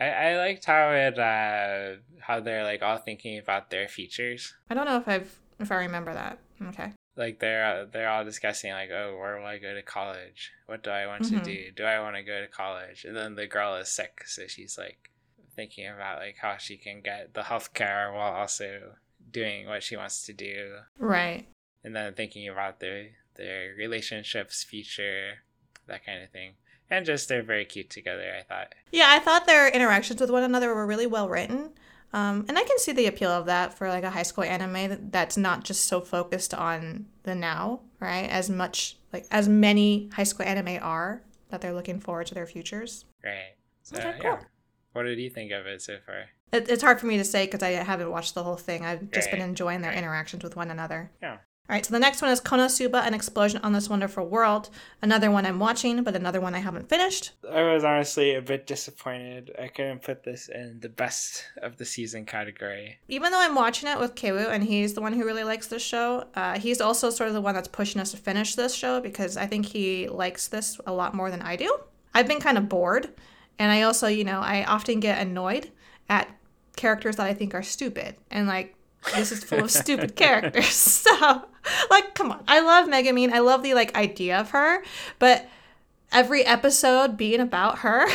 I, 0.00 0.06
I 0.08 0.36
liked 0.38 0.64
how 0.64 0.90
it 0.92 1.18
uh 1.18 1.96
how 2.20 2.40
they're 2.40 2.64
like 2.64 2.82
all 2.82 2.96
thinking 2.96 3.38
about 3.38 3.68
their 3.70 3.88
futures. 3.88 4.54
I 4.70 4.74
don't 4.74 4.86
know 4.86 4.96
if 4.96 5.06
I've 5.06 5.38
if 5.60 5.70
I 5.70 5.76
remember 5.76 6.14
that. 6.14 6.38
Okay. 6.68 6.92
Like 7.16 7.38
they're 7.40 7.86
they're 7.86 8.08
all 8.10 8.24
discussing 8.24 8.72
like, 8.72 8.90
oh, 8.90 9.16
where 9.18 9.38
will 9.38 9.46
I 9.46 9.58
go 9.58 9.74
to 9.74 9.82
college? 9.82 10.52
What 10.66 10.82
do 10.82 10.90
I 10.90 11.06
want 11.06 11.22
Mhm. 11.24 11.30
to 11.30 11.40
do? 11.40 11.70
Do 11.72 11.84
I 11.84 11.98
want 12.00 12.16
to 12.16 12.22
go 12.22 12.40
to 12.40 12.46
college? 12.46 13.04
And 13.04 13.16
then 13.16 13.34
the 13.34 13.46
girl 13.46 13.74
is 13.76 13.88
sick, 13.90 14.24
so 14.26 14.46
she's 14.46 14.76
like 14.76 15.10
thinking 15.54 15.86
about 15.88 16.18
like 16.18 16.36
how 16.42 16.58
she 16.58 16.76
can 16.76 17.00
get 17.00 17.32
the 17.32 17.44
health 17.44 17.72
care 17.72 18.12
while 18.12 18.32
also 18.34 18.96
doing 19.30 19.66
what 19.66 19.82
she 19.82 19.96
wants 19.96 20.26
to 20.26 20.32
do, 20.34 20.80
Right. 20.98 21.46
and 21.82 21.96
then 21.96 22.12
thinking 22.14 22.48
about 22.48 22.80
their 22.80 23.08
their 23.36 23.74
relationships, 23.76 24.62
future, 24.64 25.38
that 25.86 26.04
kind 26.04 26.22
of 26.22 26.30
thing. 26.30 26.54
And 26.90 27.04
just 27.04 27.28
they're 27.28 27.42
very 27.42 27.64
cute 27.64 27.90
together. 27.90 28.34
I 28.38 28.42
thought. 28.42 28.74
Yeah, 28.92 29.06
I 29.08 29.18
thought 29.18 29.46
their 29.46 29.68
interactions 29.68 30.20
with 30.20 30.30
one 30.30 30.42
another 30.42 30.74
were 30.74 30.86
really 30.86 31.06
well 31.06 31.28
written. 31.28 31.72
Um, 32.16 32.46
and 32.48 32.56
I 32.56 32.64
can 32.64 32.78
see 32.78 32.92
the 32.92 33.06
appeal 33.08 33.30
of 33.30 33.44
that 33.44 33.74
for 33.74 33.90
like 33.90 34.02
a 34.02 34.08
high 34.08 34.22
school 34.22 34.42
anime 34.42 35.10
that's 35.10 35.36
not 35.36 35.64
just 35.64 35.84
so 35.84 36.00
focused 36.00 36.54
on 36.54 37.04
the 37.24 37.34
now, 37.34 37.80
right? 38.00 38.26
As 38.30 38.48
much 38.48 38.96
like 39.12 39.26
as 39.30 39.50
many 39.50 40.08
high 40.14 40.24
school 40.24 40.46
anime 40.46 40.78
are 40.82 41.20
that 41.50 41.60
they're 41.60 41.74
looking 41.74 42.00
forward 42.00 42.26
to 42.28 42.34
their 42.34 42.46
futures. 42.46 43.04
Right. 43.22 43.56
So 43.82 43.98
Okay, 43.98 44.14
yeah. 44.22 44.36
cool. 44.36 44.46
What 44.94 45.02
did 45.02 45.18
you 45.18 45.28
think 45.28 45.52
of 45.52 45.66
it 45.66 45.82
so 45.82 45.98
far? 46.06 46.30
It, 46.52 46.70
it's 46.70 46.82
hard 46.82 46.98
for 46.98 47.06
me 47.06 47.18
to 47.18 47.24
say 47.24 47.44
because 47.44 47.62
I 47.62 47.72
haven't 47.72 48.10
watched 48.10 48.34
the 48.34 48.42
whole 48.42 48.56
thing. 48.56 48.82
I've 48.82 49.10
just 49.10 49.30
been 49.30 49.42
enjoying 49.42 49.82
their 49.82 49.92
interactions 49.92 50.42
with 50.42 50.56
one 50.56 50.70
another. 50.70 51.10
Yeah. 51.20 51.36
All 51.68 51.74
right, 51.74 51.84
so 51.84 51.92
the 51.92 51.98
next 51.98 52.22
one 52.22 52.30
is 52.30 52.40
Konosuba, 52.40 53.04
An 53.04 53.12
Explosion 53.12 53.60
on 53.64 53.72
This 53.72 53.88
Wonderful 53.88 54.24
World. 54.24 54.70
Another 55.02 55.32
one 55.32 55.44
I'm 55.44 55.58
watching, 55.58 56.04
but 56.04 56.14
another 56.14 56.40
one 56.40 56.54
I 56.54 56.60
haven't 56.60 56.88
finished. 56.88 57.32
I 57.50 57.62
was 57.62 57.82
honestly 57.82 58.36
a 58.36 58.40
bit 58.40 58.68
disappointed. 58.68 59.50
I 59.60 59.66
couldn't 59.66 60.02
put 60.02 60.22
this 60.22 60.48
in 60.48 60.78
the 60.78 60.88
best 60.88 61.44
of 61.60 61.76
the 61.76 61.84
season 61.84 62.24
category. 62.24 63.00
Even 63.08 63.32
though 63.32 63.40
I'm 63.40 63.56
watching 63.56 63.88
it 63.88 63.98
with 63.98 64.14
Kewu, 64.14 64.48
and 64.48 64.62
he's 64.62 64.94
the 64.94 65.00
one 65.00 65.12
who 65.12 65.24
really 65.24 65.42
likes 65.42 65.66
this 65.66 65.82
show, 65.82 66.28
uh, 66.36 66.56
he's 66.56 66.80
also 66.80 67.10
sort 67.10 67.26
of 67.26 67.34
the 67.34 67.40
one 67.40 67.56
that's 67.56 67.66
pushing 67.66 68.00
us 68.00 68.12
to 68.12 68.16
finish 68.16 68.54
this 68.54 68.72
show 68.72 69.00
because 69.00 69.36
I 69.36 69.48
think 69.48 69.66
he 69.66 70.08
likes 70.08 70.46
this 70.46 70.80
a 70.86 70.92
lot 70.92 71.14
more 71.14 71.32
than 71.32 71.42
I 71.42 71.56
do. 71.56 71.76
I've 72.14 72.28
been 72.28 72.38
kind 72.38 72.58
of 72.58 72.68
bored, 72.68 73.12
and 73.58 73.72
I 73.72 73.82
also, 73.82 74.06
you 74.06 74.22
know, 74.22 74.38
I 74.38 74.62
often 74.62 75.00
get 75.00 75.20
annoyed 75.20 75.72
at 76.08 76.28
characters 76.76 77.16
that 77.16 77.26
I 77.26 77.34
think 77.34 77.54
are 77.56 77.64
stupid, 77.64 78.14
and 78.30 78.46
like 78.46 78.75
this 79.14 79.32
is 79.32 79.44
full 79.44 79.64
of 79.64 79.70
stupid 79.82 80.16
characters. 80.16 81.02
So, 81.06 81.42
like, 81.90 82.14
come 82.14 82.30
on, 82.30 82.44
I 82.46 82.60
love 82.60 82.88
Megumin. 82.88 83.32
I 83.32 83.40
love 83.40 83.62
the 83.62 83.74
like 83.74 83.96
idea 83.96 84.38
of 84.38 84.50
her, 84.50 84.84
but 85.18 85.48
every 86.12 86.44
episode 86.44 87.16
being 87.16 87.40
about 87.40 87.78
her. 87.78 88.06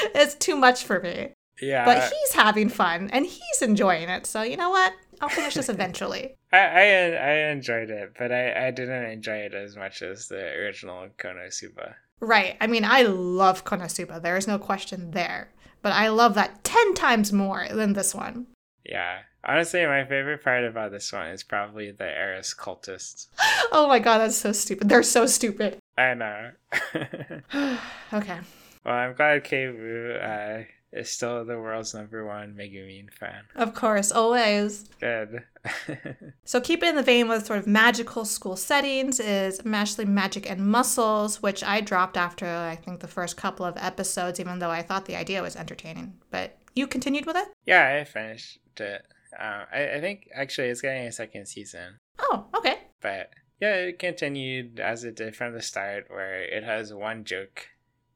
is 0.14 0.34
too 0.34 0.56
much 0.56 0.84
for 0.84 1.00
me. 1.00 1.32
Yeah, 1.60 1.84
But 1.84 2.12
he's 2.12 2.32
having 2.32 2.68
fun 2.68 3.10
and 3.12 3.24
he's 3.24 3.62
enjoying 3.62 4.08
it. 4.08 4.26
So 4.26 4.42
you 4.42 4.56
know 4.56 4.70
what? 4.70 4.92
I'll 5.20 5.28
finish 5.28 5.54
this 5.54 5.68
eventually. 5.68 6.34
I, 6.52 6.58
I 6.58 6.82
I 6.82 7.32
enjoyed 7.50 7.90
it, 7.90 8.14
but 8.18 8.32
I, 8.32 8.66
I 8.66 8.70
didn't 8.72 9.04
enjoy 9.04 9.36
it 9.36 9.54
as 9.54 9.76
much 9.76 10.02
as 10.02 10.26
the 10.26 10.44
original 10.54 11.08
Konosuba. 11.18 11.94
Right. 12.18 12.56
I 12.60 12.66
mean, 12.66 12.84
I 12.84 13.02
love 13.02 13.64
Konosuba. 13.64 14.20
There 14.20 14.36
is 14.36 14.48
no 14.48 14.58
question 14.58 15.12
there. 15.12 15.52
But 15.82 15.92
I 15.92 16.08
love 16.08 16.34
that 16.34 16.64
10 16.64 16.94
times 16.94 17.32
more 17.32 17.66
than 17.68 17.92
this 17.92 18.14
one. 18.14 18.46
Yeah, 18.84 19.20
honestly, 19.44 19.84
my 19.86 20.04
favorite 20.04 20.42
part 20.42 20.64
about 20.64 20.90
this 20.90 21.12
one 21.12 21.28
is 21.28 21.42
probably 21.42 21.90
the 21.90 22.04
Eris 22.04 22.54
cultists. 22.54 23.26
Oh 23.74 23.88
my 23.88 24.00
god, 24.00 24.18
that's 24.18 24.36
so 24.36 24.52
stupid. 24.52 24.90
They're 24.90 25.02
so 25.02 25.24
stupid. 25.24 25.78
I 25.96 26.12
know. 26.12 26.50
okay. 28.12 28.38
well, 28.84 28.94
I'm 28.94 29.14
glad 29.14 29.44
K-Wu 29.44 30.12
uh, 30.20 30.64
is 30.92 31.08
still 31.08 31.42
the 31.46 31.58
world's 31.58 31.94
number 31.94 32.26
one 32.26 32.54
Megumin 32.54 33.10
fan. 33.10 33.44
Of 33.54 33.72
course, 33.74 34.12
always. 34.12 34.84
Good. 35.00 35.44
So, 36.44 36.60
keeping 36.60 36.90
in 36.90 36.96
the 36.96 37.02
vein 37.02 37.28
with 37.28 37.46
sort 37.46 37.60
of 37.60 37.66
magical 37.66 38.24
school 38.24 38.56
settings 38.56 39.20
is 39.20 39.60
Mashle 39.60 40.06
Magic 40.06 40.50
and 40.50 40.66
Muscles, 40.66 41.40
which 41.40 41.62
I 41.64 41.80
dropped 41.80 42.16
after 42.16 42.46
I 42.46 42.76
think 42.76 43.00
the 43.00 43.08
first 43.08 43.36
couple 43.36 43.64
of 43.64 43.76
episodes, 43.78 44.38
even 44.40 44.58
though 44.58 44.70
I 44.70 44.82
thought 44.82 45.06
the 45.06 45.16
idea 45.16 45.40
was 45.40 45.56
entertaining. 45.56 46.14
But 46.30 46.58
you 46.74 46.86
continued 46.86 47.24
with 47.26 47.36
it? 47.36 47.48
yeah, 47.64 47.96
I 48.00 48.04
finished 48.04 48.58
it. 48.80 49.06
Uh, 49.38 49.64
I, 49.72 49.94
I 49.96 50.00
think 50.00 50.28
actually 50.34 50.68
it's 50.68 50.80
getting 50.80 51.06
a 51.06 51.12
second 51.12 51.46
season. 51.46 51.98
Oh, 52.18 52.46
okay. 52.56 52.78
But 53.00 53.30
yeah, 53.60 53.74
it 53.76 53.98
continued 53.98 54.80
as 54.80 55.04
it 55.04 55.16
did 55.16 55.34
from 55.36 55.52
the 55.54 55.62
start, 55.62 56.06
where 56.08 56.42
it 56.42 56.64
has 56.64 56.92
one 56.92 57.24
joke, 57.24 57.68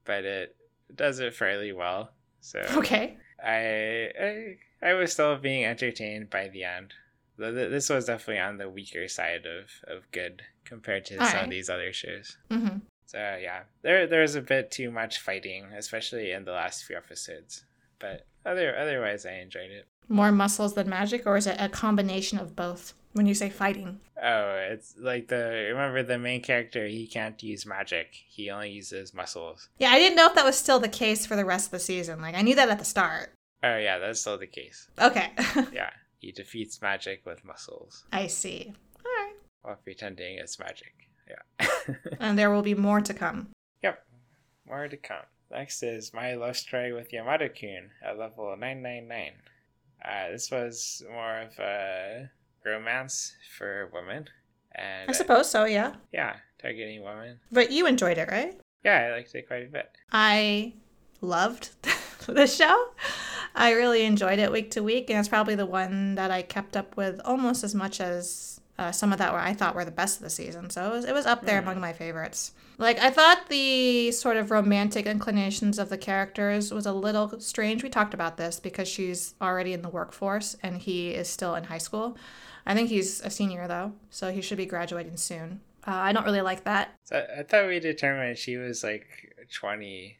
but 0.04 0.24
it 0.24 0.56
does 0.94 1.18
it 1.20 1.34
fairly 1.34 1.72
well. 1.72 2.10
So 2.40 2.60
Okay. 2.76 3.16
I, 3.44 4.10
I 4.20 4.56
I 4.90 4.92
was 4.94 5.12
still 5.12 5.36
being 5.36 5.64
entertained 5.64 6.30
by 6.30 6.48
the 6.48 6.64
end. 6.64 6.94
Th- 7.38 7.54
th- 7.54 7.70
This 7.70 7.88
was 7.90 8.06
definitely 8.06 8.40
on 8.40 8.58
the 8.58 8.68
weaker 8.68 9.08
side 9.08 9.46
of, 9.46 9.70
of 9.94 10.10
good 10.12 10.42
compared 10.64 11.04
to 11.06 11.14
some 11.16 11.24
Alright. 11.26 11.44
of 11.44 11.50
these 11.50 11.68
other 11.70 11.92
shows. 11.92 12.36
hmm 12.50 12.78
So 13.06 13.18
yeah, 13.18 13.62
there 13.82 14.06
there's 14.06 14.34
a 14.36 14.40
bit 14.42 14.70
too 14.70 14.90
much 14.90 15.18
fighting, 15.20 15.64
especially 15.76 16.30
in 16.32 16.44
the 16.44 16.52
last 16.52 16.84
few 16.84 16.96
episodes. 16.96 17.64
But 17.98 18.26
other 18.46 18.76
otherwise, 18.76 19.26
I 19.26 19.34
enjoyed 19.34 19.70
it. 19.70 19.86
More 20.08 20.30
muscles 20.32 20.74
than 20.74 20.88
magic, 20.88 21.26
or 21.26 21.36
is 21.36 21.46
it 21.46 21.56
a 21.58 21.68
combination 21.68 22.38
of 22.38 22.54
both 22.54 22.94
when 23.12 23.26
you 23.26 23.34
say 23.34 23.50
fighting? 23.50 24.00
Oh, 24.22 24.54
it's 24.70 24.94
like 24.98 25.28
the 25.28 25.66
remember 25.72 26.02
the 26.02 26.18
main 26.18 26.42
character. 26.42 26.86
He 26.86 27.06
can't 27.06 27.42
use 27.42 27.66
magic. 27.66 28.08
He 28.28 28.50
only 28.50 28.70
uses 28.70 29.12
muscles. 29.12 29.68
Yeah, 29.78 29.90
I 29.90 29.98
didn't 29.98 30.16
know 30.16 30.26
if 30.28 30.34
that 30.36 30.44
was 30.44 30.56
still 30.56 30.78
the 30.78 30.88
case 30.88 31.26
for 31.26 31.34
the 31.36 31.44
rest 31.44 31.66
of 31.66 31.70
the 31.72 31.78
season. 31.80 32.20
Like, 32.22 32.34
I 32.36 32.42
knew 32.42 32.54
that 32.54 32.68
at 32.68 32.78
the 32.78 32.84
start. 32.84 33.32
Oh 33.64 33.76
yeah, 33.78 33.98
that's 33.98 34.20
still 34.20 34.38
the 34.38 34.46
case. 34.46 34.88
Okay. 35.00 35.30
Yeah, 35.72 35.90
he 36.18 36.30
defeats 36.32 36.80
magic 36.80 37.26
with 37.26 37.44
muscles 37.44 38.04
I 38.12 38.26
see. 38.28 38.72
All 39.04 39.10
right. 39.24 39.34
while 39.62 39.76
pretending 39.82 40.38
it's 40.38 40.58
magic. 40.58 40.92
Yeah. 41.28 41.66
And 42.20 42.38
there 42.38 42.50
will 42.50 42.62
be 42.62 42.74
more 42.74 43.00
to 43.00 43.12
come. 43.14 43.48
yep. 43.82 44.04
More 44.68 44.86
to 44.88 44.96
come. 44.96 45.24
Next 45.50 45.82
is 45.82 46.12
My 46.12 46.34
Love 46.34 46.56
Story 46.56 46.92
with 46.92 47.12
Yamada-kun 47.12 47.90
at 48.04 48.18
level 48.18 48.56
999. 48.58 49.32
Uh, 50.04 50.30
this 50.32 50.50
was 50.50 51.02
more 51.10 51.42
of 51.42 51.58
a 51.58 52.30
romance 52.64 53.34
for 53.56 53.88
women. 53.92 54.28
And 54.74 55.08
I 55.08 55.12
suppose 55.12 55.48
so, 55.48 55.64
yeah. 55.64 55.94
yeah, 56.12 56.36
targeting 56.60 57.02
women. 57.02 57.38
But 57.50 57.70
you 57.70 57.86
enjoyed 57.86 58.18
it, 58.18 58.28
right? 58.30 58.60
Yeah, 58.84 59.08
I 59.08 59.16
liked 59.16 59.34
it 59.34 59.46
quite 59.46 59.64
a 59.64 59.70
bit. 59.70 59.90
I 60.12 60.74
loved 61.20 61.70
the 62.26 62.46
show. 62.46 62.88
I 63.54 63.70
really 63.72 64.04
enjoyed 64.04 64.38
it 64.38 64.52
week 64.52 64.72
to 64.72 64.82
week, 64.82 65.08
and 65.10 65.18
it's 65.18 65.28
probably 65.28 65.54
the 65.54 65.64
one 65.64 66.16
that 66.16 66.30
I 66.30 66.42
kept 66.42 66.76
up 66.76 66.96
with 66.96 67.20
almost 67.24 67.64
as 67.64 67.74
much 67.74 68.00
as 68.00 68.55
uh, 68.78 68.92
some 68.92 69.12
of 69.12 69.18
that 69.18 69.32
were 69.32 69.38
I 69.38 69.52
thought 69.54 69.74
were 69.74 69.84
the 69.84 69.90
best 69.90 70.18
of 70.18 70.22
the 70.22 70.30
season. 70.30 70.68
So 70.70 70.86
it 70.86 70.92
was, 70.92 71.04
it 71.06 71.12
was 71.14 71.26
up 71.26 71.44
there 71.46 71.58
Mm. 71.60 71.64
among 71.64 71.80
my 71.80 71.92
favorites. 71.92 72.52
Like 72.78 72.98
I 72.98 73.10
thought 73.10 73.48
the 73.48 74.10
sort 74.12 74.36
of 74.36 74.50
romantic 74.50 75.06
inclinations 75.06 75.78
of 75.78 75.88
the 75.88 75.96
characters 75.98 76.72
was 76.72 76.84
a 76.86 76.92
little 76.92 77.40
strange. 77.40 77.82
We 77.82 77.88
talked 77.88 78.12
about 78.14 78.36
this 78.36 78.60
because 78.60 78.86
she's 78.88 79.34
already 79.40 79.72
in 79.72 79.80
the 79.82 79.88
workforce 79.88 80.56
and 80.62 80.76
he 80.78 81.10
is 81.10 81.28
still 81.28 81.54
in 81.54 81.64
high 81.64 81.78
school. 81.78 82.16
I 82.66 82.74
think 82.74 82.88
he's 82.90 83.20
a 83.22 83.30
senior 83.30 83.66
though, 83.66 83.92
so 84.10 84.30
he 84.30 84.42
should 84.42 84.58
be 84.58 84.66
graduating 84.66 85.16
soon. 85.16 85.60
Uh, 85.86 85.92
I 85.92 86.12
don't 86.12 86.24
really 86.24 86.40
like 86.42 86.64
that. 86.64 86.90
So 87.04 87.24
I 87.38 87.44
thought 87.44 87.68
we 87.68 87.78
determined 87.80 88.36
she 88.38 88.56
was 88.56 88.82
like 88.84 89.06
20. 89.52 90.18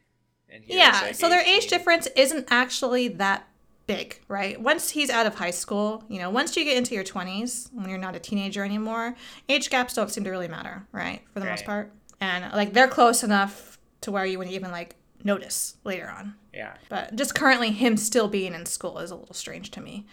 And 0.49 0.63
he 0.63 0.73
was, 0.73 0.77
Yeah, 0.77 0.99
like, 1.03 1.15
so 1.15 1.27
their 1.29 1.41
age 1.41 1.67
difference 1.67 2.07
isn't 2.15 2.47
actually 2.49 3.09
that 3.09 3.45
big, 3.87 4.21
right? 4.27 4.59
Once 4.61 4.89
he's 4.89 5.09
out 5.09 5.25
of 5.25 5.35
high 5.35 5.51
school, 5.51 6.03
you 6.09 6.19
know, 6.19 6.29
once 6.29 6.55
you 6.55 6.63
get 6.63 6.77
into 6.77 6.93
your 6.93 7.03
20s, 7.03 7.73
when 7.73 7.89
you're 7.89 7.97
not 7.97 8.15
a 8.15 8.19
teenager 8.19 8.63
anymore, 8.63 9.15
age 9.49 9.69
gaps 9.69 9.93
don't 9.93 10.11
seem 10.11 10.23
to 10.25 10.29
really 10.29 10.47
matter, 10.47 10.85
right? 10.91 11.21
For 11.33 11.39
the 11.39 11.45
most 11.45 11.65
part. 11.65 11.91
And 12.19 12.53
like 12.53 12.73
they're 12.73 12.87
close 12.87 13.23
enough 13.23 13.79
to 14.01 14.11
where 14.11 14.25
you 14.25 14.37
wouldn't 14.37 14.55
even 14.55 14.71
like 14.71 14.95
notice 15.23 15.77
later 15.83 16.09
on. 16.09 16.35
Yeah. 16.53 16.73
But 16.89 17.15
just 17.15 17.33
currently 17.33 17.71
him 17.71 17.97
still 17.97 18.27
being 18.27 18.53
in 18.53 18.65
school 18.65 18.99
is 18.99 19.11
a 19.11 19.15
little 19.15 19.35
strange 19.35 19.71
to 19.71 19.81
me. 19.81 20.05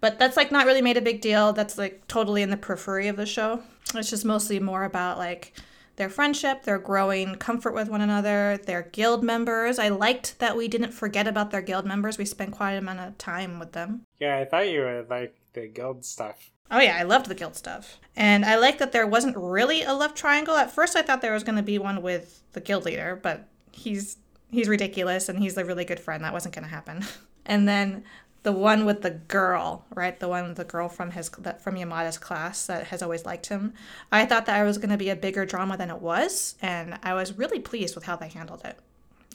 But 0.00 0.18
that's 0.18 0.36
like 0.36 0.52
not 0.52 0.66
really 0.66 0.82
made 0.82 0.96
a 0.96 1.02
big 1.02 1.20
deal. 1.20 1.52
That's 1.52 1.78
like 1.78 2.06
totally 2.08 2.42
in 2.42 2.50
the 2.50 2.56
periphery 2.56 3.08
of 3.08 3.16
the 3.16 3.26
show. 3.26 3.62
It's 3.94 4.10
just 4.10 4.24
mostly 4.24 4.60
more 4.60 4.84
about 4.84 5.18
like 5.18 5.54
their 5.96 6.08
friendship, 6.08 6.64
their 6.64 6.78
growing 6.78 7.36
comfort 7.36 7.74
with 7.74 7.88
one 7.88 8.00
another, 8.00 8.58
their 8.66 8.82
guild 8.82 9.22
members. 9.22 9.78
I 9.78 9.88
liked 9.88 10.38
that 10.38 10.56
we 10.56 10.68
didn't 10.68 10.92
forget 10.92 11.26
about 11.28 11.50
their 11.50 11.62
guild 11.62 11.86
members. 11.86 12.18
We 12.18 12.24
spent 12.24 12.52
quite 12.52 12.72
a 12.72 12.78
amount 12.78 13.00
of 13.00 13.18
time 13.18 13.58
with 13.58 13.72
them. 13.72 14.02
Yeah, 14.18 14.38
I 14.38 14.44
thought 14.44 14.68
you 14.68 14.82
would 14.82 15.08
like 15.08 15.34
the 15.52 15.68
guild 15.68 16.04
stuff. 16.04 16.50
Oh 16.70 16.80
yeah, 16.80 16.96
I 16.98 17.02
loved 17.02 17.26
the 17.26 17.34
guild 17.34 17.56
stuff. 17.56 17.98
And 18.16 18.44
I 18.44 18.56
like 18.56 18.78
that 18.78 18.92
there 18.92 19.06
wasn't 19.06 19.36
really 19.36 19.82
a 19.82 19.92
love 19.92 20.14
triangle. 20.14 20.56
At 20.56 20.70
first 20.70 20.96
I 20.96 21.02
thought 21.02 21.20
there 21.20 21.32
was 21.32 21.44
going 21.44 21.56
to 21.56 21.62
be 21.62 21.78
one 21.78 22.02
with 22.02 22.42
the 22.52 22.60
guild 22.60 22.84
leader, 22.84 23.18
but 23.22 23.48
he's 23.72 24.16
he's 24.50 24.68
ridiculous 24.68 25.28
and 25.28 25.38
he's 25.38 25.56
a 25.56 25.64
really 25.64 25.84
good 25.84 26.00
friend. 26.00 26.24
That 26.24 26.32
wasn't 26.32 26.54
going 26.54 26.64
to 26.64 26.70
happen. 26.70 27.04
And 27.46 27.68
then 27.68 28.04
the 28.44 28.52
one 28.52 28.84
with 28.84 29.02
the 29.02 29.10
girl, 29.10 29.84
right? 29.94 30.20
The 30.20 30.28
one 30.28 30.48
with 30.48 30.56
the 30.58 30.64
girl 30.64 30.88
from 30.88 31.10
his 31.10 31.30
that 31.40 31.60
from 31.60 31.74
Yamada's 31.74 32.18
class 32.18 32.66
that 32.66 32.86
has 32.88 33.02
always 33.02 33.24
liked 33.24 33.46
him. 33.46 33.72
I 34.12 34.26
thought 34.26 34.46
that 34.46 34.56
I 34.56 34.62
was 34.62 34.78
going 34.78 34.90
to 34.90 34.96
be 34.96 35.08
a 35.08 35.16
bigger 35.16 35.44
drama 35.44 35.76
than 35.76 35.90
it 35.90 36.00
was, 36.00 36.54
and 36.62 36.98
I 37.02 37.14
was 37.14 37.36
really 37.36 37.58
pleased 37.58 37.94
with 37.94 38.04
how 38.04 38.16
they 38.16 38.28
handled 38.28 38.62
it. 38.64 38.78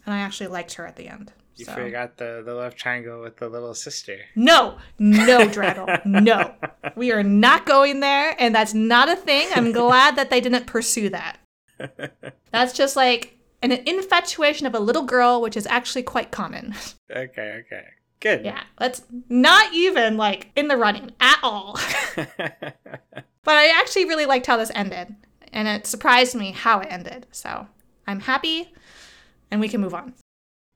And 0.05 0.13
I 0.13 0.19
actually 0.19 0.47
liked 0.47 0.73
her 0.75 0.85
at 0.85 0.95
the 0.95 1.07
end. 1.07 1.33
You 1.55 1.65
so. 1.65 1.73
forgot 1.73 2.17
the, 2.17 2.41
the 2.45 2.53
love 2.53 2.75
triangle 2.75 3.21
with 3.21 3.37
the 3.37 3.49
little 3.49 3.73
sister. 3.73 4.17
No, 4.35 4.77
no, 4.97 5.39
Draggle, 5.39 6.05
no. 6.05 6.53
We 6.95 7.11
are 7.11 7.23
not 7.23 7.65
going 7.65 7.99
there, 7.99 8.35
and 8.39 8.55
that's 8.55 8.73
not 8.73 9.09
a 9.09 9.15
thing. 9.15 9.49
I'm 9.53 9.71
glad 9.73 10.15
that 10.15 10.29
they 10.29 10.39
didn't 10.39 10.67
pursue 10.67 11.09
that. 11.09 11.37
That's 12.51 12.73
just 12.73 12.97
like 12.97 13.37
an 13.61 13.71
infatuation 13.71 14.67
of 14.67 14.75
a 14.75 14.79
little 14.79 15.03
girl, 15.03 15.41
which 15.41 15.55
is 15.55 15.65
actually 15.67 16.03
quite 16.03 16.29
common. 16.29 16.75
okay, 17.09 17.63
okay. 17.65 17.85
Good. 18.19 18.43
Yeah, 18.43 18.63
that's 18.77 19.03
not 19.29 19.73
even 19.73 20.17
like 20.17 20.51
in 20.55 20.67
the 20.67 20.77
running 20.77 21.11
at 21.21 21.39
all. 21.41 21.79
But 23.43 23.55
I 23.55 23.79
actually 23.79 24.05
really 24.05 24.27
liked 24.27 24.45
how 24.45 24.57
this 24.57 24.71
ended, 24.75 25.15
and 25.51 25.67
it 25.67 25.87
surprised 25.87 26.35
me 26.35 26.51
how 26.51 26.81
it 26.81 26.87
ended. 26.91 27.25
So 27.31 27.67
I'm 28.05 28.19
happy, 28.19 28.73
and 29.49 29.59
we 29.59 29.69
can 29.69 29.81
move 29.81 29.95
on. 29.95 30.13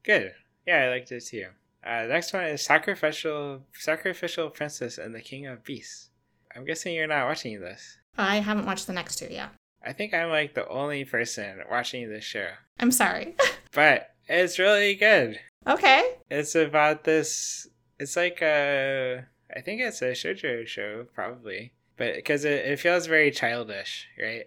Good. 0.04 0.34
Yeah, 0.66 0.86
I 0.86 0.90
liked 0.90 1.12
it 1.12 1.24
too. 1.26 1.48
Uh, 1.86 2.06
next 2.08 2.34
one 2.34 2.46
is 2.46 2.64
sacrificial 2.64 3.62
sacrificial 3.74 4.50
princess 4.50 4.98
and 4.98 5.14
the 5.14 5.22
king 5.22 5.46
of 5.46 5.64
beasts. 5.64 6.10
I'm 6.56 6.66
guessing 6.66 6.96
you're 6.96 7.06
not 7.06 7.28
watching 7.28 7.60
this. 7.60 7.98
I 8.18 8.38
haven't 8.38 8.66
watched 8.66 8.88
the 8.88 8.94
next 8.94 9.18
two 9.18 9.28
yet. 9.30 9.50
I 9.86 9.92
think 9.92 10.14
I'm 10.14 10.30
like 10.30 10.54
the 10.54 10.68
only 10.68 11.04
person 11.04 11.60
watching 11.70 12.10
this 12.10 12.24
show, 12.24 12.48
I'm 12.80 12.92
sorry. 12.92 13.36
but 13.74 14.16
it's 14.30 14.58
really 14.58 14.96
good. 14.96 15.40
Okay. 15.68 16.18
It's 16.30 16.56
about 16.56 17.04
this 17.04 17.68
It's 18.00 18.16
like 18.16 18.42
a, 18.42 19.26
I 19.56 19.62
think 19.62 19.82
it's 19.82 20.02
a 20.02 20.12
shoujo 20.12 20.66
show 20.68 21.06
probably, 21.14 21.74
but 21.98 22.16
because 22.16 22.44
it, 22.44 22.66
it 22.66 22.80
feels 22.80 23.06
very 23.08 23.32
childish, 23.32 24.08
right? 24.22 24.46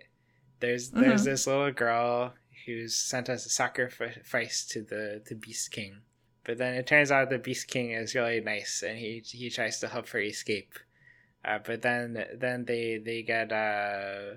There's 0.60 0.90
there's 0.90 1.22
Mhm. 1.22 1.24
this 1.24 1.46
little 1.46 1.72
girl 1.72 2.34
who's 2.66 2.94
sent 2.96 3.28
as 3.28 3.46
a 3.46 3.50
sacrifice 3.50 4.64
to 4.72 4.82
the 4.82 5.22
the 5.28 5.34
Beast 5.36 5.70
King, 5.70 6.00
but 6.44 6.58
then 6.58 6.74
it 6.74 6.86
turns 6.86 7.10
out 7.12 7.30
the 7.30 7.38
Beast 7.38 7.68
King 7.68 7.92
is 7.92 8.14
really 8.14 8.40
nice 8.40 8.82
and 8.82 8.98
he 8.98 9.20
he 9.24 9.48
tries 9.50 9.78
to 9.80 9.88
help 9.88 10.08
her 10.08 10.20
escape, 10.20 10.74
uh, 11.44 11.58
but 11.64 11.82
then 11.82 12.26
then 12.34 12.64
they 12.64 12.98
they 12.98 13.22
get 13.22 13.52
uh 13.52 14.34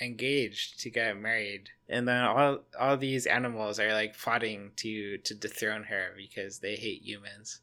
engaged 0.00 0.80
to 0.80 0.90
get 0.90 1.16
married. 1.16 1.70
And 1.88 2.06
then 2.08 2.22
all 2.24 2.60
all 2.78 2.96
these 2.96 3.26
animals 3.26 3.78
are 3.78 3.92
like 3.92 4.16
plotting 4.16 4.72
to 4.76 5.18
to 5.18 5.34
dethrone 5.34 5.84
her 5.84 6.12
because 6.16 6.58
they 6.58 6.76
hate 6.76 7.02
humans. 7.02 7.60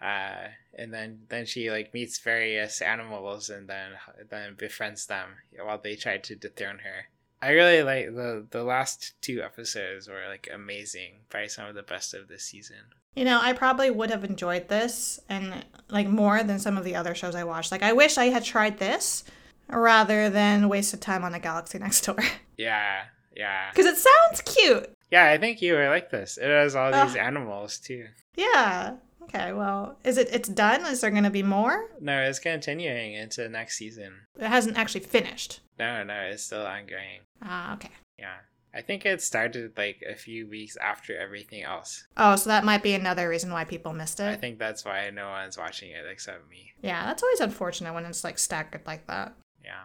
Uh 0.00 0.48
and 0.76 0.92
then 0.92 1.20
then 1.28 1.46
she 1.46 1.70
like 1.70 1.94
meets 1.94 2.18
various 2.18 2.80
animals 2.80 3.50
and 3.50 3.68
then 3.68 3.92
then 4.30 4.54
befriends 4.54 5.06
them 5.06 5.28
while 5.62 5.78
they 5.78 5.94
try 5.94 6.18
to 6.18 6.34
dethrone 6.34 6.78
her. 6.78 7.06
I 7.40 7.50
really 7.50 7.82
like 7.82 8.14
the 8.14 8.46
the 8.50 8.62
last 8.62 9.20
two 9.20 9.42
episodes 9.42 10.08
were 10.08 10.24
like 10.28 10.48
amazing 10.52 11.20
probably 11.28 11.48
some 11.48 11.66
of 11.66 11.74
the 11.74 11.82
best 11.82 12.14
of 12.14 12.28
this 12.28 12.44
season. 12.44 12.76
You 13.14 13.26
know, 13.26 13.40
I 13.42 13.52
probably 13.52 13.90
would 13.90 14.10
have 14.10 14.24
enjoyed 14.24 14.68
this 14.68 15.20
and 15.28 15.66
like 15.90 16.08
more 16.08 16.42
than 16.42 16.58
some 16.58 16.78
of 16.78 16.84
the 16.84 16.96
other 16.96 17.14
shows 17.14 17.34
I 17.34 17.44
watched. 17.44 17.70
Like 17.70 17.82
I 17.82 17.92
wish 17.92 18.16
I 18.16 18.26
had 18.26 18.44
tried 18.44 18.78
this 18.78 19.24
rather 19.72 20.30
than 20.30 20.68
wasted 20.68 21.00
time 21.00 21.24
on 21.24 21.34
a 21.34 21.38
Galaxy 21.40 21.78
Next 21.78 22.02
Door. 22.06 22.18
yeah 22.56 23.04
yeah 23.36 23.70
Because 23.70 23.86
it 23.86 23.96
sounds 23.96 24.42
cute. 24.42 24.90
yeah 25.10 25.24
i 25.30 25.38
think 25.38 25.62
you 25.62 25.76
I 25.78 25.88
like 25.88 26.10
this 26.10 26.36
it 26.38 26.48
has 26.48 26.76
all 26.76 26.92
these 26.92 27.16
animals 27.16 27.78
too 27.78 28.06
Yeah. 28.36 28.96
Okay, 29.24 29.52
well, 29.52 29.96
is 30.04 30.18
it 30.18 30.28
it's 30.32 30.48
done? 30.48 30.84
Is 30.84 31.00
there 31.00 31.10
gonna 31.10 31.30
be 31.30 31.42
more? 31.44 31.88
no 32.00 32.20
it's 32.22 32.38
continuing 32.40 33.14
into 33.14 33.48
next 33.48 33.78
season 33.78 34.12
It 34.38 34.48
hasn't 34.48 34.76
actually 34.76 35.00
finished. 35.02 35.60
no 35.78 36.02
no 36.02 36.14
it's 36.30 36.42
still 36.42 36.66
ongoing 36.66 37.20
Ah, 37.42 37.74
okay. 37.74 37.90
Yeah. 38.18 38.36
I 38.74 38.80
think 38.80 39.04
it 39.04 39.20
started 39.20 39.72
like 39.76 40.02
a 40.08 40.14
few 40.14 40.48
weeks 40.48 40.76
after 40.76 41.14
everything 41.18 41.62
else. 41.62 42.06
Oh, 42.16 42.36
so 42.36 42.48
that 42.48 42.64
might 42.64 42.82
be 42.82 42.94
another 42.94 43.28
reason 43.28 43.52
why 43.52 43.64
people 43.64 43.92
missed 43.92 44.18
it. 44.18 44.30
I 44.30 44.36
think 44.36 44.58
that's 44.58 44.82
why 44.84 45.10
no 45.10 45.28
one's 45.28 45.58
watching 45.58 45.90
it 45.90 46.04
except 46.10 46.48
me. 46.48 46.72
Yeah, 46.80 47.04
that's 47.04 47.22
always 47.22 47.40
unfortunate 47.40 47.92
when 47.92 48.06
it's 48.06 48.24
like 48.24 48.38
staggered 48.38 48.86
like 48.86 49.06
that. 49.08 49.34
Yeah. 49.64 49.84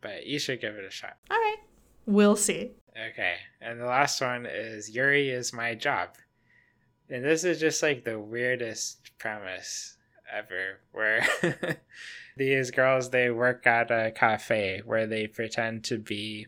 But 0.00 0.26
you 0.26 0.38
should 0.38 0.60
give 0.60 0.74
it 0.74 0.84
a 0.84 0.90
shot. 0.90 1.16
All 1.30 1.36
right. 1.38 1.56
We'll 2.06 2.36
see. 2.36 2.72
Okay. 3.10 3.36
And 3.60 3.80
the 3.80 3.86
last 3.86 4.20
one 4.20 4.46
is 4.46 4.90
Yuri 4.90 5.30
is 5.30 5.52
my 5.52 5.74
job. 5.74 6.10
And 7.10 7.24
this 7.24 7.44
is 7.44 7.60
just 7.60 7.82
like 7.82 8.04
the 8.04 8.18
weirdest 8.18 9.10
premise 9.18 9.96
ever 10.32 10.80
where 10.92 11.24
these 12.36 12.70
girls 12.70 13.10
they 13.10 13.30
work 13.30 13.66
at 13.66 13.90
a 13.90 14.10
cafe 14.10 14.82
where 14.84 15.06
they 15.06 15.26
pretend 15.26 15.84
to 15.84 15.98
be 15.98 16.46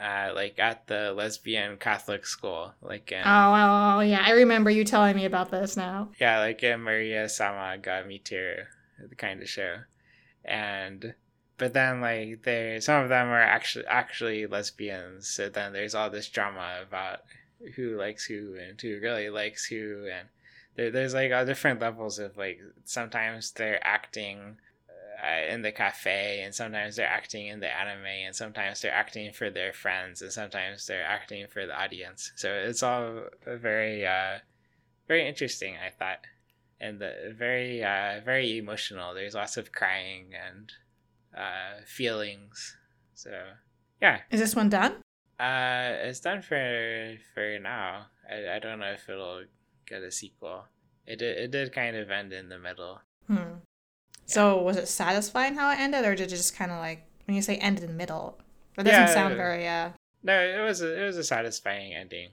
uh, 0.00 0.32
like 0.34 0.58
at 0.58 0.86
the 0.88 1.12
lesbian 1.12 1.76
Catholic 1.76 2.26
school, 2.26 2.74
like 2.82 3.12
in 3.12 3.22
Oh, 3.24 3.96
oh, 3.96 4.00
yeah. 4.00 4.22
I 4.24 4.32
remember 4.32 4.70
you 4.70 4.84
telling 4.84 5.14
me 5.16 5.24
about 5.24 5.50
this 5.50 5.76
now. 5.76 6.10
Yeah, 6.18 6.40
like 6.40 6.62
a 6.64 6.76
Maria 6.76 7.28
Sama 7.28 7.78
ga 7.80 8.02
Miteru, 8.02 8.64
the 9.08 9.14
kind 9.14 9.40
of 9.40 9.48
show. 9.48 9.76
And 10.44 11.14
but 11.58 11.72
then 11.72 12.00
like 12.00 12.42
there 12.42 12.80
some 12.80 13.02
of 13.02 13.08
them 13.08 13.28
are 13.28 13.40
actually 13.40 13.86
actually 13.86 14.46
lesbians, 14.46 15.28
so 15.28 15.48
then 15.48 15.72
there's 15.72 15.94
all 15.94 16.10
this 16.10 16.28
drama 16.28 16.80
about 16.86 17.20
who 17.76 17.96
likes 17.96 18.24
who 18.24 18.56
and 18.56 18.80
who 18.80 18.98
really 19.00 19.30
likes 19.30 19.64
who 19.66 20.08
and 20.12 20.28
there, 20.76 20.90
there's 20.90 21.14
like 21.14 21.32
all 21.32 21.46
different 21.46 21.80
levels 21.80 22.18
of 22.18 22.36
like 22.36 22.60
sometimes 22.84 23.52
they're 23.52 23.84
acting 23.86 24.56
uh, 25.22 25.52
in 25.52 25.62
the 25.62 25.72
cafe 25.72 26.42
and 26.42 26.54
sometimes 26.54 26.96
they're 26.96 27.06
acting 27.06 27.46
in 27.46 27.60
the 27.60 27.72
anime 27.72 28.04
and 28.04 28.34
sometimes 28.34 28.80
they're 28.80 28.92
acting 28.92 29.32
for 29.32 29.50
their 29.50 29.72
friends 29.72 30.20
and 30.20 30.32
sometimes 30.32 30.86
they're 30.86 31.06
acting 31.06 31.46
for 31.46 31.66
the 31.66 31.80
audience. 31.80 32.32
So 32.36 32.52
it's 32.52 32.82
all 32.82 33.22
very 33.46 34.06
uh 34.06 34.38
very 35.06 35.28
interesting 35.28 35.76
i 35.76 35.90
thought 35.90 36.20
and 36.80 36.98
the, 36.98 37.34
very 37.36 37.82
uh 37.84 38.20
very 38.24 38.58
emotional. 38.58 39.14
There's 39.14 39.34
lots 39.34 39.56
of 39.56 39.72
crying 39.72 40.32
and 40.34 40.72
uh 41.36 41.82
feelings 41.86 42.76
so 43.14 43.30
yeah 44.00 44.18
Is 44.30 44.40
this 44.40 44.54
one 44.56 44.68
done? 44.68 44.92
uh 45.40 45.90
it's 46.06 46.20
done 46.20 46.42
for 46.42 47.16
for 47.34 47.58
now 47.58 48.06
i, 48.30 48.56
I 48.56 48.58
don't 48.58 48.78
know 48.78 48.92
if 48.92 49.08
it'll 49.08 49.44
get 49.86 50.02
a 50.02 50.10
sequel 50.10 50.64
it 51.06 51.18
did, 51.18 51.36
it 51.38 51.50
did 51.50 51.72
kind 51.72 51.96
of 51.96 52.10
end 52.10 52.32
in 52.32 52.48
the 52.48 52.58
middle 52.58 53.00
Hmm. 53.26 53.54
So 54.26 54.62
was 54.62 54.76
it 54.76 54.86
satisfying 54.88 55.54
how 55.54 55.70
it 55.70 55.78
ended, 55.80 56.04
or 56.04 56.14
did 56.14 56.26
it 56.32 56.36
just 56.36 56.54
kind 56.56 56.70
of 56.70 56.78
like 56.78 57.06
when 57.26 57.34
you 57.36 57.42
say 57.42 57.56
end 57.56 57.80
in 57.80 57.86
the 57.86 57.92
middle? 57.92 58.38
That 58.76 58.84
doesn't 58.84 59.00
Yeah. 59.08 59.14
sound 59.14 59.36
very. 59.36 59.66
Uh, 59.68 59.90
no 60.22 60.38
it 60.40 60.62
was 60.62 60.80
a, 60.82 61.02
it 61.02 61.04
was 61.06 61.16
a 61.18 61.24
satisfying 61.24 61.94
ending 61.94 62.30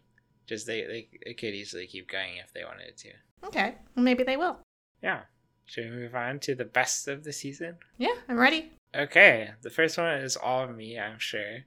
just 0.48 0.66
they, 0.68 0.82
they 0.84 1.08
it 1.22 1.38
could 1.38 1.54
easily 1.54 1.88
keep 1.88 2.10
going 2.10 2.38
if 2.44 2.52
they 2.54 2.64
wanted 2.64 2.98
to 2.98 3.10
okay, 3.46 3.76
well, 3.96 4.04
maybe 4.04 4.24
they 4.24 4.38
will. 4.38 4.58
yeah 5.02 5.22
should 5.66 5.86
we 5.86 5.92
move 5.92 6.16
on 6.16 6.40
to 6.40 6.56
the 6.56 6.66
best 6.66 7.08
of 7.08 7.24
the 7.24 7.32
season 7.34 7.76
Yeah, 7.98 8.16
I'm 8.30 8.38
ready. 8.38 8.72
Okay, 8.96 9.52
the 9.62 9.70
first 9.70 9.98
one 9.98 10.16
is 10.16 10.36
all 10.36 10.68
me, 10.68 11.00
I'm 11.00 11.20
sure. 11.20 11.60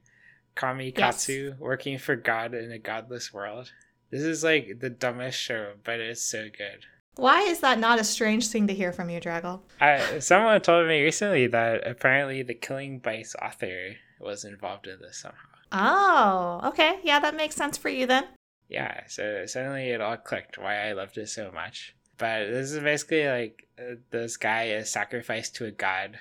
Kamikatsu, 0.55 1.57
working 1.59 1.97
for 1.97 2.15
God 2.15 2.53
in 2.53 2.71
a 2.71 2.79
godless 2.79 3.33
world. 3.33 3.71
This 4.11 4.21
is 4.21 4.43
like 4.43 4.79
the 4.79 4.89
dumbest 4.89 5.39
show, 5.39 5.73
but 5.83 5.99
it's 5.99 6.21
so 6.21 6.47
good. 6.55 6.85
Why 7.15 7.41
is 7.41 7.61
that 7.61 7.79
not 7.79 7.99
a 7.99 8.03
strange 8.03 8.47
thing 8.47 8.67
to 8.67 8.73
hear 8.73 8.91
from 8.91 9.09
you, 9.09 9.19
Draggle? 9.19 9.61
I, 9.79 10.19
someone 10.19 10.59
told 10.61 10.87
me 10.87 11.01
recently 11.01 11.47
that 11.47 11.87
apparently 11.87 12.43
the 12.43 12.53
Killing 12.53 12.99
Bites 12.99 13.35
author 13.41 13.95
was 14.19 14.43
involved 14.43 14.87
in 14.87 14.99
this 15.01 15.17
somehow. 15.17 15.39
Oh, 15.71 16.61
okay. 16.69 16.99
Yeah, 17.03 17.19
that 17.19 17.35
makes 17.35 17.55
sense 17.55 17.77
for 17.77 17.89
you 17.89 18.05
then. 18.05 18.25
Yeah, 18.69 19.01
so 19.07 19.45
suddenly 19.45 19.89
it 19.89 20.01
all 20.01 20.17
clicked 20.17 20.57
why 20.57 20.87
I 20.87 20.93
loved 20.93 21.17
it 21.17 21.29
so 21.29 21.51
much. 21.51 21.95
But 22.17 22.47
this 22.47 22.71
is 22.71 22.79
basically 22.79 23.27
like 23.27 23.67
uh, 23.79 23.95
this 24.11 24.37
guy 24.37 24.65
is 24.65 24.89
sacrificed 24.89 25.55
to 25.55 25.65
a 25.65 25.71
god 25.71 26.17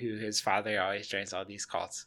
who 0.00 0.16
his 0.16 0.40
father 0.40 0.80
always 0.80 1.08
joins 1.08 1.32
all 1.32 1.44
these 1.44 1.64
cults. 1.66 2.06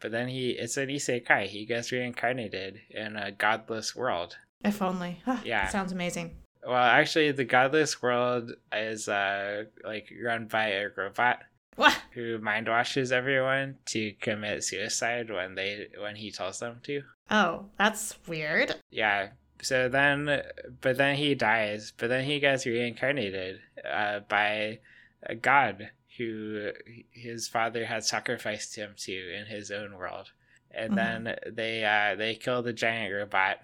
But 0.00 0.10
then 0.12 0.28
he, 0.28 0.50
it's 0.50 0.76
an 0.76 0.88
isekai. 0.88 1.46
He 1.46 1.64
gets 1.66 1.90
reincarnated 1.92 2.80
in 2.90 3.16
a 3.16 3.30
godless 3.32 3.94
world. 3.96 4.36
If 4.64 4.82
only. 4.82 5.22
Ah, 5.26 5.40
Yeah. 5.44 5.68
Sounds 5.68 5.92
amazing. 5.92 6.36
Well, 6.66 6.76
actually, 6.76 7.30
the 7.32 7.44
godless 7.44 8.00
world 8.02 8.52
is 8.72 9.08
uh 9.08 9.64
like 9.84 10.08
run 10.22 10.46
by 10.46 10.68
a 10.68 10.88
robot 10.96 11.40
What? 11.76 11.96
who 12.12 12.38
mind 12.38 12.68
washes 12.68 13.12
everyone 13.12 13.76
to 13.86 14.12
commit 14.20 14.64
suicide 14.64 15.30
when 15.30 15.54
they 15.54 15.88
when 16.00 16.16
he 16.16 16.30
tells 16.30 16.60
them 16.60 16.80
to. 16.84 17.02
Oh, 17.30 17.66
that's 17.78 18.16
weird. 18.26 18.74
Yeah. 18.90 19.28
So 19.62 19.88
then, 19.88 20.42
but 20.80 20.96
then 20.98 21.16
he 21.16 21.34
dies. 21.34 21.92
But 21.96 22.08
then 22.08 22.24
he 22.24 22.40
gets 22.40 22.66
reincarnated 22.66 23.60
uh, 23.90 24.20
by 24.28 24.80
a 25.22 25.34
god 25.34 25.90
who 26.18 26.72
his 27.12 27.48
father 27.48 27.84
had 27.86 28.04
sacrificed 28.04 28.76
him 28.76 28.94
to 28.98 29.12
in 29.34 29.46
his 29.46 29.70
own 29.70 29.96
world. 29.96 30.32
And 30.70 30.92
Mhm. 30.92 30.96
then 30.96 31.36
they 31.46 31.84
uh, 31.84 32.16
they 32.16 32.34
kill 32.34 32.62
the 32.62 32.72
giant 32.72 33.12
robot, 33.14 33.58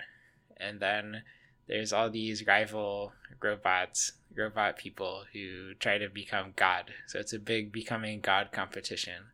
and 0.56 0.80
then 0.80 1.24
there's 1.66 1.92
all 1.92 2.10
these 2.10 2.46
rival 2.46 3.12
robots, 3.42 4.12
robot 4.36 4.78
people 4.78 5.24
who 5.32 5.74
try 5.74 5.98
to 5.98 6.08
become 6.08 6.52
god. 6.56 6.94
So 7.06 7.18
it's 7.18 7.32
a 7.32 7.38
big 7.38 7.72
becoming 7.72 8.20
god 8.20 8.52
competition 8.52 9.32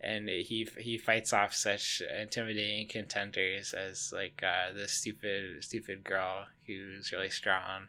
and 0.00 0.28
he 0.28 0.68
he 0.78 0.98
fights 0.98 1.32
off 1.32 1.54
such 1.54 2.02
intimidating 2.20 2.88
contenders 2.88 3.72
as 3.72 4.12
like 4.12 4.42
uh, 4.42 4.72
the 4.72 4.88
stupid 4.88 5.62
stupid 5.62 6.04
girl 6.04 6.46
who's 6.66 7.12
really 7.12 7.30
strong, 7.30 7.86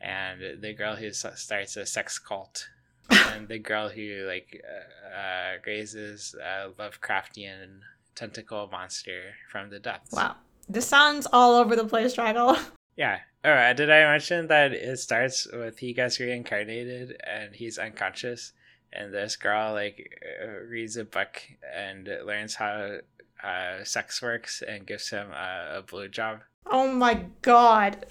and 0.00 0.60
the 0.62 0.74
girl 0.74 0.96
who 0.96 1.12
starts 1.12 1.76
a 1.76 1.86
sex 1.86 2.18
cult, 2.18 2.68
and 3.10 3.48
the 3.48 3.58
girl 3.58 3.88
who 3.88 4.24
like 4.26 4.62
uh, 4.64 5.16
uh, 5.16 5.52
raises 5.66 6.34
a 6.34 6.70
Lovecraftian 6.70 7.80
tentacle 8.14 8.68
monster 8.70 9.34
from 9.50 9.70
the 9.70 9.78
depths. 9.78 10.12
Wow. 10.12 10.36
This 10.68 10.86
sounds 10.86 11.26
all 11.32 11.56
over 11.56 11.76
the 11.76 11.84
place, 11.84 12.16
Draggle. 12.16 12.58
Yeah. 12.96 13.18
Oh, 13.42 13.50
uh, 13.50 13.72
did 13.72 13.90
I 13.90 14.04
mention 14.04 14.46
that 14.46 14.72
it 14.72 14.98
starts 14.98 15.48
with 15.52 15.80
he 15.80 15.92
gets 15.92 16.20
reincarnated 16.20 17.20
and 17.26 17.52
he's 17.52 17.76
unconscious, 17.76 18.52
and 18.92 19.12
this 19.12 19.34
girl 19.34 19.72
like 19.72 20.16
uh, 20.40 20.60
reads 20.68 20.96
a 20.96 21.04
book 21.04 21.42
and 21.76 22.08
learns 22.24 22.54
how 22.54 22.98
uh, 23.42 23.82
sex 23.82 24.22
works 24.22 24.62
and 24.66 24.86
gives 24.86 25.10
him 25.10 25.32
a, 25.32 25.78
a 25.78 25.82
blowjob. 25.82 26.42
Oh 26.66 26.92
my 26.92 27.26
god. 27.42 28.06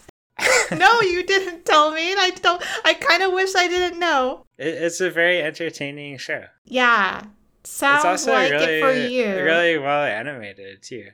no, 0.78 1.02
you 1.02 1.24
didn't 1.24 1.66
tell 1.66 1.92
me. 1.92 2.12
and 2.12 2.20
I 2.20 2.30
don't. 2.32 2.64
I 2.86 2.94
kind 2.94 3.24
of 3.24 3.34
wish 3.34 3.56
I 3.56 3.68
didn't 3.68 4.00
know. 4.00 4.46
It, 4.58 4.68
it's 4.68 5.02
a 5.02 5.10
very 5.10 5.42
entertaining 5.42 6.18
show. 6.18 6.46
Yeah, 6.66 7.24
sounds 7.64 8.00
it's 8.00 8.06
also 8.06 8.34
like 8.34 8.52
really 8.52 8.80
it 8.80 8.82
for 8.82 8.92
you. 8.94 9.26
really 9.44 9.78
well 9.78 10.04
animated 10.04 10.82
too. 10.84 11.10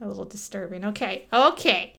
A 0.00 0.06
little 0.08 0.24
disturbing. 0.24 0.84
Okay, 0.86 1.26
okay. 1.32 1.94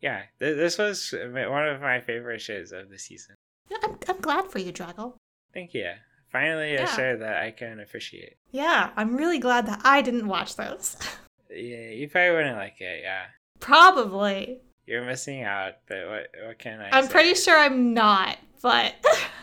Yeah, 0.00 0.22
th- 0.38 0.56
this 0.56 0.78
was 0.78 1.12
one 1.12 1.66
of 1.66 1.80
my 1.80 2.00
favorite 2.00 2.40
shows 2.40 2.70
of 2.70 2.88
the 2.90 2.98
season. 2.98 3.34
I'm, 3.82 3.98
I'm 4.08 4.20
glad 4.20 4.46
for 4.50 4.60
you, 4.60 4.72
Drago. 4.72 5.14
Thank 5.52 5.74
you. 5.74 5.90
Finally, 6.30 6.76
a 6.76 6.86
show 6.86 7.16
that 7.16 7.42
I 7.42 7.50
can 7.50 7.80
appreciate. 7.80 8.36
Yeah, 8.52 8.90
I'm 8.96 9.16
really 9.16 9.38
glad 9.38 9.66
that 9.66 9.80
I 9.82 10.02
didn't 10.02 10.26
watch 10.28 10.56
those. 10.56 10.96
Yeah, 11.50 11.88
you 11.88 12.10
probably 12.10 12.36
wouldn't 12.36 12.58
like 12.58 12.78
it. 12.78 13.00
Yeah, 13.02 13.22
Probably. 13.58 14.60
You're 14.88 15.04
missing 15.04 15.42
out. 15.42 15.74
But 15.88 16.08
what 16.08 16.26
what 16.46 16.58
can 16.58 16.80
I? 16.80 16.90
I'm 16.90 17.04
say? 17.06 17.10
pretty 17.12 17.34
sure 17.34 17.58
I'm 17.58 17.94
not, 17.94 18.38
but 18.62 18.94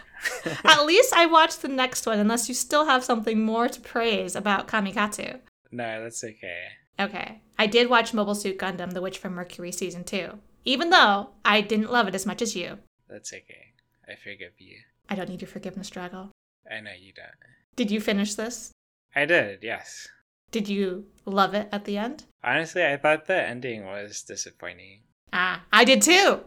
at 0.64 0.86
least 0.86 1.14
I 1.14 1.26
watched 1.26 1.62
the 1.62 1.68
next 1.68 2.06
one, 2.06 2.20
unless 2.20 2.50
you 2.50 2.56
still 2.56 2.86
have 2.86 3.04
something 3.04 3.44
more 3.44 3.68
to 3.68 3.80
praise 3.82 4.36
about 4.36 4.68
Kamikatsu. 4.68 5.40
no, 5.72 6.04
that's 6.04 6.24
okay. 6.24 6.64
Okay. 7.00 7.42
I 7.58 7.68
did 7.68 7.90
watch 7.90 8.14
Mobile 8.14 8.36
Suit 8.36 8.58
Gundam 8.58 8.94
The 8.94 9.02
Witch 9.02 9.18
from 9.18 9.34
Mercury 9.34 9.72
Season 9.72 10.04
2, 10.04 10.38
even 10.66 10.90
though 10.90 11.30
I 11.44 11.62
didn't 11.62 11.92
love 11.92 12.08
it 12.08 12.16
as 12.16 12.26
much 12.26 12.42
as 12.42 12.56
you. 12.56 12.80
That's 13.10 13.32
okay. 13.34 13.74
I 14.08 14.16
forgive 14.16 14.54
you. 14.60 14.78
I 15.10 15.16
don't 15.16 15.30
need 15.30 15.42
your 15.42 15.48
forgiveness, 15.50 15.90
Drago. 15.90 16.30
I 16.70 16.80
know 16.82 16.92
you 16.98 17.14
don't. 17.14 17.28
Did 17.76 17.92
you 17.92 18.00
finish 18.02 18.36
this? 18.36 18.72
I 19.16 19.26
did. 19.26 19.60
Yes. 19.62 20.08
Did 20.52 20.68
you 20.70 21.06
love 21.26 21.54
it 21.54 21.68
at 21.72 21.86
the 21.86 21.98
end? 21.98 22.26
Honestly, 22.44 22.84
I 22.86 22.98
thought 22.98 23.26
the 23.28 23.42
ending 23.42 23.86
was 23.86 24.22
disappointing. 24.22 25.02
Ah, 25.34 25.64
I 25.72 25.84
did 25.84 26.02
too. 26.02 26.42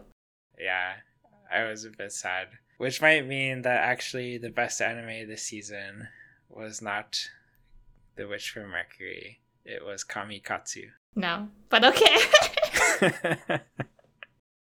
Yeah, 0.59 0.93
I 1.51 1.63
was 1.65 1.85
a 1.85 1.89
bit 1.89 2.11
sad. 2.11 2.47
Which 2.77 3.01
might 3.01 3.27
mean 3.27 3.61
that 3.63 3.81
actually 3.81 4.37
the 4.37 4.49
best 4.49 4.81
anime 4.81 5.27
this 5.27 5.43
season 5.43 6.07
was 6.49 6.81
not 6.81 7.29
The 8.15 8.27
Witch 8.27 8.51
from 8.51 8.69
Mercury. 8.69 9.41
It 9.65 9.83
was 9.85 10.03
Kamikatsu. 10.03 10.85
No, 11.15 11.49
but 11.69 11.83
okay. 11.83 12.17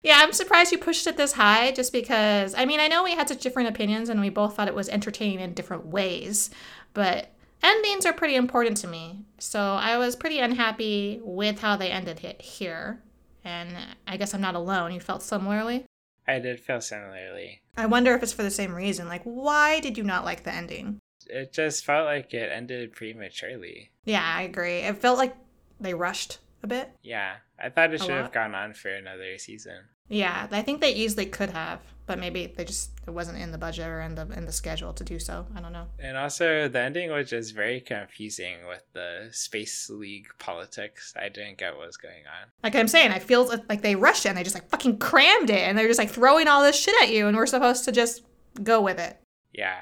yeah, 0.03 0.19
I'm 0.19 0.31
surprised 0.31 0.71
you 0.71 0.77
pushed 0.77 1.07
it 1.07 1.17
this 1.17 1.33
high 1.33 1.71
just 1.71 1.91
because, 1.91 2.53
I 2.55 2.65
mean, 2.65 2.79
I 2.79 2.87
know 2.87 3.03
we 3.03 3.15
had 3.15 3.29
such 3.29 3.41
different 3.41 3.69
opinions 3.69 4.09
and 4.09 4.21
we 4.21 4.29
both 4.29 4.55
thought 4.55 4.67
it 4.67 4.75
was 4.75 4.89
entertaining 4.89 5.39
in 5.39 5.53
different 5.53 5.87
ways, 5.87 6.49
but 6.93 7.31
endings 7.63 8.05
are 8.05 8.13
pretty 8.13 8.35
important 8.35 8.77
to 8.77 8.87
me. 8.87 9.25
So 9.39 9.59
I 9.59 9.97
was 9.97 10.15
pretty 10.15 10.39
unhappy 10.39 11.19
with 11.23 11.59
how 11.59 11.77
they 11.77 11.89
ended 11.89 12.23
it 12.23 12.41
here. 12.41 13.01
And 13.43 13.75
I 14.07 14.17
guess 14.17 14.33
I'm 14.33 14.41
not 14.41 14.55
alone. 14.55 14.91
You 14.93 14.99
felt 14.99 15.21
similarly? 15.23 15.85
I 16.27 16.39
did 16.39 16.59
feel 16.59 16.79
similarly. 16.81 17.61
I 17.75 17.85
wonder 17.85 18.13
if 18.13 18.23
it's 18.23 18.33
for 18.33 18.43
the 18.43 18.51
same 18.51 18.73
reason. 18.73 19.07
Like, 19.07 19.23
why 19.23 19.79
did 19.79 19.97
you 19.97 20.03
not 20.03 20.23
like 20.23 20.43
the 20.43 20.53
ending? 20.53 20.99
It 21.27 21.53
just 21.53 21.85
felt 21.85 22.05
like 22.05 22.33
it 22.33 22.51
ended 22.51 22.93
prematurely. 22.93 23.91
Yeah, 24.05 24.23
I 24.23 24.43
agree. 24.43 24.79
It 24.79 24.97
felt 24.97 25.17
like 25.17 25.35
they 25.79 25.93
rushed 25.93 26.39
a 26.63 26.67
bit. 26.67 26.91
Yeah, 27.03 27.35
I 27.61 27.69
thought 27.69 27.93
it 27.93 28.01
should 28.01 28.11
have 28.11 28.31
gone 28.31 28.55
on 28.55 28.73
for 28.73 28.89
another 28.89 29.37
season. 29.37 29.83
Yeah, 30.09 30.47
I 30.51 30.61
think 30.61 30.81
they 30.81 30.93
easily 30.93 31.25
could 31.25 31.49
have, 31.51 31.79
but 32.05 32.19
maybe 32.19 32.45
they 32.45 32.65
just 32.65 32.91
it 33.07 33.11
wasn't 33.11 33.39
in 33.39 33.51
the 33.51 33.57
budget 33.57 33.87
or 33.87 34.01
in 34.01 34.15
the 34.15 34.27
in 34.35 34.45
the 34.45 34.51
schedule 34.51 34.93
to 34.93 35.03
do 35.03 35.17
so. 35.17 35.47
I 35.55 35.61
don't 35.61 35.73
know. 35.73 35.87
And 35.99 36.17
also, 36.17 36.67
the 36.67 36.79
ending 36.79 37.09
was 37.11 37.29
just 37.29 37.55
very 37.55 37.79
confusing 37.79 38.67
with 38.67 38.83
the 38.93 39.29
Space 39.31 39.89
League 39.89 40.27
politics. 40.39 41.13
I 41.17 41.29
didn't 41.29 41.57
get 41.57 41.75
what 41.75 41.87
was 41.87 41.97
going 41.97 42.25
on. 42.27 42.49
Like 42.63 42.75
I'm 42.75 42.87
saying, 42.87 43.11
I 43.11 43.19
feel 43.19 43.45
like 43.69 43.81
they 43.81 43.95
rushed 43.95 44.25
it 44.25 44.29
and 44.29 44.37
they 44.37 44.43
just 44.43 44.55
like 44.55 44.69
fucking 44.69 44.99
crammed 44.99 45.49
it 45.49 45.67
and 45.67 45.77
they're 45.77 45.87
just 45.87 45.99
like 45.99 46.11
throwing 46.11 46.47
all 46.47 46.63
this 46.63 46.79
shit 46.79 46.95
at 47.01 47.09
you 47.09 47.27
and 47.27 47.37
we're 47.37 47.45
supposed 47.45 47.85
to 47.85 47.91
just 47.91 48.23
go 48.61 48.81
with 48.81 48.99
it. 48.99 49.17
Yeah, 49.53 49.79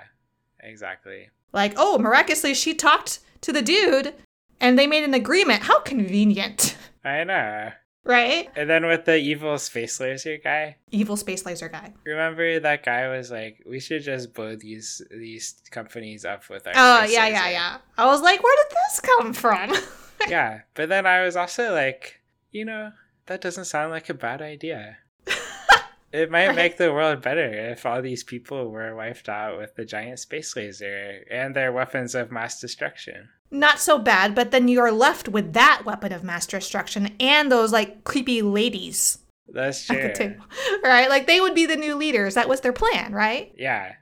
exactly. 0.60 1.30
Like, 1.52 1.74
oh, 1.78 1.98
miraculously 1.98 2.54
she 2.54 2.74
talked 2.74 3.20
to 3.42 3.52
the 3.52 3.62
dude 3.62 4.14
and 4.62 4.80
they 4.80 4.88
made 4.88 5.04
an 5.04 5.14
agreement. 5.14 5.64
How 5.64 5.80
convenient. 5.82 6.78
I 7.04 7.24
know. 7.26 7.72
Right? 8.04 8.50
And 8.56 8.68
then 8.68 8.88
with 8.88 9.06
the 9.06 9.18
evil 9.18 9.58
space 9.60 10.00
laser 10.00 10.38
guy, 10.44 10.78
Evil 10.90 11.16
space 11.18 11.46
laser 11.46 11.70
guy. 11.70 11.94
remember 12.04 12.60
that 12.60 12.84
guy 12.84 13.08
was 13.10 13.30
like, 13.30 13.62
"We 13.68 13.80
should 13.80 14.02
just 14.04 14.34
blow 14.34 14.56
these 14.56 15.02
these 15.12 15.62
companies 15.70 16.26
up 16.26 16.50
with 16.50 16.66
our." 16.66 16.74
Oh, 16.76 17.00
space 17.04 17.14
yeah, 17.14 17.24
laser." 17.26 17.34
yeah, 17.36 17.50
yeah. 17.50 17.78
I 17.98 18.06
was 18.08 18.22
like, 18.22 18.42
where 18.42 18.56
did 18.68 18.76
this 18.76 19.00
come 19.02 19.34
from? 19.34 19.76
yeah, 20.30 20.62
but 20.74 20.90
then 20.90 21.06
I 21.06 21.22
was 21.24 21.36
also 21.36 21.74
like, 21.74 22.22
you 22.52 22.66
know, 22.66 22.92
that 23.28 23.42
doesn't 23.42 23.66
sound 23.66 23.92
like 23.92 24.10
a 24.10 24.16
bad 24.16 24.42
idea. 24.42 24.98
It 26.14 26.30
might 26.30 26.48
Right. 26.48 26.56
make 26.58 26.78
the 26.78 26.92
world 26.92 27.22
better 27.22 27.72
if 27.72 27.86
all 27.86 28.02
these 28.02 28.26
people 28.26 28.70
were 28.70 28.94
wiped 28.96 29.30
out 29.30 29.58
with 29.58 29.76
the 29.76 29.86
giant 29.86 30.20
space 30.20 30.58
laser 30.58 31.24
and 31.32 31.56
their 31.56 31.72
weapons 31.72 32.16
of 32.16 32.32
mass 32.34 32.60
destruction. 32.60 33.30
Not 33.52 33.80
so 33.80 34.00
bad, 34.00 34.34
but 34.34 34.52
then 34.52 34.68
you're 34.68 34.92
left 34.92 35.28
with 35.28 35.54
that 35.54 35.84
weapon 35.86 36.14
of 36.14 36.24
mass 36.24 36.46
destruction 36.48 37.14
and 37.20 37.52
those 37.52 37.72
like 37.74 38.04
creepy 38.06 38.42
ladies 38.42 39.20
That's 39.48 39.90
at 39.90 39.96
the 40.02 40.08
true. 40.08 40.14
table. 40.30 40.46
Right? 40.84 41.10
Like 41.10 41.28
they 41.28 41.42
would 41.42 41.54
be 41.54 41.66
the 41.66 41.76
new 41.76 41.96
leaders. 41.96 42.36
That 42.36 42.48
was 42.50 42.62
their 42.62 42.74
plan, 42.74 43.14
right? 43.14 43.54
Yeah, 43.58 43.94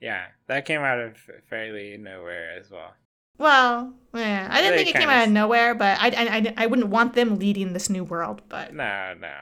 yeah, 0.00 0.24
that 0.48 0.64
came 0.64 0.80
out 0.80 0.98
of 0.98 1.16
fairly 1.48 1.96
nowhere 1.96 2.58
as 2.58 2.70
well. 2.70 2.94
Well, 3.38 3.94
yeah. 4.14 4.48
I 4.50 4.60
didn't 4.60 4.72
They 4.72 4.84
think 4.84 4.88
it 4.88 4.98
came 4.98 5.08
kinda- 5.08 5.14
out 5.14 5.26
of 5.28 5.32
nowhere, 5.32 5.74
but 5.74 5.98
I, 6.00 6.08
I, 6.08 6.36
I, 6.38 6.54
I 6.56 6.66
wouldn't 6.66 6.88
want 6.88 7.14
them 7.14 7.38
leading 7.38 7.72
this 7.74 7.88
new 7.90 8.02
world. 8.02 8.42
But 8.48 8.74
No, 8.74 9.14
no. 9.20 9.34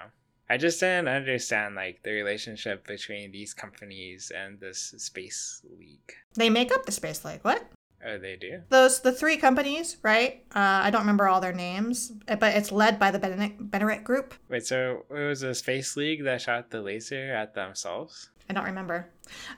I 0.51 0.57
just 0.59 0.79
didn't 0.81 1.09
understand 1.09 1.75
like 1.75 2.03
the 2.03 2.11
relationship 2.11 2.87
between 2.87 3.33
these 3.33 3.55
companies 3.55 4.31
and 4.37 4.61
this 4.61 4.95
space 4.99 5.63
league. 5.79 6.13
they 6.35 6.51
make 6.51 6.71
up 6.73 6.85
the 6.87 6.93
space 6.93 7.25
league. 7.25 7.41
What? 7.43 7.65
Oh, 8.07 8.19
they 8.19 8.37
do. 8.37 8.61
Those 8.69 9.01
the 9.01 9.13
three 9.13 9.37
companies, 9.39 9.97
right? 10.03 10.45
Uh, 10.55 10.59
I 10.85 10.91
don't 10.91 11.01
remember 11.03 11.27
all 11.27 11.41
their 11.41 11.53
names, 11.55 12.13
but 12.27 12.43
it's 12.55 12.71
led 12.71 12.99
by 12.99 13.11
the 13.11 13.19
Benedict, 13.19 13.71
Benerit 13.71 14.05
Group. 14.05 14.35
Wait, 14.49 14.67
so 14.67 15.05
it 15.11 15.15
was 15.29 15.43
a 15.43 15.55
space 15.55 15.97
league 15.97 16.25
that 16.25 16.43
shot 16.43 16.71
the 16.71 16.83
laser 16.83 17.33
at 17.35 17.55
themselves? 17.55 18.31
I 18.49 18.53
don't 18.53 18.65
remember. 18.67 19.09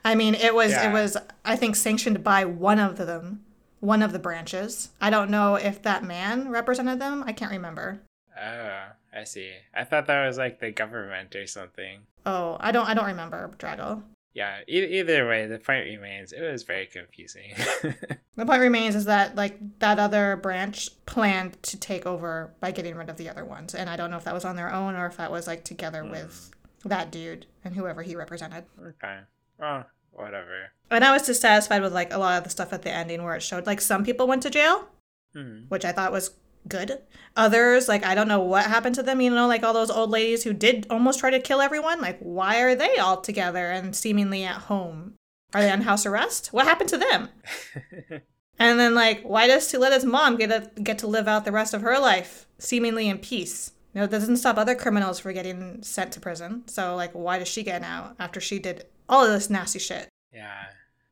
I 0.05 0.15
mean, 0.15 0.33
it 0.33 0.55
was 0.55 0.71
Yeah. 0.71 0.89
it 0.89 0.93
was 0.93 1.17
I 1.43 1.55
think 1.57 1.75
sanctioned 1.75 2.23
by 2.23 2.45
one 2.45 2.79
of 2.79 2.95
them, 2.97 3.43
one 3.81 4.01
of 4.01 4.13
the 4.13 4.19
branches. 4.19 4.91
I 5.01 5.09
don't 5.09 5.29
know 5.29 5.55
if 5.55 5.81
that 5.81 6.03
man 6.05 6.49
represented 6.49 6.99
them. 7.01 7.23
I 7.27 7.33
can't 7.33 7.51
remember. 7.51 7.99
Oh, 8.41 8.83
I 9.13 9.23
see. 9.25 9.51
I 9.73 9.83
thought 9.83 10.05
that 10.07 10.25
was 10.25 10.37
like 10.37 10.59
the 10.59 10.71
government 10.71 11.35
or 11.35 11.47
something. 11.47 12.01
Oh, 12.25 12.55
I 12.61 12.71
don't 12.71 12.87
I 12.87 12.93
don't 12.93 13.07
remember 13.07 13.51
Drago. 13.59 14.03
Yeah. 14.37 14.59
E- 14.69 14.99
either 14.99 15.27
way, 15.27 15.47
the 15.47 15.57
point 15.57 15.85
remains 15.87 16.31
it 16.31 16.41
was 16.41 16.61
very 16.63 16.85
confusing. 16.85 17.53
The 18.37 18.45
point 18.45 18.61
remains 18.61 18.93
is 18.95 19.05
that 19.05 19.35
like 19.35 19.57
that 19.79 19.97
other 19.97 20.35
branch 20.35 20.89
planned 21.07 21.61
to 21.63 21.75
take 21.79 22.05
over 22.05 22.53
by 22.59 22.69
getting 22.69 22.93
rid 22.93 23.09
of 23.09 23.17
the 23.17 23.29
other 23.29 23.43
ones, 23.43 23.73
and 23.73 23.89
I 23.89 23.95
don't 23.95 24.11
know 24.11 24.17
if 24.17 24.25
that 24.25 24.33
was 24.35 24.45
on 24.45 24.55
their 24.55 24.71
own 24.71 24.93
or 24.95 25.07
if 25.07 25.17
that 25.17 25.31
was 25.31 25.47
like 25.47 25.63
together 25.63 26.05
with 26.05 26.51
that 26.85 27.11
dude 27.11 27.47
and 27.65 27.75
whoever 27.75 28.03
he 28.03 28.15
represented. 28.15 28.65
okay. 28.79 29.21
Oh, 29.59 29.83
whatever. 30.11 30.69
And 30.91 31.03
I 31.03 31.11
was 31.13 31.23
dissatisfied 31.23 31.81
with 31.81 31.93
like 31.93 32.13
a 32.13 32.19
lot 32.19 32.37
of 32.37 32.43
the 32.43 32.51
stuff 32.51 32.73
at 32.73 32.83
the 32.83 32.91
ending 32.91 33.23
where 33.23 33.35
it 33.35 33.41
showed 33.41 33.65
like 33.65 33.81
some 33.81 34.05
people 34.05 34.27
went 34.27 34.43
to 34.43 34.51
jail, 34.51 34.87
Hmm. 35.33 35.61
which 35.69 35.83
I 35.83 35.91
thought 35.91 36.11
was 36.11 36.29
good. 36.67 37.01
Others, 37.35 37.87
like 37.87 38.05
I 38.05 38.15
don't 38.15 38.27
know 38.27 38.39
what 38.39 38.65
happened 38.65 38.95
to 38.95 39.03
them, 39.03 39.21
you 39.21 39.29
know, 39.29 39.47
like 39.47 39.63
all 39.63 39.73
those 39.73 39.91
old 39.91 40.09
ladies 40.09 40.43
who 40.43 40.53
did 40.53 40.87
almost 40.89 41.19
try 41.19 41.29
to 41.29 41.39
kill 41.39 41.61
everyone. 41.61 42.01
Like, 42.01 42.19
why 42.19 42.61
are 42.61 42.75
they 42.75 42.97
all 42.97 43.21
together 43.21 43.71
and 43.71 43.95
seemingly 43.95 44.43
at 44.43 44.55
home? 44.55 45.13
Are 45.53 45.61
they 45.61 45.71
on 45.71 45.81
house 45.81 46.05
arrest? 46.05 46.47
What 46.53 46.65
happened 46.65 46.89
to 46.89 46.97
them? 46.97 47.29
And 48.59 48.79
then 48.79 48.95
like, 48.95 49.21
why 49.21 49.47
does 49.47 49.67
Suletta's 49.71 50.05
mom 50.05 50.35
get 50.35 50.47
to 50.49 50.81
get 50.81 50.97
to 50.99 51.07
live 51.07 51.27
out 51.27 51.45
the 51.45 51.51
rest 51.51 51.73
of 51.73 51.81
her 51.81 51.99
life 51.99 52.47
seemingly 52.57 53.07
in 53.07 53.19
peace? 53.19 53.71
You 53.93 53.99
know, 53.99 54.05
it 54.05 54.11
doesn't 54.11 54.37
stop 54.37 54.57
other 54.57 54.75
criminals 54.75 55.19
from 55.19 55.33
getting 55.33 55.83
sent 55.83 56.11
to 56.13 56.19
prison. 56.19 56.67
So 56.67 56.95
like, 56.95 57.11
why 57.11 57.39
does 57.39 57.47
she 57.47 57.63
get 57.63 57.83
out 57.83 58.15
after 58.19 58.39
she 58.39 58.59
did 58.59 58.85
all 59.07 59.23
of 59.23 59.31
this 59.31 59.49
nasty 59.49 59.79
shit? 59.79 60.09
yeah. 60.33 60.65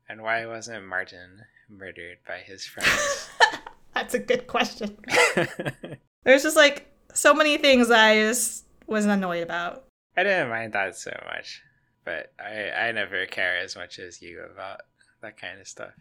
And 0.08 0.22
why 0.22 0.46
wasn't 0.46 0.86
Martin 0.86 1.46
murdered 1.68 2.18
by 2.28 2.38
his 2.38 2.64
friends? 2.68 3.30
That's 3.96 4.14
a 4.14 4.20
good 4.20 4.46
question. 4.46 4.98
There's 6.24 6.44
just 6.44 6.58
like 6.58 6.92
so 7.14 7.34
many 7.34 7.58
things 7.58 7.90
I 7.90 8.16
just 8.16 8.66
was 8.88 9.06
annoyed 9.06 9.42
about. 9.44 9.86
I 10.18 10.24
didn't 10.24 10.50
mind 10.50 10.74
that 10.74 10.98
so 10.98 11.18
much, 11.26 11.62
but 12.04 12.34
I 12.40 12.70
I 12.70 12.92
never 12.92 13.26
care 13.26 13.58
as 13.58 13.76
much 13.76 13.98
as 13.98 14.22
you 14.22 14.42
about 14.42 14.82
that 15.22 15.40
kind 15.40 15.60
of 15.60 15.68
stuff. 15.68 15.94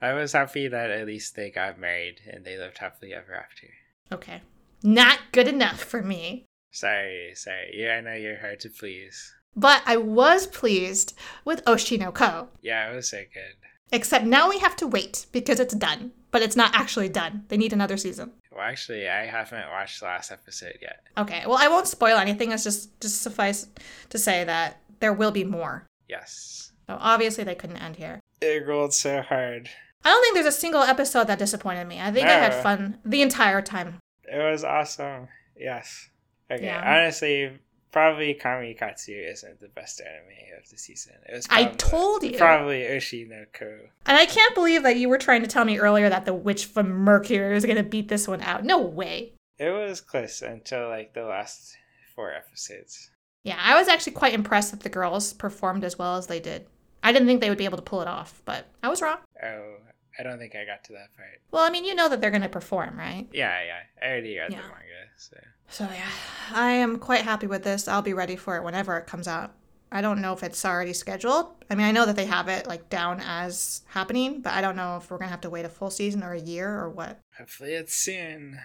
I 0.00 0.12
was 0.14 0.32
happy 0.32 0.68
that 0.68 0.90
at 0.90 1.06
least 1.06 1.36
they 1.36 1.50
got 1.50 1.78
married 1.78 2.20
and 2.30 2.44
they 2.44 2.56
lived 2.56 2.78
happily 2.78 3.12
ever 3.12 3.34
after. 3.34 3.68
Okay. 4.10 4.42
Not 4.82 5.18
good 5.32 5.48
enough 5.48 5.80
for 5.80 6.02
me. 6.02 6.46
Sorry, 6.70 7.32
sorry. 7.34 7.72
Yeah, 7.74 7.96
I 7.96 8.00
know 8.00 8.14
you're 8.14 8.38
hard 8.38 8.60
to 8.60 8.70
please. 8.70 9.34
But 9.56 9.82
I 9.86 9.96
was 9.96 10.46
pleased 10.46 11.14
with 11.44 11.64
Oshinoko. 11.64 12.48
Yeah, 12.62 12.92
it 12.92 12.94
was 12.94 13.10
so 13.10 13.22
good. 13.34 13.67
Except 13.90 14.24
now 14.24 14.48
we 14.48 14.58
have 14.58 14.76
to 14.76 14.86
wait 14.86 15.26
because 15.32 15.60
it's 15.60 15.74
done. 15.74 16.12
But 16.30 16.42
it's 16.42 16.56
not 16.56 16.74
actually 16.74 17.08
done. 17.08 17.44
They 17.48 17.56
need 17.56 17.72
another 17.72 17.96
season. 17.96 18.32
Well, 18.52 18.60
actually, 18.60 19.08
I 19.08 19.24
haven't 19.24 19.70
watched 19.70 20.00
the 20.00 20.06
last 20.06 20.30
episode 20.30 20.76
yet. 20.82 21.00
Okay. 21.16 21.44
Well, 21.46 21.56
I 21.58 21.68
won't 21.68 21.88
spoil 21.88 22.18
anything. 22.18 22.52
It's 22.52 22.64
just 22.64 23.00
just 23.00 23.22
suffice 23.22 23.66
to 24.10 24.18
say 24.18 24.44
that 24.44 24.82
there 25.00 25.14
will 25.14 25.30
be 25.30 25.44
more. 25.44 25.86
Yes. 26.06 26.72
So 26.86 26.98
obviously 27.00 27.44
they 27.44 27.54
couldn't 27.54 27.78
end 27.78 27.96
here. 27.96 28.20
It 28.42 28.66
rolled 28.66 28.92
so 28.92 29.22
hard. 29.22 29.70
I 30.04 30.10
don't 30.10 30.22
think 30.22 30.34
there's 30.34 30.54
a 30.54 30.58
single 30.58 30.82
episode 30.82 31.28
that 31.28 31.38
disappointed 31.38 31.86
me. 31.86 31.98
I 32.00 32.12
think 32.12 32.26
I 32.26 32.32
had 32.32 32.62
fun 32.62 32.98
the 33.04 33.22
entire 33.22 33.62
time. 33.62 33.98
It 34.24 34.38
was 34.38 34.64
awesome. 34.64 35.28
Yes. 35.56 36.10
Okay. 36.50 36.64
Yeah. 36.64 36.82
Honestly, 36.84 37.58
probably 37.90 38.34
Kamikatsu 38.34 39.32
isn't 39.32 39.60
the 39.60 39.68
best 39.68 40.00
anime 40.00 40.58
of 40.62 40.68
the 40.70 40.78
season. 40.78 41.14
It 41.28 41.34
was 41.34 41.46
I 41.50 41.66
told 41.66 42.22
you. 42.22 42.36
probably 42.36 42.80
Oshi 42.82 43.28
no 43.28 43.44
Ko. 43.52 43.66
And 44.06 44.16
I 44.16 44.26
can't 44.26 44.54
believe 44.54 44.82
that 44.82 44.96
you 44.96 45.08
were 45.08 45.18
trying 45.18 45.42
to 45.42 45.48
tell 45.48 45.64
me 45.64 45.78
earlier 45.78 46.08
that 46.08 46.24
the 46.24 46.34
Witch 46.34 46.66
from 46.66 46.90
Mercury 46.90 47.52
was 47.54 47.64
going 47.64 47.76
to 47.76 47.82
beat 47.82 48.08
this 48.08 48.28
one 48.28 48.42
out. 48.42 48.64
No 48.64 48.78
way. 48.80 49.32
It 49.58 49.70
was 49.70 50.00
close 50.00 50.42
until 50.42 50.88
like 50.88 51.14
the 51.14 51.24
last 51.24 51.76
four 52.14 52.32
episodes. 52.32 53.10
Yeah, 53.42 53.58
I 53.60 53.78
was 53.78 53.88
actually 53.88 54.12
quite 54.12 54.34
impressed 54.34 54.70
that 54.72 54.80
the 54.80 54.88
girls 54.88 55.32
performed 55.32 55.84
as 55.84 55.98
well 55.98 56.16
as 56.16 56.26
they 56.26 56.40
did. 56.40 56.66
I 57.02 57.12
didn't 57.12 57.28
think 57.28 57.40
they 57.40 57.48
would 57.48 57.58
be 57.58 57.64
able 57.64 57.78
to 57.78 57.82
pull 57.82 58.02
it 58.02 58.08
off, 58.08 58.42
but 58.44 58.66
I 58.82 58.88
was 58.88 59.00
wrong. 59.00 59.18
Oh, 59.42 59.76
I 60.18 60.22
don't 60.22 60.38
think 60.38 60.54
I 60.56 60.64
got 60.64 60.84
to 60.84 60.92
that 60.94 61.14
part. 61.16 61.40
Well, 61.50 61.62
I 61.62 61.70
mean, 61.70 61.84
you 61.84 61.94
know 61.94 62.08
that 62.08 62.20
they're 62.20 62.30
going 62.30 62.42
to 62.42 62.48
perform, 62.48 62.98
right? 62.98 63.26
Yeah, 63.32 63.62
yeah. 63.64 63.78
I 64.02 64.10
already 64.10 64.36
read 64.38 64.50
Yeah. 64.50 64.62
the 64.62 64.68
manga, 64.68 65.10
so 65.16 65.36
So, 65.68 65.84
yeah, 65.84 66.10
I 66.52 66.70
am 66.72 66.98
quite 66.98 67.22
happy 67.22 67.46
with 67.46 67.62
this. 67.62 67.86
I'll 67.88 68.02
be 68.02 68.14
ready 68.14 68.36
for 68.36 68.56
it 68.56 68.64
whenever 68.64 68.96
it 68.96 69.06
comes 69.06 69.28
out. 69.28 69.54
I 69.92 70.00
don't 70.02 70.20
know 70.20 70.32
if 70.34 70.42
it's 70.42 70.64
already 70.64 70.92
scheduled. 70.92 71.46
I 71.70 71.74
mean, 71.74 71.86
I 71.86 71.92
know 71.92 72.04
that 72.04 72.16
they 72.16 72.26
have 72.26 72.48
it 72.48 72.66
like 72.66 72.90
down 72.90 73.22
as 73.24 73.82
happening, 73.86 74.40
but 74.42 74.52
I 74.52 74.60
don't 74.60 74.76
know 74.76 74.96
if 74.96 75.10
we're 75.10 75.16
going 75.18 75.28
to 75.28 75.30
have 75.30 75.40
to 75.42 75.50
wait 75.50 75.64
a 75.64 75.68
full 75.70 75.90
season 75.90 76.22
or 76.22 76.32
a 76.32 76.40
year 76.40 76.68
or 76.78 76.90
what. 76.90 77.18
hopefully 77.38 77.72
it's 77.74 77.94
soon. 77.94 78.58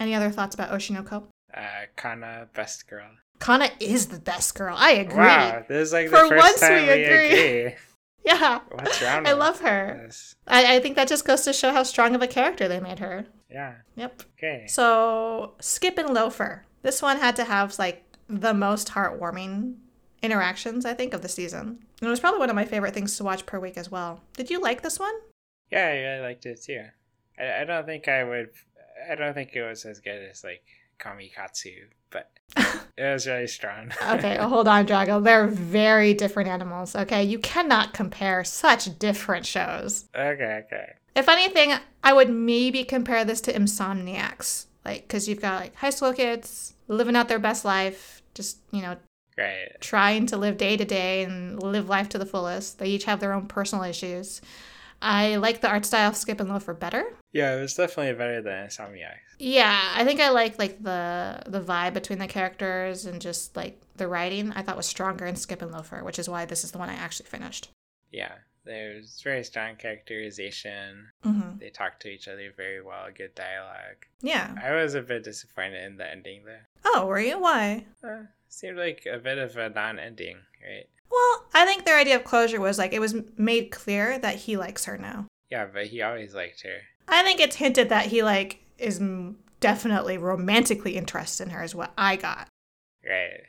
Any 0.00 0.14
other 0.14 0.30
thoughts 0.30 0.54
about 0.54 0.70
Oshinoko? 0.70 1.24
Uh, 1.56 1.60
Kana, 1.96 2.48
best 2.54 2.88
girl. 2.88 3.08
Kana 3.38 3.68
is 3.78 4.06
the 4.06 4.18
best 4.18 4.54
girl. 4.56 4.74
I 4.76 4.92
agree. 4.92 5.16
Wow, 5.18 5.64
this 5.68 5.88
is 5.88 5.92
like 5.92 6.08
For 6.08 6.22
the 6.22 6.28
first 6.28 6.44
once 6.44 6.60
time 6.60 6.82
we 6.86 6.94
we 6.94 7.04
agree. 7.04 7.74
Yeah. 8.26 8.60
What's 8.70 9.02
wrong? 9.02 9.26
I 9.26 9.32
love 9.32 9.60
her. 9.60 10.08
I, 10.46 10.76
I 10.76 10.80
think 10.80 10.96
that 10.96 11.08
just 11.08 11.26
goes 11.26 11.42
to 11.42 11.52
show 11.52 11.72
how 11.72 11.82
strong 11.82 12.14
of 12.14 12.22
a 12.22 12.26
character 12.26 12.66
they 12.68 12.80
made 12.80 12.98
her. 12.98 13.26
Yeah. 13.50 13.74
Yep. 13.96 14.22
Okay. 14.38 14.64
So, 14.66 15.52
Skip 15.60 15.98
and 15.98 16.14
Loafer. 16.14 16.64
This 16.80 17.02
one 17.02 17.18
had 17.18 17.36
to 17.36 17.44
have 17.44 17.78
like 17.78 18.02
the 18.28 18.54
most 18.54 18.88
heartwarming 18.88 19.74
interactions, 20.22 20.86
I 20.86 20.94
think, 20.94 21.12
of 21.12 21.20
the 21.20 21.28
season. 21.28 21.60
And 22.00 22.08
it 22.08 22.08
was 22.08 22.20
probably 22.20 22.40
one 22.40 22.50
of 22.50 22.56
my 22.56 22.64
favorite 22.64 22.94
things 22.94 23.16
to 23.18 23.24
watch 23.24 23.44
per 23.44 23.60
week 23.60 23.76
as 23.76 23.90
well. 23.90 24.22
Did 24.36 24.50
you 24.50 24.60
like 24.60 24.80
this 24.80 24.98
one? 24.98 25.14
Yeah, 25.70 25.86
I 25.86 25.96
really 25.98 26.22
liked 26.22 26.46
it 26.46 26.62
too. 26.62 26.84
I, 27.38 27.60
I 27.60 27.64
don't 27.64 27.84
think 27.84 28.08
I 28.08 28.24
would. 28.24 28.50
I 29.10 29.16
don't 29.16 29.34
think 29.34 29.50
it 29.54 29.62
was 29.62 29.84
as 29.84 30.00
good 30.00 30.30
as 30.30 30.42
like 30.42 30.62
Kamikatsu, 30.98 31.74
but 32.14 32.30
it 32.96 33.12
was 33.12 33.26
really 33.26 33.46
strong. 33.46 33.92
Okay, 34.14 34.38
well, 34.38 34.48
hold 34.48 34.68
on, 34.68 34.86
Drago. 34.86 35.22
They're 35.22 35.46
very 35.48 36.14
different 36.14 36.48
animals, 36.48 36.94
okay? 36.96 37.22
You 37.24 37.38
cannot 37.38 37.92
compare 37.92 38.44
such 38.44 38.98
different 38.98 39.44
shows. 39.44 40.06
okay, 40.16 40.62
okay. 40.66 40.92
If 41.14 41.28
anything, 41.28 41.74
I 42.02 42.12
would 42.12 42.30
maybe 42.30 42.84
compare 42.84 43.24
this 43.24 43.40
to 43.42 43.52
Insomniacs. 43.52 44.66
Like, 44.84 45.02
because 45.02 45.28
you've 45.28 45.40
got 45.40 45.60
like 45.60 45.74
high 45.76 45.90
school 45.90 46.12
kids 46.12 46.74
living 46.88 47.16
out 47.16 47.28
their 47.28 47.38
best 47.38 47.64
life, 47.64 48.22
just, 48.34 48.58
you 48.70 48.82
know, 48.82 48.96
Right. 49.36 49.72
trying 49.80 50.26
to 50.26 50.36
live 50.36 50.56
day 50.58 50.76
to 50.76 50.84
day 50.84 51.24
and 51.24 51.60
live 51.60 51.88
life 51.88 52.08
to 52.10 52.18
the 52.18 52.26
fullest. 52.26 52.78
They 52.78 52.86
each 52.88 53.04
have 53.04 53.18
their 53.20 53.32
own 53.32 53.46
personal 53.46 53.84
issues. 53.84 54.40
I 55.02 55.36
like 55.36 55.60
the 55.60 55.68
art 55.68 55.84
style 55.84 56.08
of 56.10 56.16
Skip 56.16 56.40
and 56.40 56.48
Loafer 56.48 56.74
better. 56.74 57.04
Yeah, 57.32 57.56
it 57.56 57.60
was 57.60 57.74
definitely 57.74 58.12
better 58.14 58.40
than 58.40 58.66
Insomniac. 58.68 59.18
Yeah, 59.38 59.92
I 59.94 60.04
think 60.04 60.20
I 60.20 60.30
like 60.30 60.58
like 60.58 60.82
the 60.82 61.42
the 61.46 61.60
vibe 61.60 61.94
between 61.94 62.18
the 62.18 62.26
characters 62.28 63.04
and 63.04 63.20
just 63.20 63.56
like 63.56 63.80
the 63.96 64.08
writing. 64.08 64.52
I 64.52 64.62
thought 64.62 64.76
was 64.76 64.86
stronger 64.86 65.26
in 65.26 65.36
Skip 65.36 65.60
and 65.62 65.72
Loafer, 65.72 66.02
which 66.04 66.18
is 66.18 66.28
why 66.28 66.44
this 66.44 66.64
is 66.64 66.70
the 66.72 66.78
one 66.78 66.88
I 66.88 66.94
actually 66.94 67.26
finished. 67.28 67.70
Yeah, 68.12 68.32
there's 68.64 69.20
very 69.22 69.42
strong 69.44 69.74
characterization. 69.76 71.08
hmm 71.22 71.58
They 71.58 71.70
talk 71.70 72.00
to 72.00 72.08
each 72.08 72.28
other 72.28 72.50
very 72.56 72.80
well. 72.82 73.06
Good 73.16 73.34
dialogue. 73.34 74.06
Yeah. 74.22 74.54
I 74.62 74.72
was 74.72 74.94
a 74.94 75.02
bit 75.02 75.24
disappointed 75.24 75.84
in 75.84 75.96
the 75.96 76.10
ending 76.10 76.42
though. 76.44 76.64
Oh, 76.84 77.06
were 77.06 77.18
you? 77.20 77.40
Why? 77.40 77.86
Uh, 78.02 78.24
seemed 78.48 78.78
like 78.78 79.04
a 79.12 79.18
bit 79.18 79.38
of 79.38 79.56
a 79.56 79.68
non-ending, 79.68 80.38
right? 80.64 80.86
Well, 81.14 81.44
I 81.54 81.64
think 81.64 81.84
their 81.84 81.96
idea 81.96 82.16
of 82.16 82.24
closure 82.24 82.60
was 82.60 82.76
like 82.76 82.92
it 82.92 82.98
was 82.98 83.14
made 83.36 83.70
clear 83.70 84.18
that 84.18 84.34
he 84.34 84.56
likes 84.56 84.86
her 84.86 84.98
now. 84.98 85.26
Yeah, 85.48 85.66
but 85.72 85.86
he 85.86 86.02
always 86.02 86.34
liked 86.34 86.62
her. 86.62 86.78
I 87.06 87.22
think 87.22 87.38
it's 87.38 87.56
hinted 87.56 87.88
that 87.90 88.06
he 88.06 88.22
like 88.24 88.64
is 88.78 89.00
definitely 89.60 90.18
romantically 90.18 90.96
interested 90.96 91.44
in 91.44 91.50
her 91.50 91.62
is 91.62 91.74
what 91.74 91.92
I 91.96 92.16
got. 92.16 92.48
Right. 93.08 93.42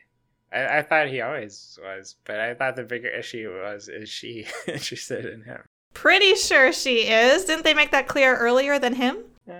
I, 0.53 0.78
I 0.78 0.82
thought 0.84 1.07
he 1.07 1.22
always 1.22 1.80
was, 1.82 2.16
but 2.26 2.39
I 2.39 2.53
thought 2.53 2.76
the 2.76 2.84
bigger 2.84 3.09
issue 3.09 3.51
was 3.63 3.89
is 3.89 4.09
she 4.09 4.45
interested 4.68 5.26
in 5.26 5.41
him? 5.41 5.61
Pretty 5.95 6.36
sure 6.36 6.72
she 6.72 7.07
is. 7.07 7.45
Didn't 7.45 7.63
they 7.63 7.74
make 7.74 7.91
that 7.91 8.07
clear 8.07 8.36
earlier 8.36 8.78
than 8.78 8.93
him? 8.95 9.18
Uh, 9.49 9.53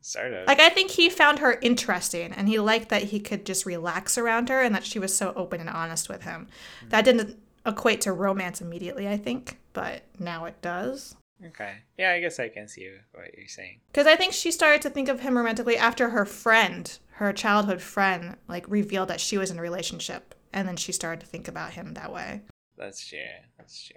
sort 0.00 0.32
of. 0.32 0.46
Like 0.46 0.60
I 0.60 0.68
think 0.68 0.90
he 0.92 1.08
found 1.10 1.38
her 1.38 1.58
interesting 1.62 2.32
and 2.32 2.48
he 2.48 2.58
liked 2.58 2.88
that 2.88 3.04
he 3.04 3.20
could 3.20 3.44
just 3.46 3.66
relax 3.66 4.16
around 4.18 4.48
her 4.48 4.60
and 4.62 4.74
that 4.74 4.84
she 4.84 4.98
was 4.98 5.16
so 5.16 5.32
open 5.36 5.60
and 5.60 5.68
honest 5.70 6.08
with 6.08 6.22
him. 6.22 6.48
Hmm. 6.82 6.88
That 6.90 7.04
didn't 7.04 7.38
equate 7.66 8.00
to 8.02 8.12
romance 8.12 8.60
immediately, 8.60 9.06
I 9.08 9.16
think, 9.16 9.58
but 9.72 10.02
now 10.18 10.44
it 10.46 10.60
does. 10.62 11.14
okay. 11.46 11.74
Yeah, 11.98 12.12
I 12.12 12.20
guess 12.20 12.38
I 12.40 12.48
can 12.48 12.68
see 12.68 12.90
what 13.12 13.36
you're 13.36 13.48
saying. 13.48 13.80
Because 13.92 14.06
I 14.06 14.16
think 14.16 14.32
she 14.32 14.50
started 14.50 14.82
to 14.82 14.90
think 14.90 15.08
of 15.08 15.20
him 15.20 15.36
romantically 15.36 15.76
after 15.76 16.10
her 16.10 16.24
friend, 16.24 16.98
her 17.12 17.32
childhood 17.32 17.82
friend, 17.82 18.36
like 18.48 18.64
revealed 18.68 19.08
that 19.08 19.20
she 19.20 19.36
was 19.36 19.50
in 19.50 19.58
a 19.58 19.62
relationship. 19.62 20.34
And 20.52 20.66
then 20.66 20.76
she 20.76 20.90
started 20.90 21.20
to 21.20 21.26
think 21.26 21.46
about 21.46 21.72
him 21.74 21.94
that 21.94 22.12
way. 22.12 22.40
That's 22.76 23.06
true. 23.06 23.18
That's 23.56 23.86
true. 23.86 23.96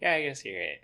Yeah, 0.00 0.14
I 0.14 0.22
guess 0.22 0.44
you're 0.44 0.58
right. 0.58 0.80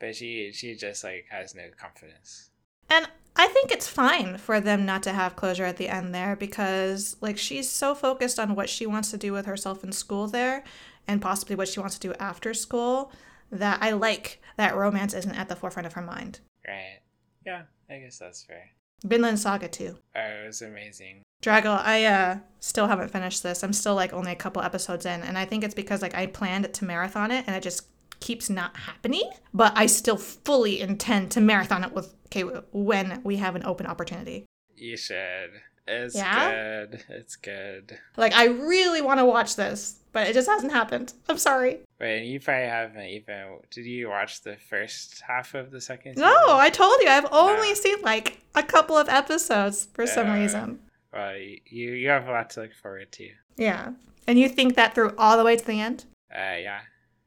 But 0.00 0.16
she 0.16 0.50
she 0.52 0.74
just 0.74 1.04
like 1.04 1.26
has 1.30 1.54
no 1.54 1.64
confidence. 1.78 2.50
And 2.90 3.08
I 3.36 3.46
think 3.46 3.70
it's 3.70 3.88
fine 3.88 4.36
for 4.36 4.60
them 4.60 4.84
not 4.84 5.02
to 5.04 5.12
have 5.12 5.36
closure 5.36 5.64
at 5.64 5.76
the 5.76 5.88
end 5.88 6.14
there 6.14 6.36
because, 6.36 7.16
like, 7.20 7.38
she's 7.38 7.70
so 7.70 7.94
focused 7.94 8.38
on 8.38 8.54
what 8.54 8.68
she 8.68 8.84
wants 8.86 9.10
to 9.12 9.16
do 9.16 9.32
with 9.32 9.46
herself 9.46 9.82
in 9.84 9.92
school 9.92 10.26
there 10.26 10.64
and 11.06 11.22
possibly 11.22 11.56
what 11.56 11.68
she 11.68 11.80
wants 11.80 11.98
to 11.98 12.08
do 12.08 12.14
after 12.20 12.52
school 12.52 13.12
that 13.50 13.78
I 13.80 13.92
like 13.92 14.42
that 14.56 14.76
romance 14.76 15.14
isn't 15.14 15.34
at 15.34 15.48
the 15.48 15.56
forefront 15.56 15.86
of 15.86 15.94
her 15.94 16.02
mind. 16.02 16.40
Right. 16.66 17.00
Yeah, 17.46 17.62
I 17.88 17.98
guess 17.98 18.18
that's 18.18 18.44
fair. 18.44 18.70
Vinland 19.04 19.38
Saga 19.38 19.68
too. 19.68 19.96
Oh, 20.14 20.20
it 20.20 20.46
was 20.46 20.62
amazing. 20.62 21.22
Drago, 21.42 21.80
I 21.82 22.04
uh 22.04 22.38
still 22.58 22.86
haven't 22.86 23.10
finished 23.10 23.42
this. 23.42 23.64
I'm 23.64 23.72
still 23.72 23.94
like 23.94 24.12
only 24.12 24.32
a 24.32 24.36
couple 24.36 24.60
episodes 24.62 25.06
in, 25.06 25.22
and 25.22 25.38
I 25.38 25.46
think 25.46 25.64
it's 25.64 25.74
because 25.74 26.02
like 26.02 26.14
I 26.14 26.26
planned 26.26 26.72
to 26.72 26.84
marathon 26.84 27.30
it 27.30 27.44
and 27.46 27.56
it 27.56 27.62
just 27.62 27.86
keeps 28.20 28.48
not 28.50 28.76
happening. 28.76 29.28
But 29.52 29.72
I 29.76 29.86
still 29.86 30.16
fully 30.16 30.80
intend 30.80 31.30
to 31.32 31.40
marathon 31.40 31.84
it 31.84 31.92
with 31.92 32.14
okay 32.26 32.42
when 32.72 33.20
we 33.24 33.36
have 33.36 33.56
an 33.56 33.64
open 33.64 33.86
opportunity. 33.86 34.46
You 34.76 34.96
should. 34.96 35.50
It's 35.88 36.14
Yeah? 36.14 36.50
good. 36.86 37.04
It's 37.08 37.36
good. 37.36 37.98
Like 38.16 38.32
I 38.34 38.46
really 38.46 39.02
want 39.02 39.18
to 39.18 39.24
watch 39.24 39.56
this, 39.56 39.98
but 40.12 40.28
it 40.28 40.34
just 40.34 40.48
hasn't 40.48 40.72
happened. 40.72 41.12
I'm 41.28 41.38
sorry. 41.38 41.80
Wait, 41.98 42.24
you 42.26 42.38
probably 42.38 42.66
haven't 42.66 43.04
even. 43.06 43.58
Did 43.70 43.86
you 43.86 44.08
watch 44.08 44.42
the 44.42 44.56
first 44.56 45.20
half 45.26 45.54
of 45.54 45.70
the 45.72 45.80
second 45.80 46.16
No. 46.16 46.32
I 46.48 46.70
told 46.70 46.94
you 47.00 47.08
I've 47.08 47.26
only 47.32 47.68
No. 47.68 47.74
seen 47.74 48.00
like 48.02 48.40
a 48.54 48.62
couple 48.62 48.96
of 48.96 49.08
episodes 49.08 49.88
for 49.92 50.06
some 50.06 50.30
Uh, 50.30 50.34
reason. 50.34 50.80
Well, 51.12 51.36
you 51.36 51.92
you 51.92 52.08
have 52.10 52.28
a 52.28 52.30
lot 52.30 52.50
to 52.50 52.60
look 52.60 52.74
forward 52.74 53.10
to. 53.12 53.30
Yeah. 53.56 53.92
And 54.28 54.38
you 54.38 54.48
think 54.48 54.76
that 54.76 54.94
through 54.94 55.14
all 55.18 55.36
the 55.36 55.44
way 55.44 55.56
to 55.56 55.64
the 55.66 55.80
end? 55.80 56.04
Uh, 56.32 56.56
yeah, 56.62 56.80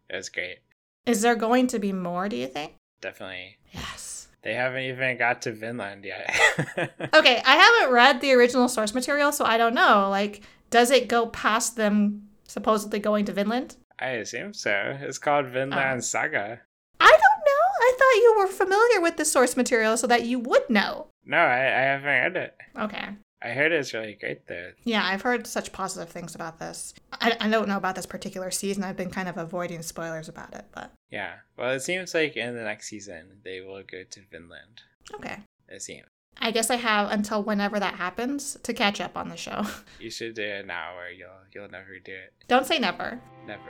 it 0.10 0.16
was 0.16 0.30
great. 0.30 0.60
Is 1.06 1.22
there 1.22 1.36
going 1.36 1.68
to 1.68 1.80
be 1.80 1.92
more, 1.94 2.30
do 2.30 2.36
you 2.36 2.48
think? 2.48 2.74
Definitely. 3.02 3.58
Yes. 3.72 4.28
They 4.42 4.54
haven't 4.54 4.84
even 4.84 5.18
got 5.18 5.42
to 5.44 5.52
Vinland 5.52 6.04
yet. 6.06 6.30
Okay, 7.14 7.42
I 7.46 7.56
haven't 7.56 7.94
read 7.94 8.22
the 8.22 8.34
original 8.34 8.68
source 8.68 8.94
material, 8.94 9.32
so 9.32 9.46
I 9.46 9.58
don't 9.58 9.74
know. 9.74 10.10
Like, 10.10 10.42
does 10.70 10.92
it 10.92 11.08
go 11.08 11.28
past 11.28 11.76
them 11.76 12.28
supposedly 12.48 13.00
going 13.00 13.26
to 13.26 13.34
Vinland? 13.34 13.76
I 14.00 14.10
assume 14.12 14.54
so. 14.54 14.98
It's 15.00 15.18
called 15.18 15.48
Vinland 15.48 15.98
Oh. 15.98 16.02
Saga. 16.02 16.62
I 17.00 17.10
don't 17.10 17.20
know. 17.46 17.66
I 17.80 17.94
thought 17.98 18.22
you 18.22 18.36
were 18.38 18.48
familiar 18.48 19.02
with 19.02 19.18
the 19.18 19.26
source 19.26 19.56
material 19.56 19.96
so 19.98 20.08
that 20.08 20.24
you 20.26 20.40
would 20.40 20.70
know. 20.70 21.08
No, 21.26 21.38
I, 21.38 21.58
I 21.60 21.82
haven't 21.82 22.06
read 22.06 22.36
it. 22.36 22.56
Okay. 22.78 23.10
I 23.46 23.50
heard 23.50 23.72
it's 23.74 23.94
really 23.94 24.14
great 24.20 24.48
though. 24.48 24.72
Yeah, 24.86 25.04
I've 25.06 25.22
heard 25.22 25.46
such 25.46 25.74
positive 25.74 26.10
things 26.10 26.34
about 26.34 26.60
this. 26.60 26.94
I, 27.12 27.36
I 27.42 27.50
don't 27.50 27.68
know 27.68 27.76
about 27.78 27.96
this 27.96 28.06
particular 28.06 28.52
season. 28.52 28.84
I've 28.86 28.96
been 28.96 29.10
kind 29.10 29.28
of 29.28 29.38
avoiding 29.38 29.82
spoilers 29.82 30.30
about 30.30 30.54
it, 30.54 30.66
but 30.74 30.92
Yeah. 31.12 31.34
Well, 31.58 31.72
it 31.72 31.82
seems 31.82 32.14
like 32.14 32.38
in 32.38 32.56
the 32.56 32.64
next 32.64 32.88
season 32.88 33.42
they 33.44 33.60
will 33.62 33.84
go 33.84 34.04
to 34.10 34.20
Vinland. 34.32 34.84
okay. 35.16 35.40
It 35.68 35.82
seems. 35.82 36.06
I 36.40 36.52
guess 36.52 36.70
I 36.70 36.78
have 36.78 37.12
until 37.12 37.44
whenever 37.44 37.80
that 37.80 37.96
happens 37.96 38.58
to 38.64 38.74
catch 38.74 39.00
up 39.02 39.18
on 39.18 39.30
the 39.30 39.38
show. 39.38 39.66
You 40.00 40.10
should 40.10 40.34
do 40.36 40.42
it 40.42 40.66
now, 40.66 40.96
or 40.98 41.10
you'll 41.10 41.30
you'll 41.54 41.70
never 41.70 42.00
do 42.04 42.12
it. 42.14 42.34
don't 42.48 42.66
say 42.66 42.80
never. 42.80 43.20
Never. 43.46 43.62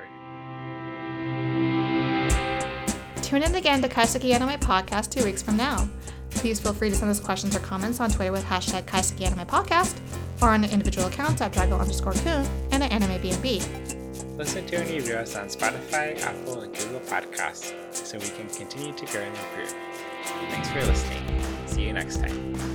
Tune 3.21 3.41
in 3.43 3.55
again 3.55 3.81
to 3.81 3.89
Kaiseki 3.89 4.33
Anime 4.33 4.59
Podcast 4.59 5.09
two 5.11 5.23
weeks 5.23 5.41
from 5.41 5.57
now. 5.57 5.89
Please 6.35 6.59
feel 6.59 6.73
free 6.73 6.89
to 6.89 6.95
send 6.95 7.09
us 7.09 7.19
questions 7.19 7.55
or 7.55 7.59
comments 7.59 7.99
on 7.99 8.09
Twitter 8.09 8.31
with 8.31 8.43
hashtag 8.45 8.83
Kaiseki 8.83 9.25
Anime 9.25 9.45
Podcast 9.47 9.97
or 10.41 10.49
on 10.49 10.61
the 10.61 10.71
individual 10.71 11.07
accounts 11.07 11.41
at 11.41 11.53
Drago 11.53 11.79
underscore 11.79 12.13
Coon 12.13 12.45
and 12.71 12.83
at 12.83 12.91
Anime 12.91 13.21
BNB. 13.21 14.37
Listen 14.37 14.65
to 14.65 14.77
and 14.77 14.89
review 14.89 15.15
on 15.15 15.25
Spotify, 15.25 16.19
Apple, 16.21 16.61
and 16.61 16.75
Google 16.75 16.99
Podcasts 17.01 17.73
so 17.93 18.17
we 18.17 18.27
can 18.29 18.49
continue 18.49 18.91
to 18.93 19.05
grow 19.05 19.21
and 19.21 19.35
improve. 19.35 19.75
Thanks 20.49 20.69
for 20.69 20.83
listening. 20.85 21.43
See 21.67 21.83
you 21.83 21.93
next 21.93 22.17
time. 22.17 22.72